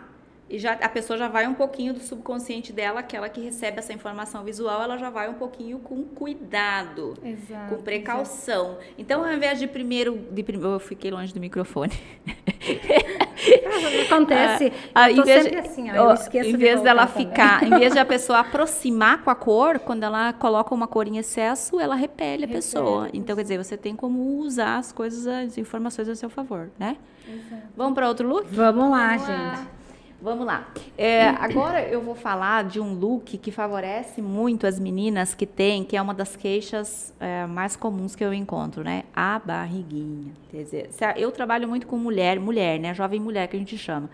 [0.50, 3.92] e já a pessoa já vai um pouquinho do subconsciente dela, aquela que recebe essa
[3.92, 7.74] informação visual, ela já vai um pouquinho com cuidado, Exato.
[7.76, 8.76] com precaução.
[8.98, 11.92] Então, ao invés de primeiro, de prim- eu fiquei longe do microfone.
[14.06, 14.72] Acontece.
[14.94, 16.82] Ah, eu tô em vez, sempre de- assim, ó, eu ó, esqueço em de vez
[16.82, 17.28] dela voltar também.
[17.30, 21.06] ficar, em vez de a pessoa aproximar com a cor, quando ela coloca uma cor
[21.06, 23.08] em excesso, ela repele a pessoa.
[23.14, 26.96] Então, quer dizer, você tem como usar as coisas, as informações a seu favor, né?
[27.76, 28.46] Vamos para outro look?
[28.50, 29.66] Vamos lá, Vamos lá.
[30.22, 30.68] Vamos lá.
[30.98, 35.82] É, agora eu vou falar de um look que favorece muito as meninas que têm,
[35.82, 39.04] que é uma das queixas é, mais comuns que eu encontro, né?
[39.14, 40.32] A barriguinha.
[40.50, 42.92] Quer dizer, eu trabalho muito com mulher, mulher, né?
[42.92, 44.10] Jovem mulher que a gente chama.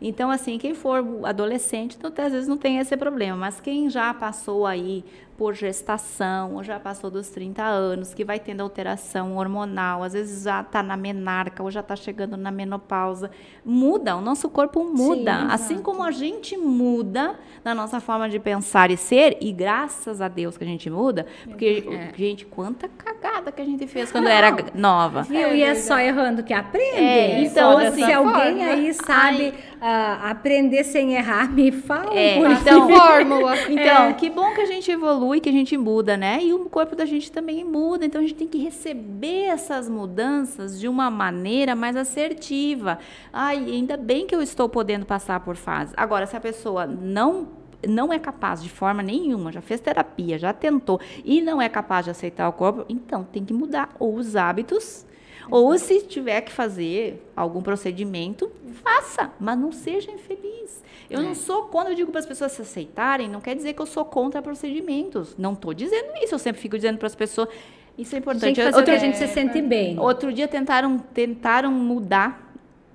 [0.00, 4.12] Então, assim, quem for adolescente, então, às vezes não tem esse problema, mas quem já
[4.12, 5.02] passou aí
[5.36, 10.44] por gestação, ou já passou dos 30 anos, que vai tendo alteração hormonal, às vezes
[10.44, 13.30] já está na menarca, ou já está chegando na menopausa,
[13.64, 15.40] muda, o nosso corpo muda.
[15.40, 17.34] Sim, assim como a gente muda
[17.64, 21.26] na nossa forma de pensar e ser, e graças a Deus que a gente muda,
[21.44, 21.84] porque,
[22.16, 25.22] gente, quanta cagada que a gente fez quando era g- nova.
[25.22, 25.54] Viu?
[25.54, 26.96] e é só errando que aprende.
[26.96, 28.64] É, então, Só assim, se alguém forma.
[28.72, 32.14] aí sabe ah, aprender sem errar, me fala.
[32.14, 33.54] É, então- Fórmula.
[33.68, 36.42] Então, que bom que a gente evolui, que a gente muda, né?
[36.42, 38.04] E o corpo da gente também muda.
[38.04, 42.98] Então, a gente tem que receber essas mudanças de uma maneira mais assertiva.
[43.32, 45.94] Ai, ainda bem que eu estou podendo passar por fases.
[45.96, 47.48] Agora, se a pessoa não
[47.86, 52.06] não é capaz de forma nenhuma, já fez terapia, já tentou e não é capaz
[52.06, 55.05] de aceitar o corpo, então tem que mudar ou os hábitos
[55.50, 58.50] ou se tiver que fazer algum procedimento,
[58.82, 60.82] faça, mas não seja infeliz.
[61.08, 61.22] Eu É.
[61.22, 63.86] não sou quando eu digo para as pessoas se aceitarem, não quer dizer que eu
[63.86, 65.36] sou contra procedimentos.
[65.38, 67.48] Não estou dizendo isso, eu sempre fico dizendo para as pessoas.
[67.96, 68.54] Isso é Tem importante.
[68.54, 69.98] que fazer o que Outro, a gente se sente bem.
[69.98, 72.45] outro dia tentaram tentaram mudar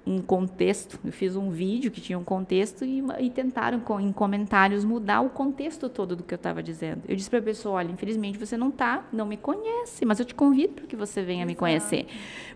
[0.05, 0.99] um contexto.
[1.05, 5.21] Eu fiz um vídeo que tinha um contexto e, e tentaram com, em comentários mudar
[5.21, 7.03] o contexto todo do que eu estava dizendo.
[7.07, 10.25] Eu disse para a pessoa: olha, infelizmente você não tá, não me conhece, mas eu
[10.25, 11.47] te convido para que você venha Exato.
[11.47, 12.07] me conhecer.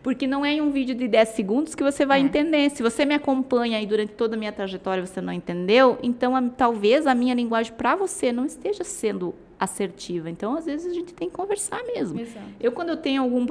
[0.02, 2.24] Porque não é em um vídeo de 10 segundos que você vai é.
[2.24, 2.70] entender.
[2.72, 6.42] Se você me acompanha aí durante toda a minha trajetória você não entendeu, então a,
[6.42, 10.30] talvez a minha linguagem para você não esteja sendo assertiva.
[10.30, 12.20] Então, às vezes, a gente tem que conversar mesmo.
[12.20, 12.46] Exato.
[12.60, 13.46] Eu, quando eu tenho algum.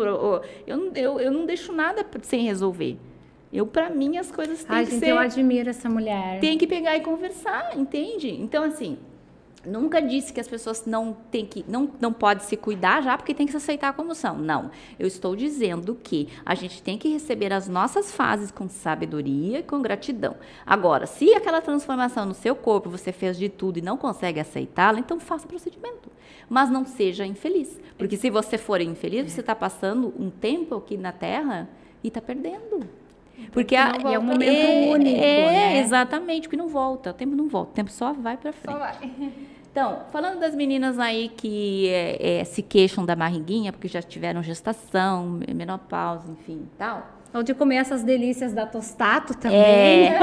[0.67, 2.99] Eu, eu, eu não deixo nada sem resolver.
[3.55, 5.11] Eu, para mim, as coisas têm Ai, que gente, ser.
[5.13, 6.41] Eu admiro essa mulher.
[6.41, 8.29] Tem que pegar e conversar, entende?
[8.29, 8.99] Então, assim,
[9.65, 13.33] nunca disse que as pessoas não tem que não não pode se cuidar já porque
[13.33, 14.37] tem que se aceitar como são.
[14.37, 19.61] Não, eu estou dizendo que a gente tem que receber as nossas fases com sabedoria
[19.61, 20.35] e com gratidão.
[20.67, 24.99] Agora, se aquela transformação no seu corpo você fez de tudo e não consegue aceitá-la,
[24.99, 26.11] então faça o procedimento,
[26.49, 30.97] mas não seja infeliz, porque se você for infeliz, você está passando um tempo aqui
[30.97, 31.69] na Terra
[32.03, 33.04] e está perdendo.
[33.53, 35.79] Porque a, é um momento é, único, é, né?
[35.79, 38.73] exatamente, porque não volta, o tempo não volta, o tempo só vai para frente.
[38.73, 38.99] Só vai.
[39.75, 44.41] Então, falando das meninas aí que é, é, se queixam da barriguinha, porque já tiveram
[44.41, 47.05] gestação, menopausa, enfim, tal.
[47.35, 49.59] Onde comer essas delícias da Tostato também.
[49.59, 50.19] É.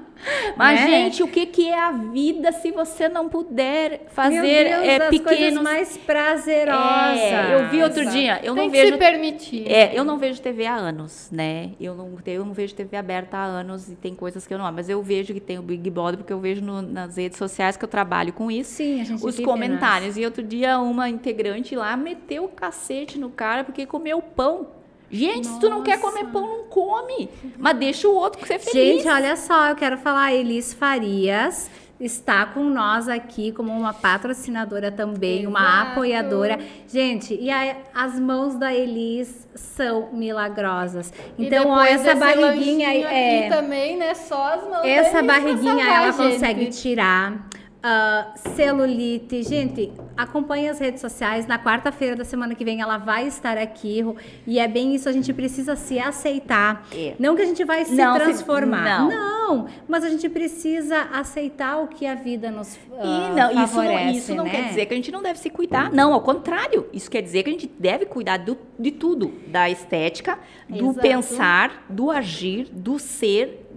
[0.56, 0.86] Mas, né?
[0.86, 5.24] gente, o que, que é a vida se você não puder fazer Deus, é, pequenos...
[5.24, 7.18] coisas mais prazerosas.
[7.18, 8.92] É, eu vi outro dia, eu Tem não que vejo...
[8.92, 9.70] se permitir.
[9.70, 11.70] É, eu não vejo TV há anos, né?
[11.80, 14.70] Eu não, eu não vejo TV aberta há anos e tem coisas que eu não...
[14.70, 17.76] Mas eu vejo que tem o Big Brother, porque eu vejo no, nas redes sociais
[17.76, 18.74] que eu trabalho com isso.
[18.74, 20.16] Sim, a gente Os comentários.
[20.16, 24.79] E outro dia uma integrante lá meteu o cacete no cara porque comeu pão.
[25.10, 25.54] Gente, Nossa.
[25.54, 27.28] se tu não quer comer pão, não come.
[27.58, 29.02] Mas deixa o outro que você feliz.
[29.02, 31.68] Gente, olha só, eu quero falar, Elis Farias
[32.00, 35.50] está com nós aqui como uma patrocinadora também, Exato.
[35.50, 36.58] uma apoiadora.
[36.88, 41.12] Gente, e a, as mãos da Elis são milagrosas.
[41.38, 44.14] Então, ó, essa barriguinha aí é também, né?
[44.14, 46.32] Só as mãos Essa barriguinha ela gente.
[46.32, 47.46] consegue tirar
[47.80, 49.42] Uh, celulite.
[49.42, 51.46] Gente, acompanhe as redes sociais.
[51.46, 54.04] Na quarta-feira da semana que vem ela vai estar aqui.
[54.46, 56.86] E é bem isso, a gente precisa se aceitar.
[56.94, 57.14] É.
[57.18, 58.84] Não que a gente vai se não, transformar.
[58.84, 59.56] Se, não.
[59.56, 59.66] não.
[59.88, 64.18] mas a gente precisa aceitar o que a vida nos uh, e não, favorece, Isso,
[64.18, 64.50] isso não né?
[64.50, 65.90] quer dizer que a gente não deve se cuidar.
[65.90, 66.86] Não, ao contrário.
[66.92, 69.32] Isso quer dizer que a gente deve cuidar do, de tudo.
[69.46, 70.38] Da estética,
[70.68, 71.00] do Exato.
[71.00, 73.69] pensar, do agir, do ser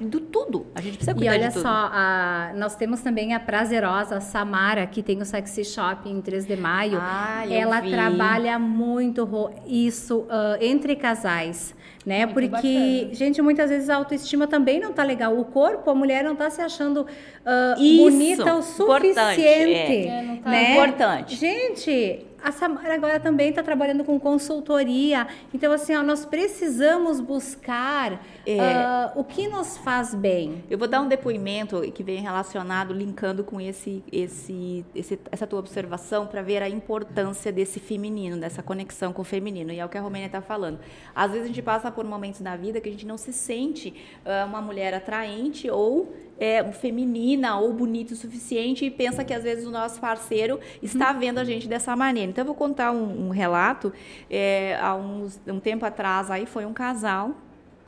[0.00, 0.66] do tudo.
[0.74, 1.62] A gente precisa cuidar E olha de tudo.
[1.62, 6.20] só, a, nós temos também a prazerosa a Samara, que tem o Sexy Shop em
[6.20, 6.98] 3 de maio.
[7.00, 7.90] Ah, Ela vi.
[7.90, 9.28] trabalha muito
[9.66, 11.74] isso uh, entre casais.
[12.04, 12.24] Né?
[12.24, 13.14] Muito Porque, bacana.
[13.14, 15.38] gente, muitas vezes a autoestima também não tá legal.
[15.38, 19.42] O corpo, a mulher não tá se achando uh, bonita o suficiente.
[19.42, 20.08] É.
[20.08, 20.72] É, tá né?
[20.72, 21.36] Importante.
[21.36, 25.26] Gente, a Samara agora também está trabalhando com consultoria.
[25.52, 28.56] Então, assim, ó, nós precisamos buscar é.
[28.56, 30.64] uh, o que nos faz bem.
[30.70, 35.58] Eu vou dar um depoimento que vem relacionado, linkando com esse, esse, esse essa tua
[35.58, 39.72] observação, para ver a importância desse feminino, dessa conexão com o feminino.
[39.72, 40.78] E é o que a Romênia está falando.
[41.14, 43.94] Às vezes a gente passa por momentos da vida que a gente não se sente
[44.24, 49.42] uh, uma mulher atraente ou é, feminina ou bonita o suficiente e pensa que às
[49.42, 52.30] vezes o nosso parceiro está vendo a gente dessa maneira.
[52.30, 53.92] Então eu vou contar um, um relato.
[54.30, 57.34] É, há uns, um tempo atrás aí foi um casal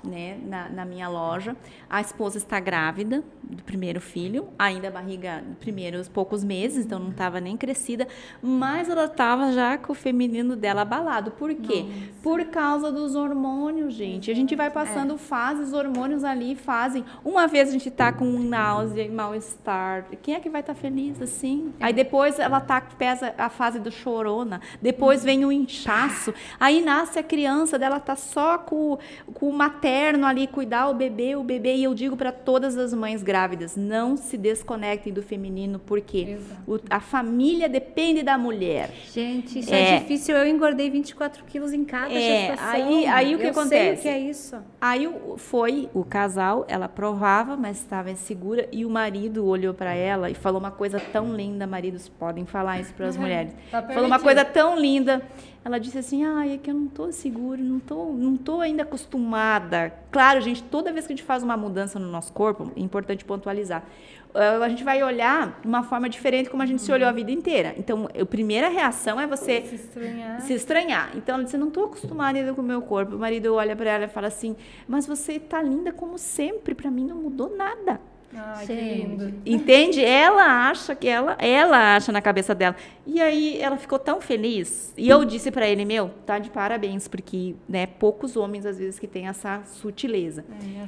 [0.04, 1.56] né, na, na, minha loja.
[1.88, 7.10] A esposa está grávida do primeiro filho, ainda a barriga, primeiros poucos meses, então não
[7.10, 8.06] estava nem crescida,
[8.42, 11.30] mas ela estava já com o feminino dela abalado.
[11.32, 11.82] Por quê?
[11.82, 12.12] Nossa.
[12.22, 14.30] Por causa dos hormônios, gente.
[14.30, 15.18] A gente vai passando é.
[15.18, 17.04] fases, hormônios ali fazem.
[17.24, 20.06] Uma vez a gente está com náusea e mal-estar.
[20.22, 21.72] Quem é que vai estar tá feliz assim?
[21.78, 21.86] É.
[21.86, 27.18] Aí depois ela tá, pesa a fase do chorona, depois vem o inchaço, aí nasce
[27.18, 28.98] a criança dela tá só com,
[29.34, 29.52] com o
[29.92, 33.76] materno ali, cuidar o bebê, o bebê e eu digo para todas as mães grávidas,
[33.76, 38.90] não se desconectem do feminino, porque o, a família depende da mulher.
[39.12, 40.36] Gente, isso é, é difícil.
[40.36, 42.70] Eu engordei 24 quilos em cada é, gestação.
[42.70, 44.02] Aí, aí o que eu acontece?
[44.02, 44.56] Sei o que é isso.
[44.80, 50.30] Aí foi o casal, ela provava, mas estava insegura, e o marido olhou para ela
[50.30, 51.66] e falou uma coisa tão linda.
[51.66, 53.52] Maridos podem falar isso para as mulheres.
[53.70, 55.22] Tá falou uma coisa tão linda.
[55.64, 58.82] Ela disse assim: ah, é que eu não estou segura, não estou não tô ainda
[58.82, 59.92] acostumada.
[60.10, 63.24] Claro, gente, toda vez que a gente faz uma mudança no nosso corpo, é importante
[63.24, 63.84] pontualizar.
[64.34, 66.86] Uh, a gente vai olhar de uma forma diferente como a gente uhum.
[66.86, 67.74] se olhou a vida inteira.
[67.76, 70.40] Então, a primeira reação é você se estranhar.
[70.40, 71.10] Se estranhar.
[71.14, 73.14] Então, ela disse: não estou acostumada ainda com o meu corpo.
[73.14, 74.56] O marido olha para ela e fala assim:
[74.88, 78.00] mas você está linda como sempre, para mim não mudou nada.
[78.34, 79.06] Ai, que Gente.
[79.06, 79.34] lindo.
[79.44, 80.04] Entende?
[80.04, 82.74] Ela acha que ela, ela acha na cabeça dela.
[83.06, 84.94] E aí ela ficou tão feliz.
[84.96, 88.98] E eu disse pra ele, meu, tá de parabéns, porque, né, poucos homens às vezes
[88.98, 90.44] que têm essa sutileza.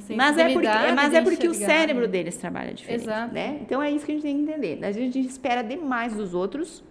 [0.09, 2.07] É, Mas é porque, mas é porque o cérebro né?
[2.07, 3.33] deles trabalha diferente, Exato.
[3.33, 3.59] né?
[3.61, 4.83] Então é isso que a gente tem que entender.
[4.85, 6.83] Às vezes a gente espera demais dos outros,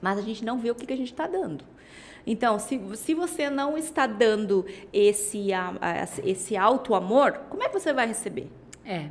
[0.00, 1.64] mas a gente não vê o que, que a gente está dando.
[2.24, 5.48] Então, se, se você não está dando esse,
[6.24, 8.48] esse alto amor, como é que você vai receber?
[8.84, 9.06] É.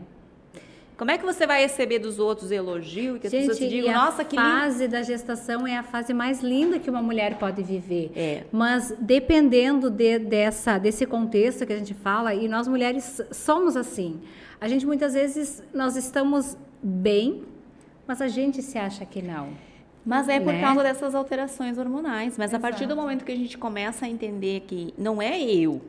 [1.01, 3.73] Como é que você vai receber dos outros elogio e que as pessoas te Gente,
[3.81, 4.47] digam, nossa, a que lindo.
[4.47, 8.11] fase da gestação é a fase mais linda que uma mulher pode viver.
[8.15, 8.43] É.
[8.51, 14.21] Mas dependendo de- dessa, desse contexto que a gente fala, e nós mulheres somos assim.
[14.59, 17.45] A gente muitas vezes nós estamos bem,
[18.05, 19.53] mas a gente se acha que não.
[20.05, 20.61] Mas é por né?
[20.61, 22.37] causa dessas alterações hormonais.
[22.37, 23.01] Mas a partir do Exato.
[23.01, 25.81] momento que a gente começa a entender que não é eu,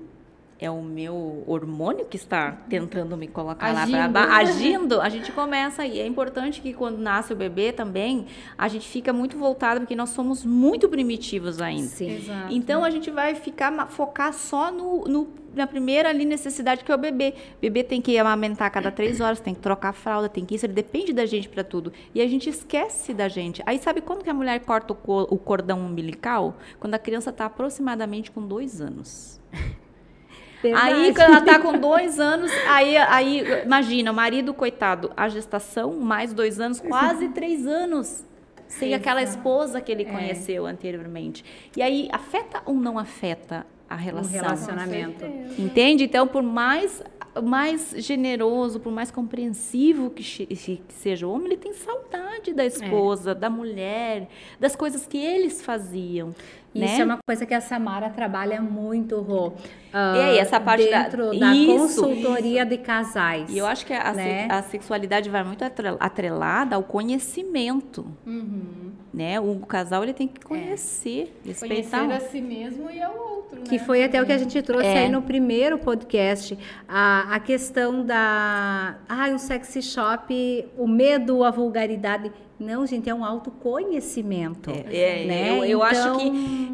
[0.62, 4.12] é o meu hormônio que está tentando me colocar lá para Agindo.
[4.12, 5.98] baixo, agindo, a gente começa aí.
[6.00, 8.26] É importante que quando nasce o bebê também,
[8.56, 11.88] a gente fica muito voltado, porque nós somos muito primitivos ainda.
[11.88, 12.12] Sim.
[12.16, 12.52] Exato.
[12.54, 16.94] Então a gente vai ficar focar só no, no- na primeira ali necessidade que é
[16.94, 17.34] o bebê.
[17.58, 20.44] O bebê tem que amamentar a cada três horas, tem que trocar a fralda, tem
[20.46, 21.92] que isso, ele depende da gente para tudo.
[22.14, 23.62] E a gente esquece da gente.
[23.66, 26.56] Aí sabe quando que a mulher corta o, co- o cordão umbilical?
[26.80, 29.38] Quando a criança está aproximadamente com dois anos.
[30.64, 31.12] Aí, Verdade.
[31.14, 36.32] quando ela tá com dois anos, aí, aí, imagina, o marido, coitado, a gestação, mais
[36.32, 38.24] dois anos, quase três anos.
[38.68, 41.44] Sem aquela esposa que ele conheceu anteriormente.
[41.76, 44.32] E aí, afeta ou não afeta a Um relação?
[44.32, 45.24] relacionamento.
[45.58, 46.04] Entende?
[46.04, 47.02] Então, por mais,
[47.42, 53.34] mais generoso, por mais compreensivo que, que seja o homem, ele tem saudade da esposa,
[53.34, 54.28] da mulher,
[54.58, 56.34] das coisas que eles faziam.
[56.74, 57.00] Isso né?
[57.00, 59.52] é uma coisa que a Samara trabalha muito, Rô.
[59.92, 63.50] E aí, essa parte da- dentro da, Isso, consultoria de casais.
[63.50, 64.48] E eu acho que a, né?
[64.50, 68.90] a sexualidade vai muito atre- atrelada ao conhecimento, Uhum.
[69.12, 69.38] né?
[69.38, 72.06] O casal ele tem que conhecer, respeitar.
[72.06, 73.64] Conhecer a si mesmo e ao outro, né?
[73.68, 75.00] Que foi até o que a gente trouxe É.
[75.00, 76.58] aí no primeiro podcast,
[76.88, 78.96] a, a questão da.
[79.06, 82.32] Ah, um sexy shop, o medo, a vulgaridade.
[82.62, 84.70] Não, gente, é um autoconhecimento.
[84.70, 85.50] É, né?
[85.58, 86.18] eu, eu acho Então,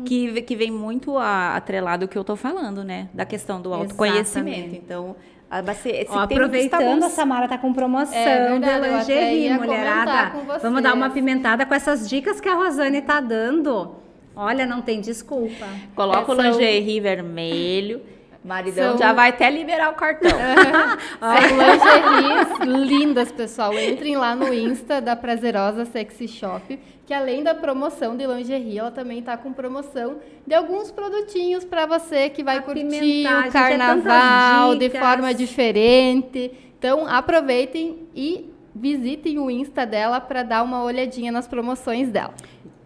[0.04, 3.08] que, que, que vem muito a, atrelado o que eu tô falando, né?
[3.12, 4.48] Da questão do autoconhecimento.
[4.58, 4.76] Exatamente.
[4.84, 5.16] Então,
[5.50, 10.58] a- Ó, que está aproveitando, a Samara tá com promoção É verdade, de lingerie, mulherada.
[10.62, 13.96] Vamos dar uma pimentada com essas dicas que a Rosane tá dando.
[14.36, 15.66] Olha, não tem desculpa.
[15.96, 18.00] Coloca o São- lingerie vermelho.
[18.44, 20.30] Maridão São- já vai até liberar o cartão.
[21.20, 23.72] São lingeries lindas, pessoal.
[23.74, 28.90] Entrem lá no Insta da Prazerosa Sexy Shop, que além da promoção de lingerie, ela
[28.90, 30.16] também tá com promoção
[30.46, 35.00] de alguns produtinhos para você que vai curtir o é carnaval de dicas.
[35.00, 36.52] forma diferente.
[36.78, 42.32] Então, aproveitem e visitem o Insta dela para dar uma olhadinha nas promoções dela.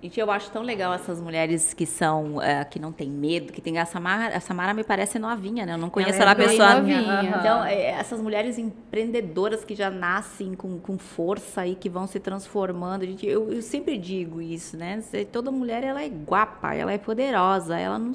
[0.02, 3.60] Gente, eu acho tão legal essas mulheres que são, eh, que não tem medo, que
[3.60, 5.74] tem a Samara, a Samara me parece novinha, né?
[5.74, 6.74] Eu não conheço Ela ela, é pessoa.
[6.74, 7.36] novinha.
[7.38, 12.18] Então, eh, essas mulheres empreendedoras que já nascem com, com força e que vão se
[12.18, 13.04] transformando.
[13.06, 15.00] Gente, eu, eu sempre digo isso, né?
[15.30, 18.10] Toda mulher, ela é guapa, ela é poderosa, ela não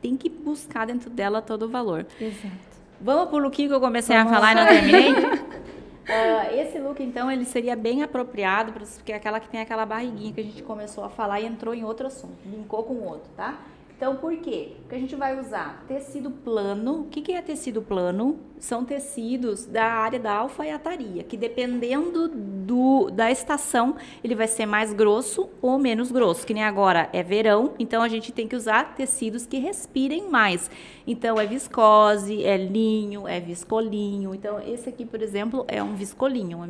[0.00, 2.06] tem que buscar dentro dela todo o valor.
[2.20, 2.72] Exato.
[3.00, 5.12] Vamos pro lookinho que eu comecei a falar e não terminei?
[6.08, 10.32] Ah, esse look, então, ele seria bem apropriado, porque é aquela que tem aquela barriguinha
[10.32, 13.60] que a gente começou a falar e entrou em outro assunto, linkou com outro, tá?
[13.96, 14.72] Então, por quê?
[14.80, 17.02] Porque a gente vai usar tecido plano.
[17.02, 18.36] O que, que é tecido plano?
[18.62, 24.92] São tecidos da área da alfaiataria, que dependendo do, da estação, ele vai ser mais
[24.92, 26.46] grosso ou menos grosso.
[26.46, 30.70] Que nem agora é verão, então a gente tem que usar tecidos que respirem mais.
[31.04, 34.32] Então, é viscose, é linho, é viscolinho.
[34.32, 36.68] Então, esse aqui, por exemplo, é um viscolinho, uma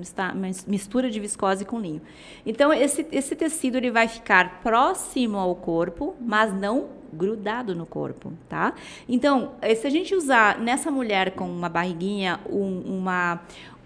[0.67, 2.01] mistura de viscose com linho.
[2.47, 8.33] Então, esse, esse tecido ele vai ficar próximo ao corpo, mas não grudado no corpo,
[8.49, 8.73] tá?
[9.09, 13.41] Então, eh, se a gente usar nessa mulher com uma barriguinha, um, uma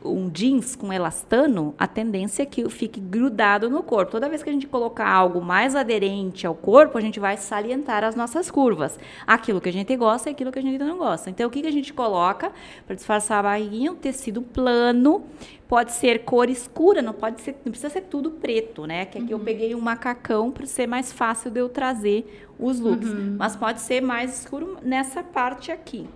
[0.04, 4.12] um jeans com elastano, a tendência é que fique grudado no corpo.
[4.12, 8.04] Toda vez que a gente colocar algo mais aderente ao corpo, a gente vai salientar
[8.04, 8.98] as nossas curvas.
[9.26, 11.28] Aquilo que a gente gosta e aquilo que a gente não gosta.
[11.28, 12.52] Então, o que, que a gente coloca
[12.86, 13.90] para disfarçar a barriguinha?
[13.90, 15.24] Um tecido plano,
[15.66, 19.06] pode ser cor escura, não pode ser, não precisa ser tudo preto, né?
[19.06, 23.08] Que aqui eu peguei um macacão para ser mais fácil de eu trazer os looks,
[23.36, 26.06] mas pode ser mais escuro nessa parte aqui.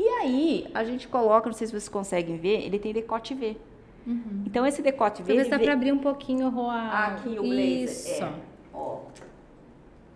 [0.00, 3.56] E aí, a gente coloca, não sei se vocês conseguem ver, ele tem decote V.
[4.46, 5.26] Então, esse decote V.
[5.28, 6.88] Talvez dá vem- para abrir um pouquinho, Roa.
[6.88, 7.82] Aqui o blazer.
[7.84, 8.22] Isso.
[8.24, 8.32] É.
[8.72, 9.00] Ó.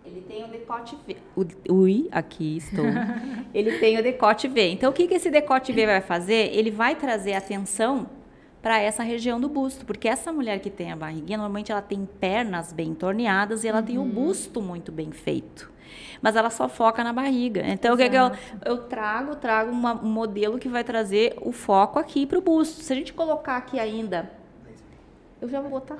[0.05, 1.17] Ele tem o decote V.
[1.35, 2.85] O- Ui, aqui estou.
[3.53, 4.69] ele tem o decote V.
[4.71, 6.49] Então, o que, que esse decote V vai fazer?
[6.55, 8.07] Ele vai trazer atenção
[8.61, 12.07] para essa região do busto, porque essa mulher que tem a barriguinha, normalmente ela tem
[12.19, 15.69] pernas bem torneadas e ela tem o busto muito bem feito.
[16.23, 17.61] Mas ela só foca na barriga.
[17.67, 18.31] Então, o que, que eu,
[18.65, 19.35] eu trago?
[19.35, 22.81] Trago uma- um modelo que vai trazer o foco aqui para o busto.
[22.81, 24.31] Se a gente colocar aqui ainda.
[25.41, 25.97] Eu já vou botar.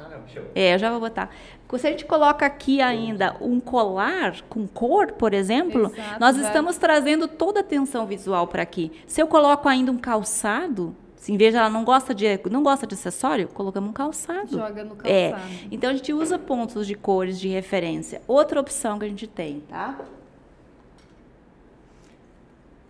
[0.56, 1.30] É, eu já vou botar.
[1.78, 6.45] Se a gente coloca aqui ainda um colar com cor, por exemplo, Exato, nós vai.
[6.45, 8.90] estamos trazendo toda a atenção visual para aqui.
[9.06, 12.86] Se eu coloco ainda um calçado, se em vez ela não gosta de não gosta
[12.86, 14.50] de acessório, colocamos um calçado.
[14.58, 15.32] Joga no É.
[15.32, 15.52] calçado.
[15.72, 18.22] Então a gente usa pontos de cores de referência.
[18.28, 19.98] Outra opção que a gente tem, tá?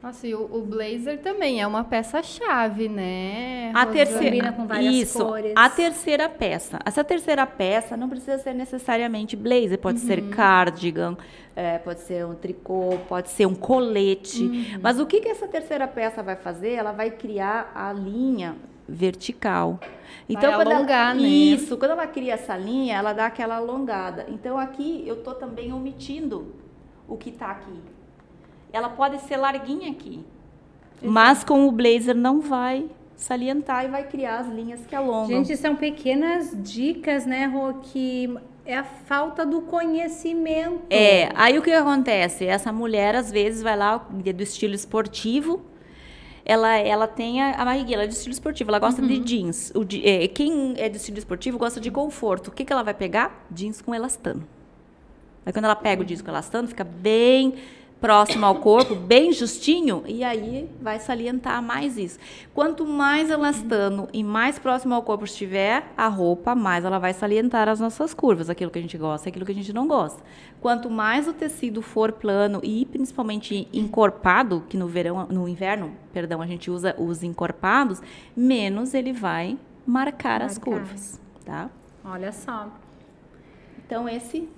[0.03, 3.71] Nossa, e o, o blazer também é uma peça-chave, né?
[3.73, 5.53] A terceira, Combina com várias isso, cores.
[5.55, 6.77] a terceira peça.
[6.85, 10.05] Essa terceira peça não precisa ser necessariamente blazer, pode Uhum.
[10.07, 11.15] ser cardigan,
[11.55, 14.43] é, pode ser um tricô, pode ser um colete.
[14.43, 14.79] Uhum.
[14.81, 16.73] Mas o que, que essa terceira peça vai fazer?
[16.73, 19.79] Ela vai criar a linha vertical.
[20.27, 21.27] Então, quando alongar, ela, né?
[21.29, 24.25] Isso, quando ela cria essa linha, ela dá aquela alongada.
[24.27, 26.53] Então, aqui eu estou também omitindo
[27.07, 27.92] o que está aqui.
[28.73, 30.25] Ela pode ser larguinha aqui,
[31.01, 35.27] mas com o blazer não vai salientar e vai criar as linhas que alongam.
[35.27, 38.35] Gente, são pequenas dicas, né, Rô, que
[38.65, 40.81] é a falta do conhecimento.
[40.89, 42.45] É, aí o que acontece?
[42.45, 45.61] Essa mulher, às vezes, vai lá do estilo esportivo,
[46.45, 49.71] ela, ela tem a, a barriguinha, ela é de estilo esportivo, ela gosta de jeans.
[49.75, 52.49] O, é, quem é de estilo esportivo gosta de conforto.
[52.49, 53.45] O que, que ela vai pegar?
[53.49, 54.45] Jeans com elastano.
[55.45, 57.55] Aí quando ela pega o jeans com elastano, fica bem
[58.03, 62.19] próximo ao corpo, bem justinho, e aí vai salientar mais isso.
[62.53, 67.69] Quanto mais elastano e mais próximo ao corpo estiver a roupa, mais ela vai salientar
[67.69, 70.21] as nossas curvas, aquilo que a gente gosta e aquilo que a gente não gosta.
[70.59, 76.41] Quanto mais o tecido for plano e principalmente encorpado, que no verão, no inverno, perdão,
[76.41, 78.01] a gente usa os encorpados,
[78.35, 79.57] menos ele vai
[79.87, 80.71] marcar, as Marcar.
[80.71, 81.69] curvas, tá?
[82.03, 82.67] Olha só.
[83.85, 84.49] Então esse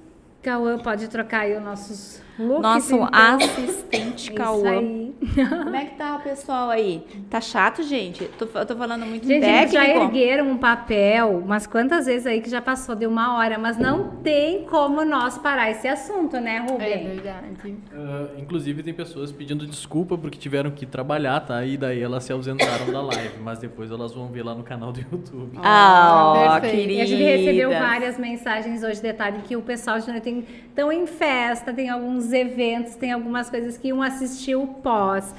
[0.41, 2.61] Cauã pode trocar aí os nossos looks.
[2.61, 3.09] nosso então.
[3.13, 4.79] assistente Isso Cauã.
[4.79, 5.15] aí.
[5.63, 7.03] Como é que tá o pessoal aí?
[7.29, 8.25] Tá chato, gente?
[8.37, 10.05] Tô, eu tô falando muito Gente, eles já técnico.
[10.05, 14.09] ergueram um papel, mas quantas vezes aí que já passou de uma hora, mas não
[14.23, 17.07] tem como nós parar esse assunto, né, É Rubem?
[17.15, 17.75] verdade.
[17.93, 21.65] Ah, inclusive tem pessoas pedindo desculpa porque tiveram que trabalhar, tá?
[21.65, 24.91] E daí elas se ausentaram da live, mas depois elas vão ver lá no canal
[24.91, 25.57] do YouTube.
[25.63, 26.91] Ah, ó, Perfeito.
[26.91, 27.87] E a gente recebeu querida.
[27.87, 32.95] várias mensagens hoje, detalhe que o pessoal de tem estão em festa, tem alguns eventos,
[32.95, 35.33] tem algumas coisas que um assistiu pós.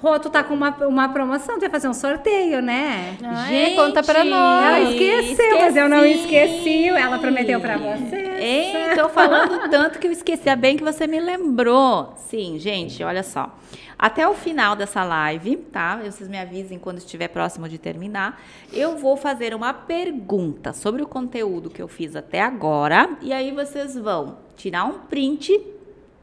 [0.00, 3.16] Rô, tu tá com uma, uma promoção, tu vai fazer um sorteio, né?
[3.20, 3.74] Ah, é?
[3.74, 4.64] Conta pra nós.
[4.64, 6.54] Ela esqueceu, mas eu não esqueci.
[6.54, 6.88] esqueci.
[6.88, 8.16] Ela prometeu pra você.
[8.38, 10.48] Ei, tô falando tanto que eu esqueci.
[10.48, 12.14] É bem que você me lembrou.
[12.16, 13.52] Sim, gente, olha só.
[13.98, 15.96] Até o final dessa live, tá?
[15.96, 18.40] Vocês me avisem quando estiver próximo de terminar.
[18.72, 23.16] Eu vou fazer uma pergunta sobre o conteúdo que eu fiz até agora.
[23.20, 25.60] E aí vocês vão tirar um print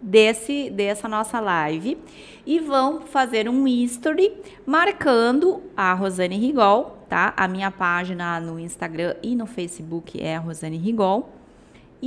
[0.01, 1.97] desse dessa nossa live
[2.45, 4.31] e vão fazer um history
[4.65, 7.33] marcando a Rosane Rigol, tá?
[7.35, 11.29] A minha página no Instagram e no Facebook é a Rosane Rigol.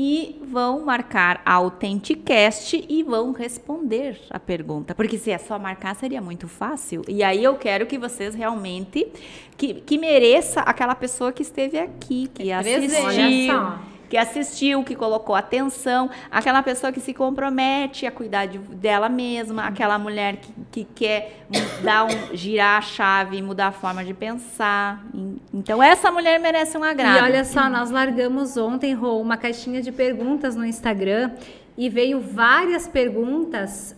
[0.01, 4.94] E vão marcar a Autenticast e vão responder a pergunta.
[4.94, 7.02] Porque se é só marcar, seria muito fácil.
[7.09, 9.09] E aí eu quero que vocês realmente...
[9.56, 12.94] Que, que mereça aquela pessoa que esteve aqui, que presente.
[12.94, 13.98] assistiu.
[14.09, 19.67] Que assistiu, que colocou atenção, aquela pessoa que se compromete a cuidar de- dela mesma,
[19.67, 21.45] aquela mulher que, que quer
[21.83, 25.05] dar um, girar a chave, mudar a forma de pensar.
[25.15, 27.19] En- Então, essa mulher merece um agrado.
[27.19, 31.31] E olha só, nós largamos ontem, Rô, uma caixinha de perguntas no Instagram
[31.77, 33.95] e veio várias perguntas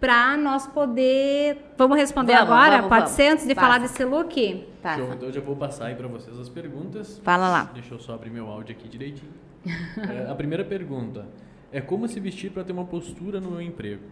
[0.00, 1.72] para nós poder.
[1.76, 2.76] Vamos responder Vamos, agora?
[2.76, 3.16] vamos, Pode vamos.
[3.16, 3.66] ser antes de Passa.
[3.66, 4.66] falar desse look?
[4.82, 4.96] Tá.
[4.96, 7.20] Show, então eu já vou passar aí pra vocês as perguntas.
[7.24, 7.70] Fala lá.
[7.74, 9.32] Deixa eu só abrir meu áudio aqui direitinho.
[9.98, 11.26] É, a primeira pergunta
[11.72, 14.02] é como se vestir para ter uma postura no meu emprego?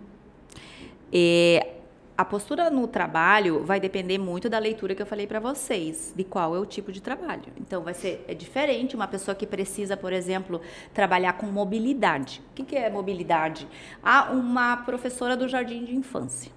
[1.12, 1.75] É,
[2.16, 6.24] a postura no trabalho vai depender muito da leitura que eu falei para vocês, de
[6.24, 7.44] qual é o tipo de trabalho.
[7.60, 10.60] Então, vai ser é diferente uma pessoa que precisa, por exemplo,
[10.94, 12.42] trabalhar com mobilidade.
[12.52, 13.68] O que, que é mobilidade?
[14.02, 16.50] Há uma professora do jardim de infância.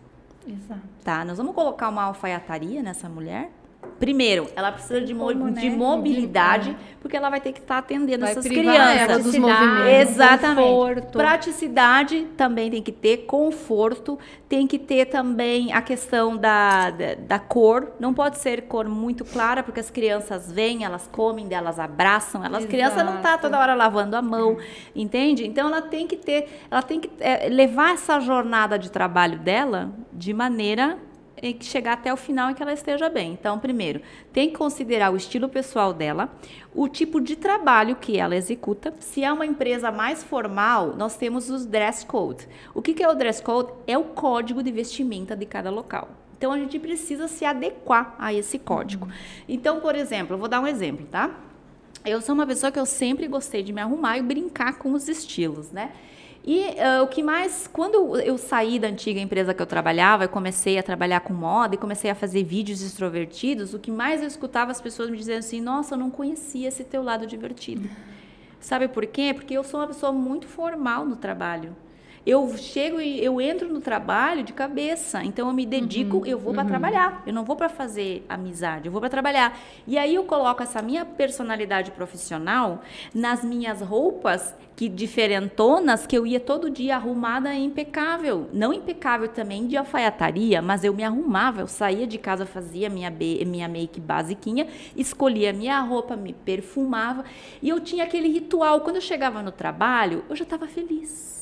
[0.47, 0.81] Exato.
[1.03, 3.51] Tá, nós vamos colocar uma alfaiataria nessa mulher.
[3.99, 5.75] Primeiro, ela precisa de, mo- Como, de né?
[5.75, 8.95] mobilidade, porque ela vai ter que estar atendendo Vai essas crianças.
[9.01, 10.11] ela dos movimentos.
[10.11, 10.55] Exatamente.
[10.67, 11.17] conforto.
[11.17, 17.39] Praticidade também tem que ter, conforto, tem que ter também a questão da, da, da
[17.39, 17.91] cor.
[17.99, 22.43] Não pode ser cor muito clara, porque as crianças vêm, elas comem, elas abraçam.
[22.43, 24.57] Elas, as crianças não tá toda hora lavando a mão,
[24.95, 25.45] entende?
[25.45, 29.91] Então ela tem que ter, ela tem que é, levar essa jornada de trabalho dela
[30.13, 30.97] de maneira
[31.61, 33.33] chegar até o final e que ela esteja bem.
[33.33, 34.01] Então, primeiro,
[34.31, 36.29] tem que considerar o estilo pessoal dela,
[36.73, 38.93] o tipo de trabalho que ela executa.
[38.99, 42.47] Se é uma empresa mais formal, nós temos os dress code.
[42.73, 43.71] O que, que é o dress code?
[43.87, 46.09] É o código de vestimenta de cada local.
[46.37, 49.07] Então, a gente precisa se adequar a esse código.
[49.47, 51.31] Então, por exemplo, eu vou dar um exemplo, tá?
[52.05, 55.09] Eu sou uma pessoa que eu sempre gostei de me arrumar e brincar com os
[55.09, 55.91] estilos, né?
[56.45, 60.29] E uh, o que mais, quando eu saí da antiga empresa que eu trabalhava, eu
[60.29, 64.27] comecei a trabalhar com moda e comecei a fazer vídeos extrovertidos, o que mais eu
[64.27, 67.89] escutava as pessoas me dizendo assim: Nossa, eu não conhecia esse teu lado divertido.
[68.59, 69.33] Sabe por quê?
[69.33, 71.75] Porque eu sou uma pessoa muito formal no trabalho.
[72.25, 75.23] Eu chego e eu entro no trabalho de cabeça.
[75.23, 76.69] Então eu me dedico, uhum, eu vou para uhum.
[76.69, 77.23] trabalhar.
[77.25, 79.57] Eu não vou para fazer amizade, eu vou para trabalhar.
[79.87, 82.81] E aí eu coloco essa minha personalidade profissional
[83.13, 88.49] nas minhas roupas que diferentonas que eu ia todo dia arrumada e impecável.
[88.53, 93.11] Não impecável também de alfaiataria, mas eu me arrumava, eu saía de casa, fazia minha,
[93.11, 97.25] minha make basiquinha, escolhia minha roupa, me perfumava.
[97.61, 98.79] E eu tinha aquele ritual.
[98.79, 101.38] Quando eu chegava no trabalho, eu já estava feliz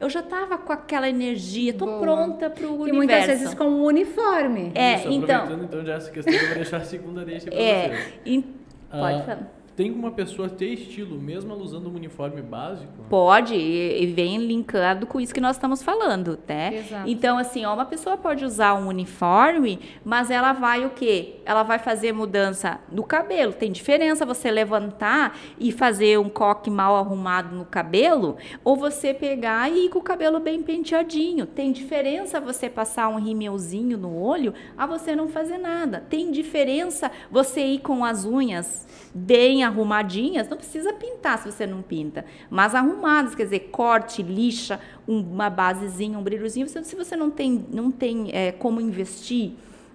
[0.00, 2.00] eu já estava com aquela energia, tô Boa.
[2.00, 2.88] pronta para o universo.
[2.88, 4.72] E muitas vezes com um uniforme.
[4.74, 5.62] É, Isso, então.
[5.62, 8.20] então já essa questão, eu vou deixar a segunda deixa para é, vocês.
[8.26, 8.42] In...
[8.42, 12.90] Pode ah, falar tem uma pessoa ter estilo mesmo ela usando um uniforme básico?
[13.10, 16.78] Pode, e vem linkado com isso que nós estamos falando, né?
[16.78, 17.10] Exato.
[17.10, 21.40] Então, assim, ó, uma pessoa pode usar um uniforme, mas ela vai o quê?
[21.44, 23.52] Ela vai fazer mudança no cabelo.
[23.52, 29.70] Tem diferença você levantar e fazer um coque mal arrumado no cabelo, ou você pegar
[29.70, 31.44] e ir com o cabelo bem penteadinho.
[31.44, 36.02] Tem diferença você passar um rímelzinho no olho a você não fazer nada.
[36.08, 38.86] Tem diferença você ir com as unhas
[39.16, 44.78] bem arrumadinhas, não precisa pintar se você não pinta, mas arrumadas, quer dizer, corte, lixa,
[45.08, 46.68] uma basezinha, um brilhozinho.
[46.68, 49.52] Se você não tem, não tem é, como investir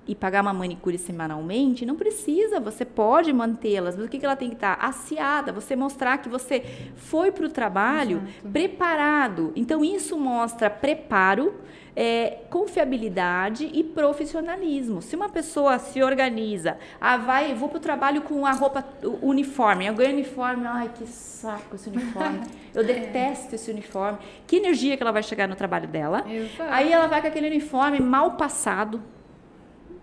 [0.07, 3.95] e pagar uma manicure semanalmente, não precisa, você pode mantê-las.
[3.95, 4.73] Mas o que, que ela tem que estar?
[4.81, 6.63] Aciada, você mostrar que você
[6.95, 8.49] foi para o trabalho Exato.
[8.51, 9.53] preparado.
[9.55, 11.53] Então, isso mostra preparo
[11.95, 15.01] é, confiabilidade e profissionalismo.
[15.01, 18.85] Se uma pessoa se organiza, ah, vai, vou para o trabalho com a roupa
[19.21, 22.41] uniforme, eu ganho uniforme, ai que saco esse uniforme,
[22.73, 24.17] eu detesto esse uniforme.
[24.47, 26.23] Que energia que ela vai chegar no trabalho dela?
[26.69, 29.01] Aí ela vai com aquele uniforme mal passado,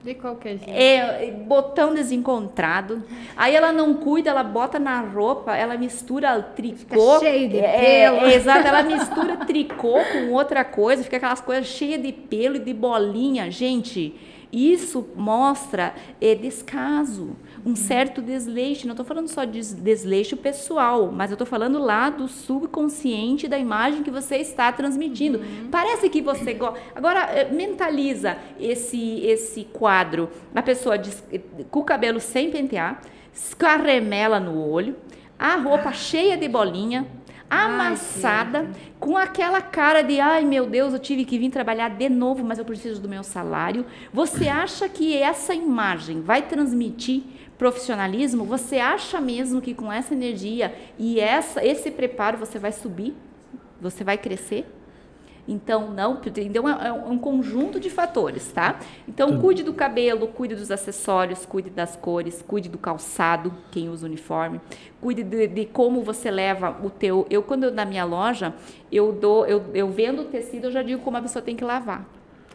[0.03, 0.71] de qualquer jeito.
[0.71, 3.03] É, botão desencontrado.
[3.37, 7.15] Aí ela não cuida, ela bota na roupa, ela mistura tricô.
[7.15, 8.27] Fica cheio de é, pelo.
[8.27, 12.61] É, exato, ela mistura tricô com outra coisa, fica aquelas coisas cheias de pelo e
[12.61, 13.51] de bolinha.
[13.51, 14.15] Gente,
[14.53, 18.87] isso mostra é, descaso um certo desleixo.
[18.87, 23.59] Não estou falando só de desleixo pessoal, mas eu estou falando lá do subconsciente da
[23.59, 25.39] imagem que você está transmitindo.
[25.39, 25.69] Uhum.
[25.71, 26.79] Parece que você gosta.
[26.95, 30.31] Agora, eh, mentaliza esse, esse quadro.
[30.55, 31.23] A pessoa diz,
[31.71, 33.01] com o cabelo sem pentear,
[33.33, 34.97] escarremela no olho,
[35.39, 37.07] a roupa cheia de bolinha,
[37.49, 38.69] amassada, ai,
[39.01, 42.59] com aquela cara de ai meu Deus, eu tive que vir trabalhar de novo, mas
[42.59, 43.87] eu preciso do meu salário.
[44.13, 47.23] Você acha que essa imagem vai transmitir
[47.59, 53.15] profissionalismo, você acha mesmo que com essa energia e essa, esse preparo você vai subir?
[53.81, 54.67] Você vai crescer?
[55.49, 58.79] Então, não, então é, é um conjunto de fatores, tá?
[59.09, 64.05] Então, cuide do cabelo, cuide dos acessórios, cuide das cores, cuide do calçado, quem usa
[64.05, 64.61] uniforme,
[65.01, 67.27] cuide de, de como você leva o teu.
[67.31, 68.55] Eu, quando eu na minha loja,
[68.93, 71.65] eu dou, eu, eu vendo o tecido, eu já digo como a pessoa tem que
[71.65, 72.07] lavar.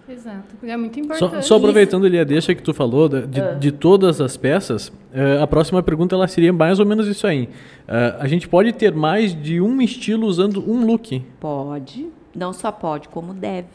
[0.08, 1.36] Exato, é muito importante.
[1.36, 3.54] Só, só aproveitando ali a deixa que tu falou, de, de, ah.
[3.54, 7.44] de todas as peças, uh, a próxima pergunta ela seria mais ou menos isso aí.
[7.88, 11.24] Uh, a gente pode ter mais de um estilo usando um look?
[11.40, 13.68] Pode, não só pode, como deve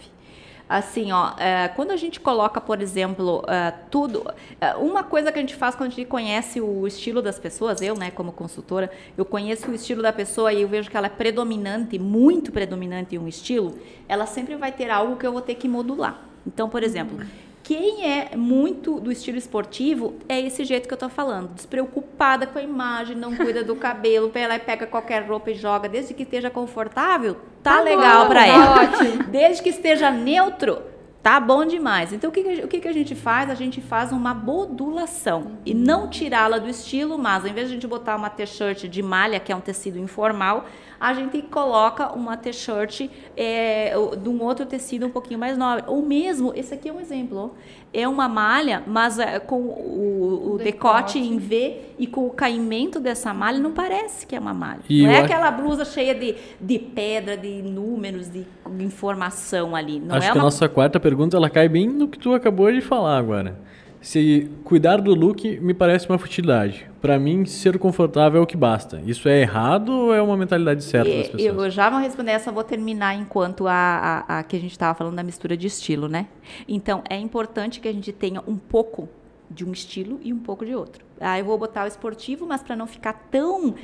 [0.69, 4.25] assim, ó, é, quando a gente coloca, por exemplo, é, tudo,
[4.61, 7.81] é, uma coisa que a gente faz quando a gente conhece o estilo das pessoas,
[7.81, 11.07] eu, né, como consultora, eu conheço o estilo da pessoa e eu vejo que ela
[11.07, 13.79] é predominante, muito predominante em um estilo,
[14.09, 16.23] ela sempre vai ter algo que eu vou ter que modular.
[16.47, 17.19] Então, por exemplo,
[17.63, 22.59] quem é muito do estilo esportivo é esse jeito que eu tô falando, despreocupada com
[22.59, 26.23] a imagem, não cuida do cabelo, ela e pega qualquer roupa e joga, desde que
[26.23, 28.83] esteja confortável, tá, tá legal para tá ela.
[28.83, 29.25] Ótimo.
[29.25, 30.83] Desde que esteja neutro,
[31.23, 32.13] Tá bom demais.
[32.13, 33.51] Então, o que, que, o que, que a gente faz?
[33.51, 35.59] A gente faz uma modulação.
[35.67, 39.03] E não tirá-la do estilo, mas ao invés de a gente botar uma t-shirt de
[39.03, 40.67] malha, que é um tecido informal,
[41.01, 45.85] a gente coloca uma t-shirt é, de um outro tecido um pouquinho mais nobre.
[45.89, 47.55] Ou mesmo, esse aqui é um exemplo,
[47.93, 51.15] é uma malha, mas é, com o, o decote.
[51.15, 51.19] decote.
[51.19, 54.81] em V e com o caimento dessa malha, não parece que é uma malha.
[54.89, 58.47] E não é aquela blusa cheia de, de pedra, de números, de
[58.81, 59.99] informação ali.
[60.01, 60.43] Não acho é que uma...
[60.43, 63.59] a nossa quarta pergunta ela cai bem no que tu acabou de falar agora.
[64.01, 66.89] Se cuidar do look me parece uma futilidade.
[67.01, 69.03] Para mim, ser confortável é o que basta.
[69.05, 71.43] Isso é errado ou é uma mentalidade certa das pessoas?
[71.43, 74.97] Eu já vou responder essa, vou terminar enquanto a, a, a que a gente estava
[74.97, 76.27] falando da mistura de estilo, né?
[76.67, 79.09] Então, é importante que a gente tenha um pouco
[79.51, 81.05] de um estilo e um pouco de outro.
[81.21, 83.75] Ah, eu vou botar o esportivo, mas para não ficar tão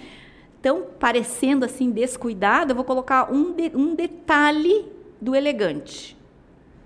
[0.61, 4.86] tão parecendo assim descuidado, eu vou colocar um, de, um detalhe
[5.20, 6.16] do elegante.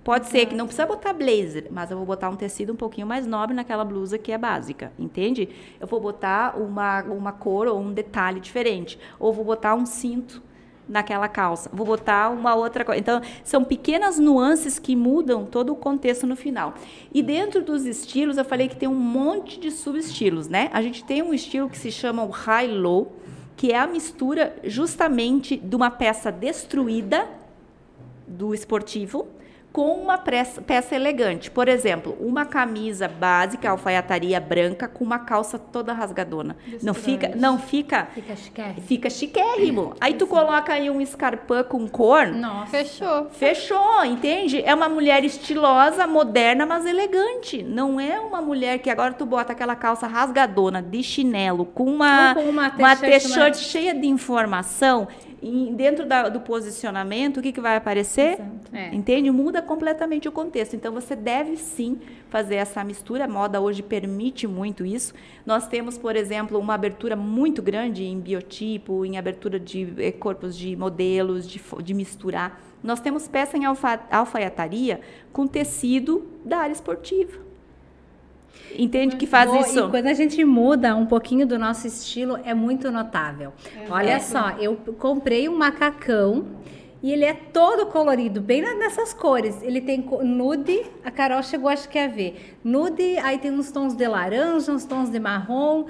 [0.09, 3.07] Pode ser que não precisa botar blazer, mas eu vou botar um tecido um pouquinho
[3.07, 5.51] mais nobre naquela blusa que é básica, entende?
[5.79, 8.99] Eu vou botar uma, uma cor ou um detalhe diferente.
[9.21, 10.43] Ou vou botar um cinto
[10.89, 11.69] naquela calça.
[11.75, 12.99] Vou botar uma outra coisa.
[12.99, 16.73] Então, são pequenas nuances que mudam todo o contexto no final.
[17.13, 20.71] E dentro dos estilos, eu falei que tem um monte de subestilos, né?
[20.73, 23.13] A gente tem um estilo que se chama o high-low,
[23.59, 27.29] que é a mistura justamente de uma peça destruída
[28.27, 29.37] do esportivo
[29.79, 31.53] com uma peça, peça elegante.
[31.53, 36.57] Por exemplo, uma camisa básica, alfaiataria branca, com uma calça toda rasgadona.
[36.83, 38.81] Não fica, não fica, Fica chiquérrimo.
[38.83, 39.95] fica chiquérrimo.
[40.01, 42.73] Aí tu coloca aí um escarpão com cor, Nossa.
[42.73, 43.29] Fechou.
[43.31, 44.61] Fechou, entende?
[44.65, 47.63] É uma mulher estilosa, moderna, mas elegante.
[47.63, 52.31] Não é uma mulher que agora tu bota aquela calça rasgadona de chinelo com uma,
[52.31, 55.07] Ou com uma uma t-shirt, t-shirt uma- cheia de informação.
[55.41, 58.39] E dentro da- do posicionamento, o que, que vai aparecer?
[58.73, 58.95] É.
[58.95, 59.31] Entende?
[59.31, 60.75] Muda completamente o contexto.
[60.75, 61.99] Então, você deve sim
[62.29, 63.25] fazer essa mistura.
[63.25, 65.15] A moda hoje permite muito isso.
[65.47, 70.57] Nós temos, por exemplo, uma abertura muito grande em biotipo, em abertura de eh, corpos
[70.57, 72.61] de modelos, de, de misturar.
[72.83, 75.01] Nós temos peça em alfa, alfaiataria
[75.33, 77.48] com tecido da área esportiva.
[78.77, 79.87] Entende que faz isso?
[79.87, 83.53] E quando a gente muda um pouquinho do nosso estilo, é muito notável.
[83.91, 86.47] Olha só, eu comprei um macacão
[87.03, 89.63] e ele é todo colorido, bem nessas cores.
[89.63, 92.57] Ele tem nude, a Carol chegou, acho que a ver.
[92.65, 95.87] Nude, aí tem uns tons de laranja, uns tons de marrom.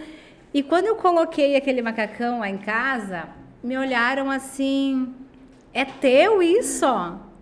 [0.52, 3.28] E quando eu coloquei aquele macacão lá em casa,
[3.62, 5.14] me olharam assim:
[5.72, 6.86] é teu isso?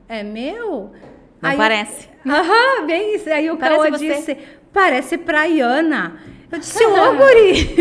[0.09, 0.93] É meu?
[1.41, 2.09] Não Aí- parece.
[2.27, 3.29] Aham, bem isso.
[3.31, 4.39] Aí o Parece Cauã você.
[4.77, 6.17] Parece praiana.
[6.53, 7.75] Eu disse, ô, guri.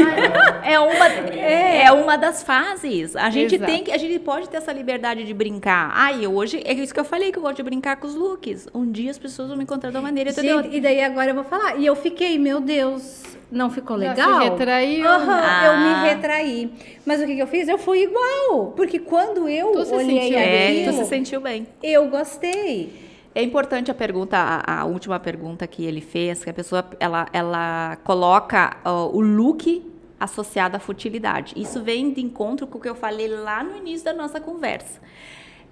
[0.64, 1.06] É uma,
[1.38, 1.92] é.
[1.92, 3.16] uma das fases.
[3.16, 3.72] A gente Exato.
[3.72, 5.92] tem que, a gente pode ter essa liberdade de brincar.
[5.94, 8.68] Ai, hoje é isso que eu falei que eu gosto de brincar com os looks.
[8.74, 11.36] Um dia as pessoas vão me encontrar de uma maneira Gente, e daí agora eu
[11.36, 11.78] vou falar.
[11.80, 14.42] E eu fiquei, meu Deus, não ficou legal?
[14.42, 15.06] se retraiu.
[15.06, 16.02] Eu Ah.
[16.04, 16.72] me retraí.
[17.06, 17.68] Mas o que, que eu fiz?
[17.68, 18.74] Eu fui igual.
[18.76, 21.68] Porque quando eu Tu se olhei sentiu É, aquilo, tu se sentiu bem.
[21.84, 23.05] eu gostei.
[23.36, 27.28] É importante a pergunta, a, a última pergunta que ele fez, que a pessoa ela,
[27.34, 29.84] ela coloca ó, o look
[30.18, 31.54] associado à futilidade.
[31.58, 35.02] Isso vem de encontro com o que eu falei lá no início da nossa conversa.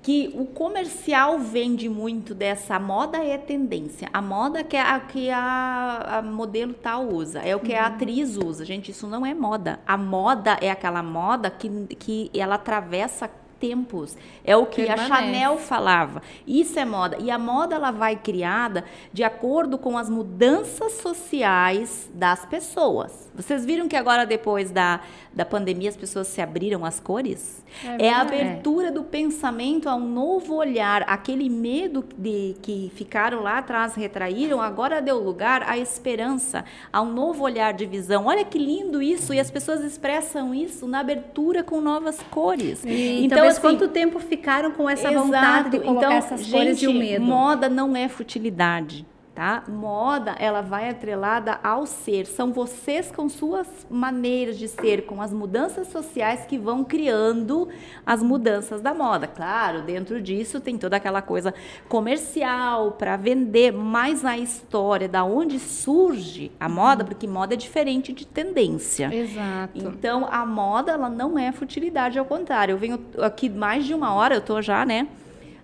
[0.02, 4.10] Que o comercial vende muito dessa moda é tendência.
[4.12, 8.36] A moda que a, que a, a modelo tal usa, é o que a atriz
[8.36, 8.66] usa.
[8.66, 9.80] Gente, isso não é moda.
[9.88, 13.32] A moda é aquela moda que, que ela atravessa
[13.64, 14.18] tempos.
[14.44, 15.08] É o que a Permanece.
[15.08, 16.22] Chanel falava.
[16.46, 17.16] Isso é moda.
[17.22, 18.84] E a moda ela vai criada
[19.14, 23.32] de acordo com as mudanças sociais das pessoas.
[23.34, 25.00] Vocês viram que agora, depois da,
[25.34, 27.64] da pandemia, as pessoas se abriram às cores?
[27.84, 28.36] É, a verdade.
[28.36, 31.04] abertura do pensamento a um novo olhar.
[31.08, 37.12] Aquele medo de que ficaram lá atrás, retraíram, agora deu lugar à esperança, a um
[37.12, 38.26] novo olhar de visão.
[38.26, 39.34] Olha que lindo isso!
[39.34, 42.84] E as pessoas expressam isso na abertura com novas cores.
[42.86, 45.86] E então, assim, quanto tempo ficaram com essa vontade de Exato.
[45.86, 47.26] colocar então, essas cores e o gente, medo?
[47.26, 49.06] Moda não é futilidade.
[49.36, 49.64] Tá?
[49.68, 52.28] Moda, ela vai atrelada ao ser.
[52.28, 57.68] São vocês com suas maneiras de ser, com as mudanças sociais que vão criando
[58.06, 59.26] as mudanças da moda.
[59.26, 61.52] Claro, dentro disso tem toda aquela coisa
[61.90, 68.14] comercial para vender, mas a história da onde surge a moda, porque moda é diferente
[68.14, 69.12] de tendência.
[69.12, 69.72] Exato.
[69.74, 72.74] Então, a moda, ela não é futilidade, ao contrário.
[72.74, 75.08] Eu venho aqui mais de uma hora, eu tô já, né?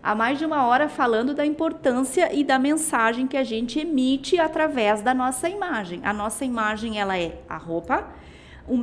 [0.02, 4.40] Há mais de uma hora falando da importância e da mensagem que a gente emite
[4.40, 6.00] através da nossa imagem.
[6.04, 8.08] A nossa imagem, ela é a roupa,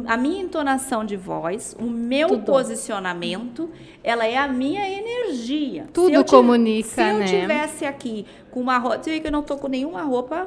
[0.06, 2.42] a minha entonação de voz, o meu Tudo.
[2.44, 3.70] posicionamento,
[4.04, 5.86] ela é a minha energia.
[5.92, 7.24] Tudo Se eu ti- comunica, Se eu né?
[7.26, 10.46] tivesse aqui com uma roupa, você vê que eu não tô com nenhuma roupa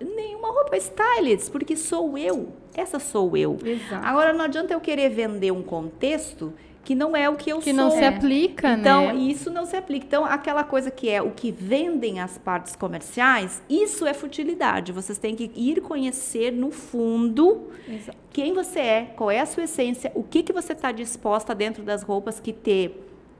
[0.00, 2.50] nenhuma roupa stylist, porque sou eu.
[2.72, 3.58] Essa sou eu.
[3.64, 4.06] Exato.
[4.06, 6.52] Agora não adianta eu querer vender um contexto
[6.88, 7.74] que não é o que eu Que sou.
[7.74, 9.14] não se aplica, Então, né?
[9.16, 10.06] isso não se aplica.
[10.06, 14.90] Então, aquela coisa que é o que vendem as partes comerciais, isso é futilidade.
[14.90, 18.16] Vocês têm que ir conhecer no fundo Exato.
[18.32, 21.82] quem você é, qual é a sua essência, o que, que você está disposta dentro
[21.82, 22.90] das roupas que te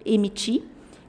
[0.05, 0.65] emitir,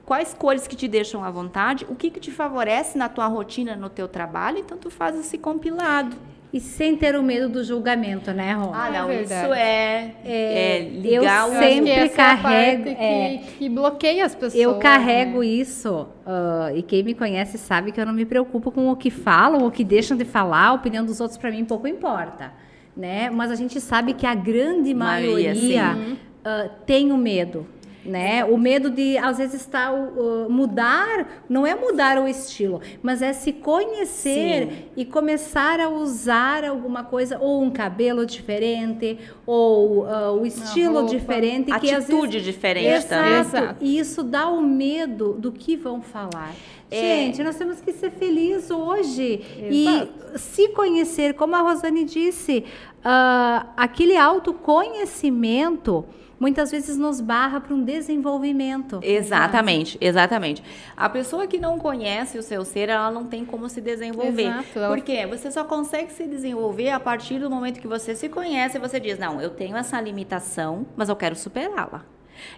[0.06, 3.76] quais cores que te deixam à vontade, o que, que te favorece na tua rotina,
[3.76, 6.16] no teu trabalho, então tu faz esse compilado.
[6.52, 8.70] E sem ter o medo do julgamento, né, Rô?
[8.74, 9.44] Ah, É não, verdade.
[9.44, 13.38] isso é, é, eu ligar o Eu sempre carrego- É a parte é.
[13.38, 14.54] que, que bloqueia as pessoas.
[14.60, 15.46] Eu carrego né?
[15.46, 19.10] isso, ah, e quem me conhece sabe que eu não me preocupo com o que
[19.10, 22.52] falam, o que deixam de falar, a opinião dos outros para mim pouco importa,
[22.96, 23.30] né?
[23.30, 27.64] Mas a gente sabe que a grande Maioria, maioria, ah, tem o medo,
[28.04, 28.44] né?
[28.44, 33.20] O medo de às vezes estar o- o- mudar, não é mudar o estilo, mas
[33.22, 34.84] é se conhecer Sim.
[34.96, 41.66] e começar a usar alguma coisa ou um cabelo diferente ou ah, o estilo diferente
[41.66, 43.32] que às vezes atitude diferente também.
[43.34, 43.56] Exato.
[43.56, 43.76] Exato.
[43.84, 46.54] E isso dá o medo do que vão falar.
[46.90, 47.00] É.
[47.00, 49.40] Gente, nós temos que ser felizes hoje
[49.70, 50.08] Exato.
[50.34, 52.64] e se conhecer, como a Rosane disse,
[53.04, 56.04] ah, aquele autoconhecimento
[56.40, 58.98] muitas vezes nos barra para um desenvolvimento.
[59.02, 60.62] Exatamente, exatamente.
[60.96, 64.42] A pessoa que não conhece o seu ser, ela não tem como se desenvolver.
[64.46, 65.26] Exato, ela- Por quê?
[65.26, 68.98] Você só consegue se desenvolver a partir do momento que você se conhece e você
[68.98, 72.02] diz: Não, eu tenho essa limitação, mas eu quero superá-la.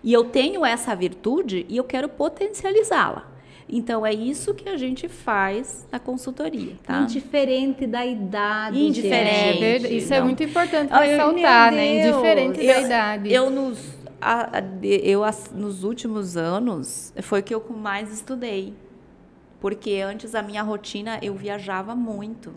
[0.05, 3.32] E eu tenho essa virtude e eu quero potencializá-la.
[3.69, 7.01] Então é isso que a gente faz na consultoria, tá?
[7.03, 8.79] Indiferente da idade.
[8.79, 9.87] Indiferente.
[9.87, 9.93] É.
[9.95, 10.27] Isso é não.
[10.27, 12.09] muito importante ressaltar, né?
[12.09, 13.33] Indiferente da idade.
[13.33, 13.79] Eu nos,
[14.21, 18.75] a- a- eu as- nos últimos anos foi o que eu mais estudei,
[19.61, 22.53] porque antes a minha rotina eu viajava muito.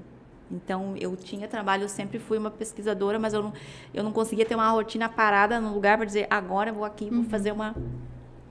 [0.51, 3.53] Então eu tinha trabalho, eu sempre fui uma pesquisadora, mas eu não,
[3.93, 7.09] eu não conseguia ter uma rotina parada no lugar para dizer agora eu vou aqui,
[7.09, 7.75] vou fazer uma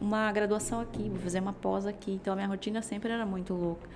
[0.04, 2.12] uma graduação aqui, vou fazer uma pós aqui.
[2.12, 3.88] Então a minha rotina sempre era muito louca.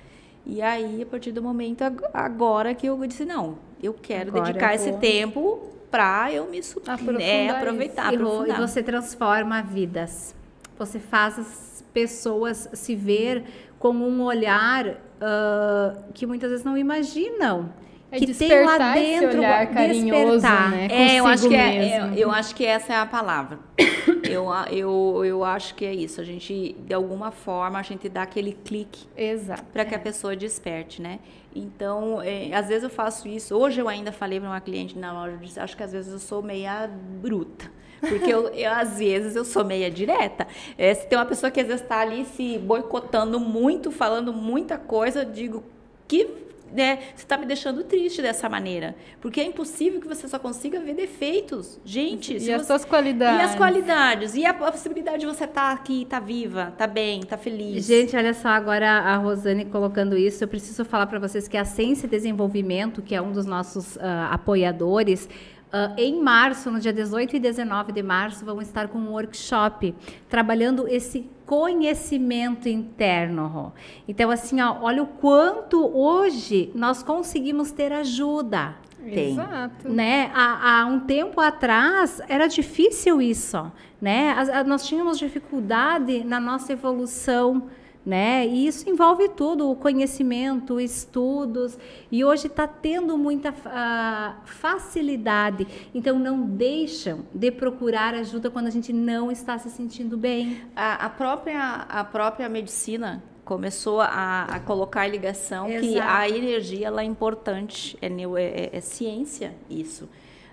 [0.47, 4.45] E aí, a partir do momento ag- agora que eu disse, não, eu quero Agora
[4.47, 5.61] dedicar eu esse tempo
[5.91, 8.19] para eu me su- Aprofundar é, aproveitar, E, e
[8.67, 10.35] você transforma vidas.
[10.79, 13.45] Você faz as pessoas se ver
[13.79, 17.71] com um olhar ah, que muitas vezes não imaginam.
[18.11, 20.71] É que tem lá despertar esse dentro olhar carinhoso, despertar.
[20.71, 20.89] né?
[20.91, 23.59] É, eu acho, que é, é, eu acho que essa é a palavra.
[24.29, 26.19] eu, eu, eu acho que é isso.
[26.21, 29.63] A gente, de alguma forma, a gente dá aquele clique Exato.
[29.73, 31.19] para que a pessoa desperte, né?
[31.55, 33.55] Então, é, às vezes eu faço isso.
[33.55, 36.11] Hoje eu ainda falei para uma cliente na loja, eu disse, acho que às vezes
[36.11, 36.89] eu sou meia
[37.21, 37.71] bruta.
[38.01, 40.47] Porque eu, eu, às vezes eu sou meia direta.
[40.79, 44.79] É, se tem uma pessoa que às vezes está ali se boicotando muito, falando muita
[44.79, 45.65] coisa, eu digo
[46.07, 48.95] que né, você está me deixando triste dessa maneira.
[49.21, 51.81] Porque é impossível que você só consiga ver defeitos.
[51.85, 53.41] Gente, E as você- suas qualidades.
[53.41, 54.35] e as qualidades?
[54.35, 57.85] E a possibilidade de você estar aqui, estar viva, estar bem, estar feliz.
[57.87, 61.65] Gente, olha só, agora a Rosane colocando isso, eu preciso falar para vocês que a
[61.65, 65.29] Ciência e Desenvolvimento, que é um dos nossos ah, apoiadores,
[65.73, 69.95] ah, em março, no dia 18 e 19 de março, vão estar com um workshop
[70.29, 73.47] trabalhando esse conhecimento interno.
[73.47, 73.73] Rô.
[74.07, 79.33] Então, assim, ó, olha o quanto hoje nós conseguimos ter ajuda Tem.
[79.33, 79.89] Exato.
[79.89, 80.31] né?
[80.35, 84.33] Há, há um tempo atrás era difícil isso, né?
[84.37, 87.69] As- a- nós tínhamos dificuldade na nossa evolução,
[88.09, 88.47] né?
[88.47, 91.77] E isso envolve tudo, o conhecimento, estudos.
[92.11, 95.67] E hoje está tendo muita ah, facilidade.
[95.95, 100.63] Então não deixam de procurar ajuda quando a gente não está se sentindo bem.
[100.75, 106.11] A, a própria, a própria medicina começou a, a colocar ligação que Exato.
[106.11, 110.09] a energia ela é importante, é, é, é- é ciência isso.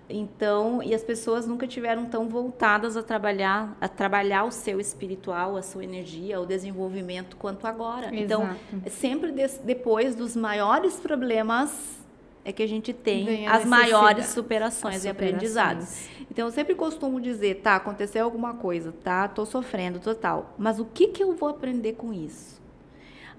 [0.10, 5.58] Então, e as pessoas nunca tiveram tão voltadas a trabalhar, a trabalhar o seu espiritual,
[5.58, 8.10] a sua energia, o desenvolvimento quanto agora.
[8.16, 8.60] Então, Exato.
[8.86, 11.96] é sempre des- depois dos maiores problemas
[12.44, 15.86] é que a gente tem a as maiores superações As e aprendizados.
[15.86, 16.26] superações.
[16.30, 20.54] Então, eu sempre costumo dizer, tá, aconteceu alguma coisa, tá, tô sofrendo, total.
[20.58, 22.62] Mas o que que eu vou aprender com isso?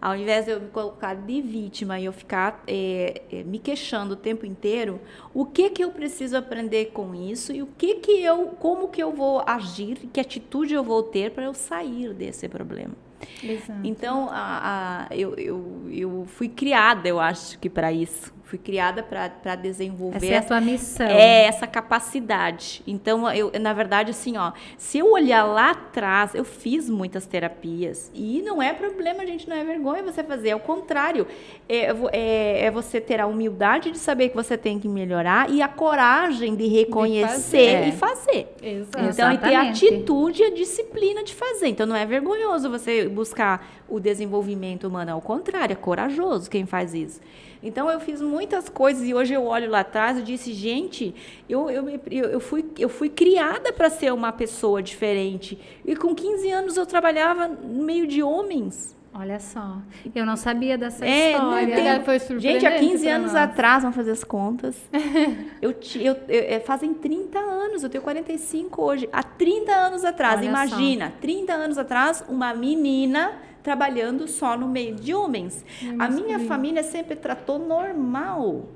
[0.01, 4.12] Ao invés de eu me colocar de vítima e eu ficar é, é, me queixando
[4.14, 5.01] o tempo inteiro,
[5.35, 9.02] o que que eu preciso aprender com isso e o que que eu, como que
[9.02, 12.94] eu vou agir, que atitude eu vou ter para eu sair desse problema?
[13.43, 13.85] Exato.
[13.85, 18.32] Então, a, a- eu, eu, eu fui criada, eu acho que para isso.
[18.47, 21.06] Fui criada para desenvolver Essa é a tua missão.
[21.09, 22.81] é essa capacidade.
[22.86, 28.09] Então, eu, na verdade, assim, ó, se eu olhar lá atrás, eu fiz muitas terapias.
[28.14, 30.52] E não é problema, gente, não é vergonha você fazer.
[30.52, 31.27] Ao contrário,
[31.68, 35.60] é, é, é você ter a humildade de saber que você tem que melhorar e
[35.60, 37.89] a coragem de reconhecer fazer.
[37.89, 38.55] e fazer.
[38.62, 39.05] Exato.
[39.06, 41.66] Então, e ter a atitude e a disciplina de fazer.
[41.66, 45.10] Então, não é vergonhoso você buscar o desenvolvimento humano.
[45.10, 47.20] Ao contrário, é corajoso quem faz isso.
[47.66, 51.14] Então, eu fiz muitas coisas e hoje eu olho lá atrás e disse, gente,
[51.48, 55.59] eu, eu, eu, fui, eu fui criada para ser uma pessoa diferente.
[55.84, 58.94] E com 15 anos eu trabalhava no meio de homens.
[59.18, 59.78] Olha só,
[60.14, 61.74] eu não sabia dessa É, não história.
[61.74, 63.43] tem- foi Gente, há surpreendente 15 pra anos nós.
[63.43, 64.76] atrás, vamos fazer as contas.
[65.62, 69.09] eu, eu, eu- é, fazem 30 anos, eu tenho 45 hoje.
[69.10, 73.32] Há 30 anos atrás, Olha imagina, 30 anos atrás, uma menina
[73.66, 75.64] trabalhando só no meio de homens.
[75.98, 78.68] A minha família sempre tratou normal.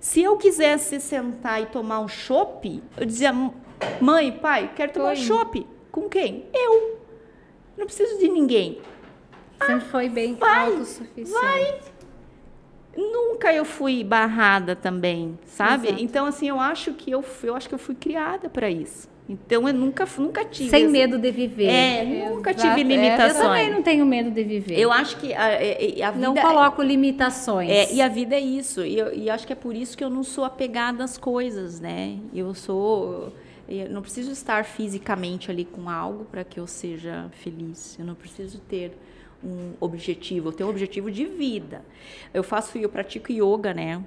[0.00, 3.30] Se eu quisesse sentar e tomar um chopp, eu dizia,
[4.00, 5.66] mãe, pai, quero tomar um chopp.
[5.92, 6.46] Com quem?
[6.54, 6.98] Eu.
[7.76, 8.80] Não preciso de ninguém.
[9.66, 11.30] Sempre foi bem vai, autossuficiente.
[11.30, 11.80] vai.
[12.96, 15.88] Nunca eu fui barrada também, sabe?
[15.88, 16.02] Exato.
[16.02, 19.10] Então assim, eu acho que eu, eu acho que eu fui criada para isso.
[19.28, 21.66] Então eu nunca nunca tive Sem esse- medo de viver.
[21.66, 23.36] É, nunca Exato, tive é, eu limitações.
[23.42, 24.78] também não tenho medo de viver.
[24.78, 27.68] Eu acho que a, a- a vida não coloco limitações.
[27.70, 28.82] é, e a vida é isso.
[28.84, 31.78] E, eu, e acho que é por isso que eu não sou apegada às coisas,
[31.80, 32.16] né?
[32.34, 33.32] Eu sou.
[33.68, 37.98] Eu não preciso estar fisicamente ali com algo para que eu seja feliz.
[37.98, 38.92] Eu não preciso ter
[39.42, 40.48] um objetivo.
[40.48, 41.84] Eu tenho um objetivo de vida.
[42.32, 44.02] Eu faço, eu pratico yoga, né?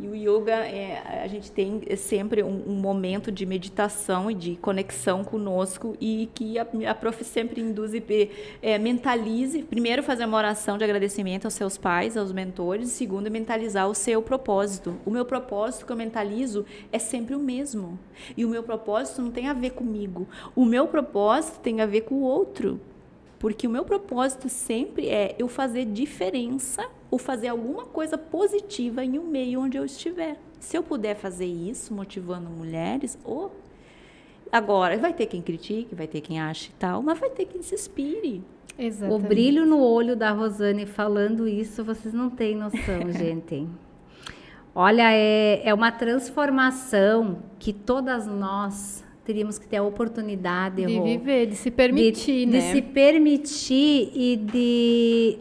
[0.00, 4.56] E o yoga, é, a gente tem sempre um, um momento de meditação e de
[4.56, 8.30] conexão conosco e que a, a prof sempre induz e
[8.62, 9.62] é, mentalize.
[9.62, 12.90] Primeiro, fazer uma oração de agradecimento aos seus pais, aos mentores.
[12.90, 14.96] Segundo, mentalizar o seu propósito.
[15.04, 17.98] O meu propósito que eu mentalizo é sempre o mesmo.
[18.36, 20.28] E o meu propósito não tem a ver comigo.
[20.54, 22.80] O meu propósito tem a ver com o outro.
[23.40, 29.18] Porque o meu propósito sempre é eu fazer diferença ou fazer alguma coisa positiva em
[29.18, 30.36] um meio onde eu estiver.
[30.60, 33.48] Se eu puder fazer isso, motivando mulheres, oh,
[34.52, 37.62] agora vai ter quem critique, vai ter quem ache e tal, mas vai ter quem
[37.62, 38.44] se inspire.
[38.78, 39.26] O Exatamente.
[39.26, 43.66] brilho no olho da Rosane falando isso, vocês não têm noção, gente.
[44.74, 51.04] Olha, é, é uma transformação que todas nós teríamos que ter a oportunidade De Rô,
[51.04, 52.58] viver, de se permitir, de, né?
[52.58, 55.38] de se permitir e de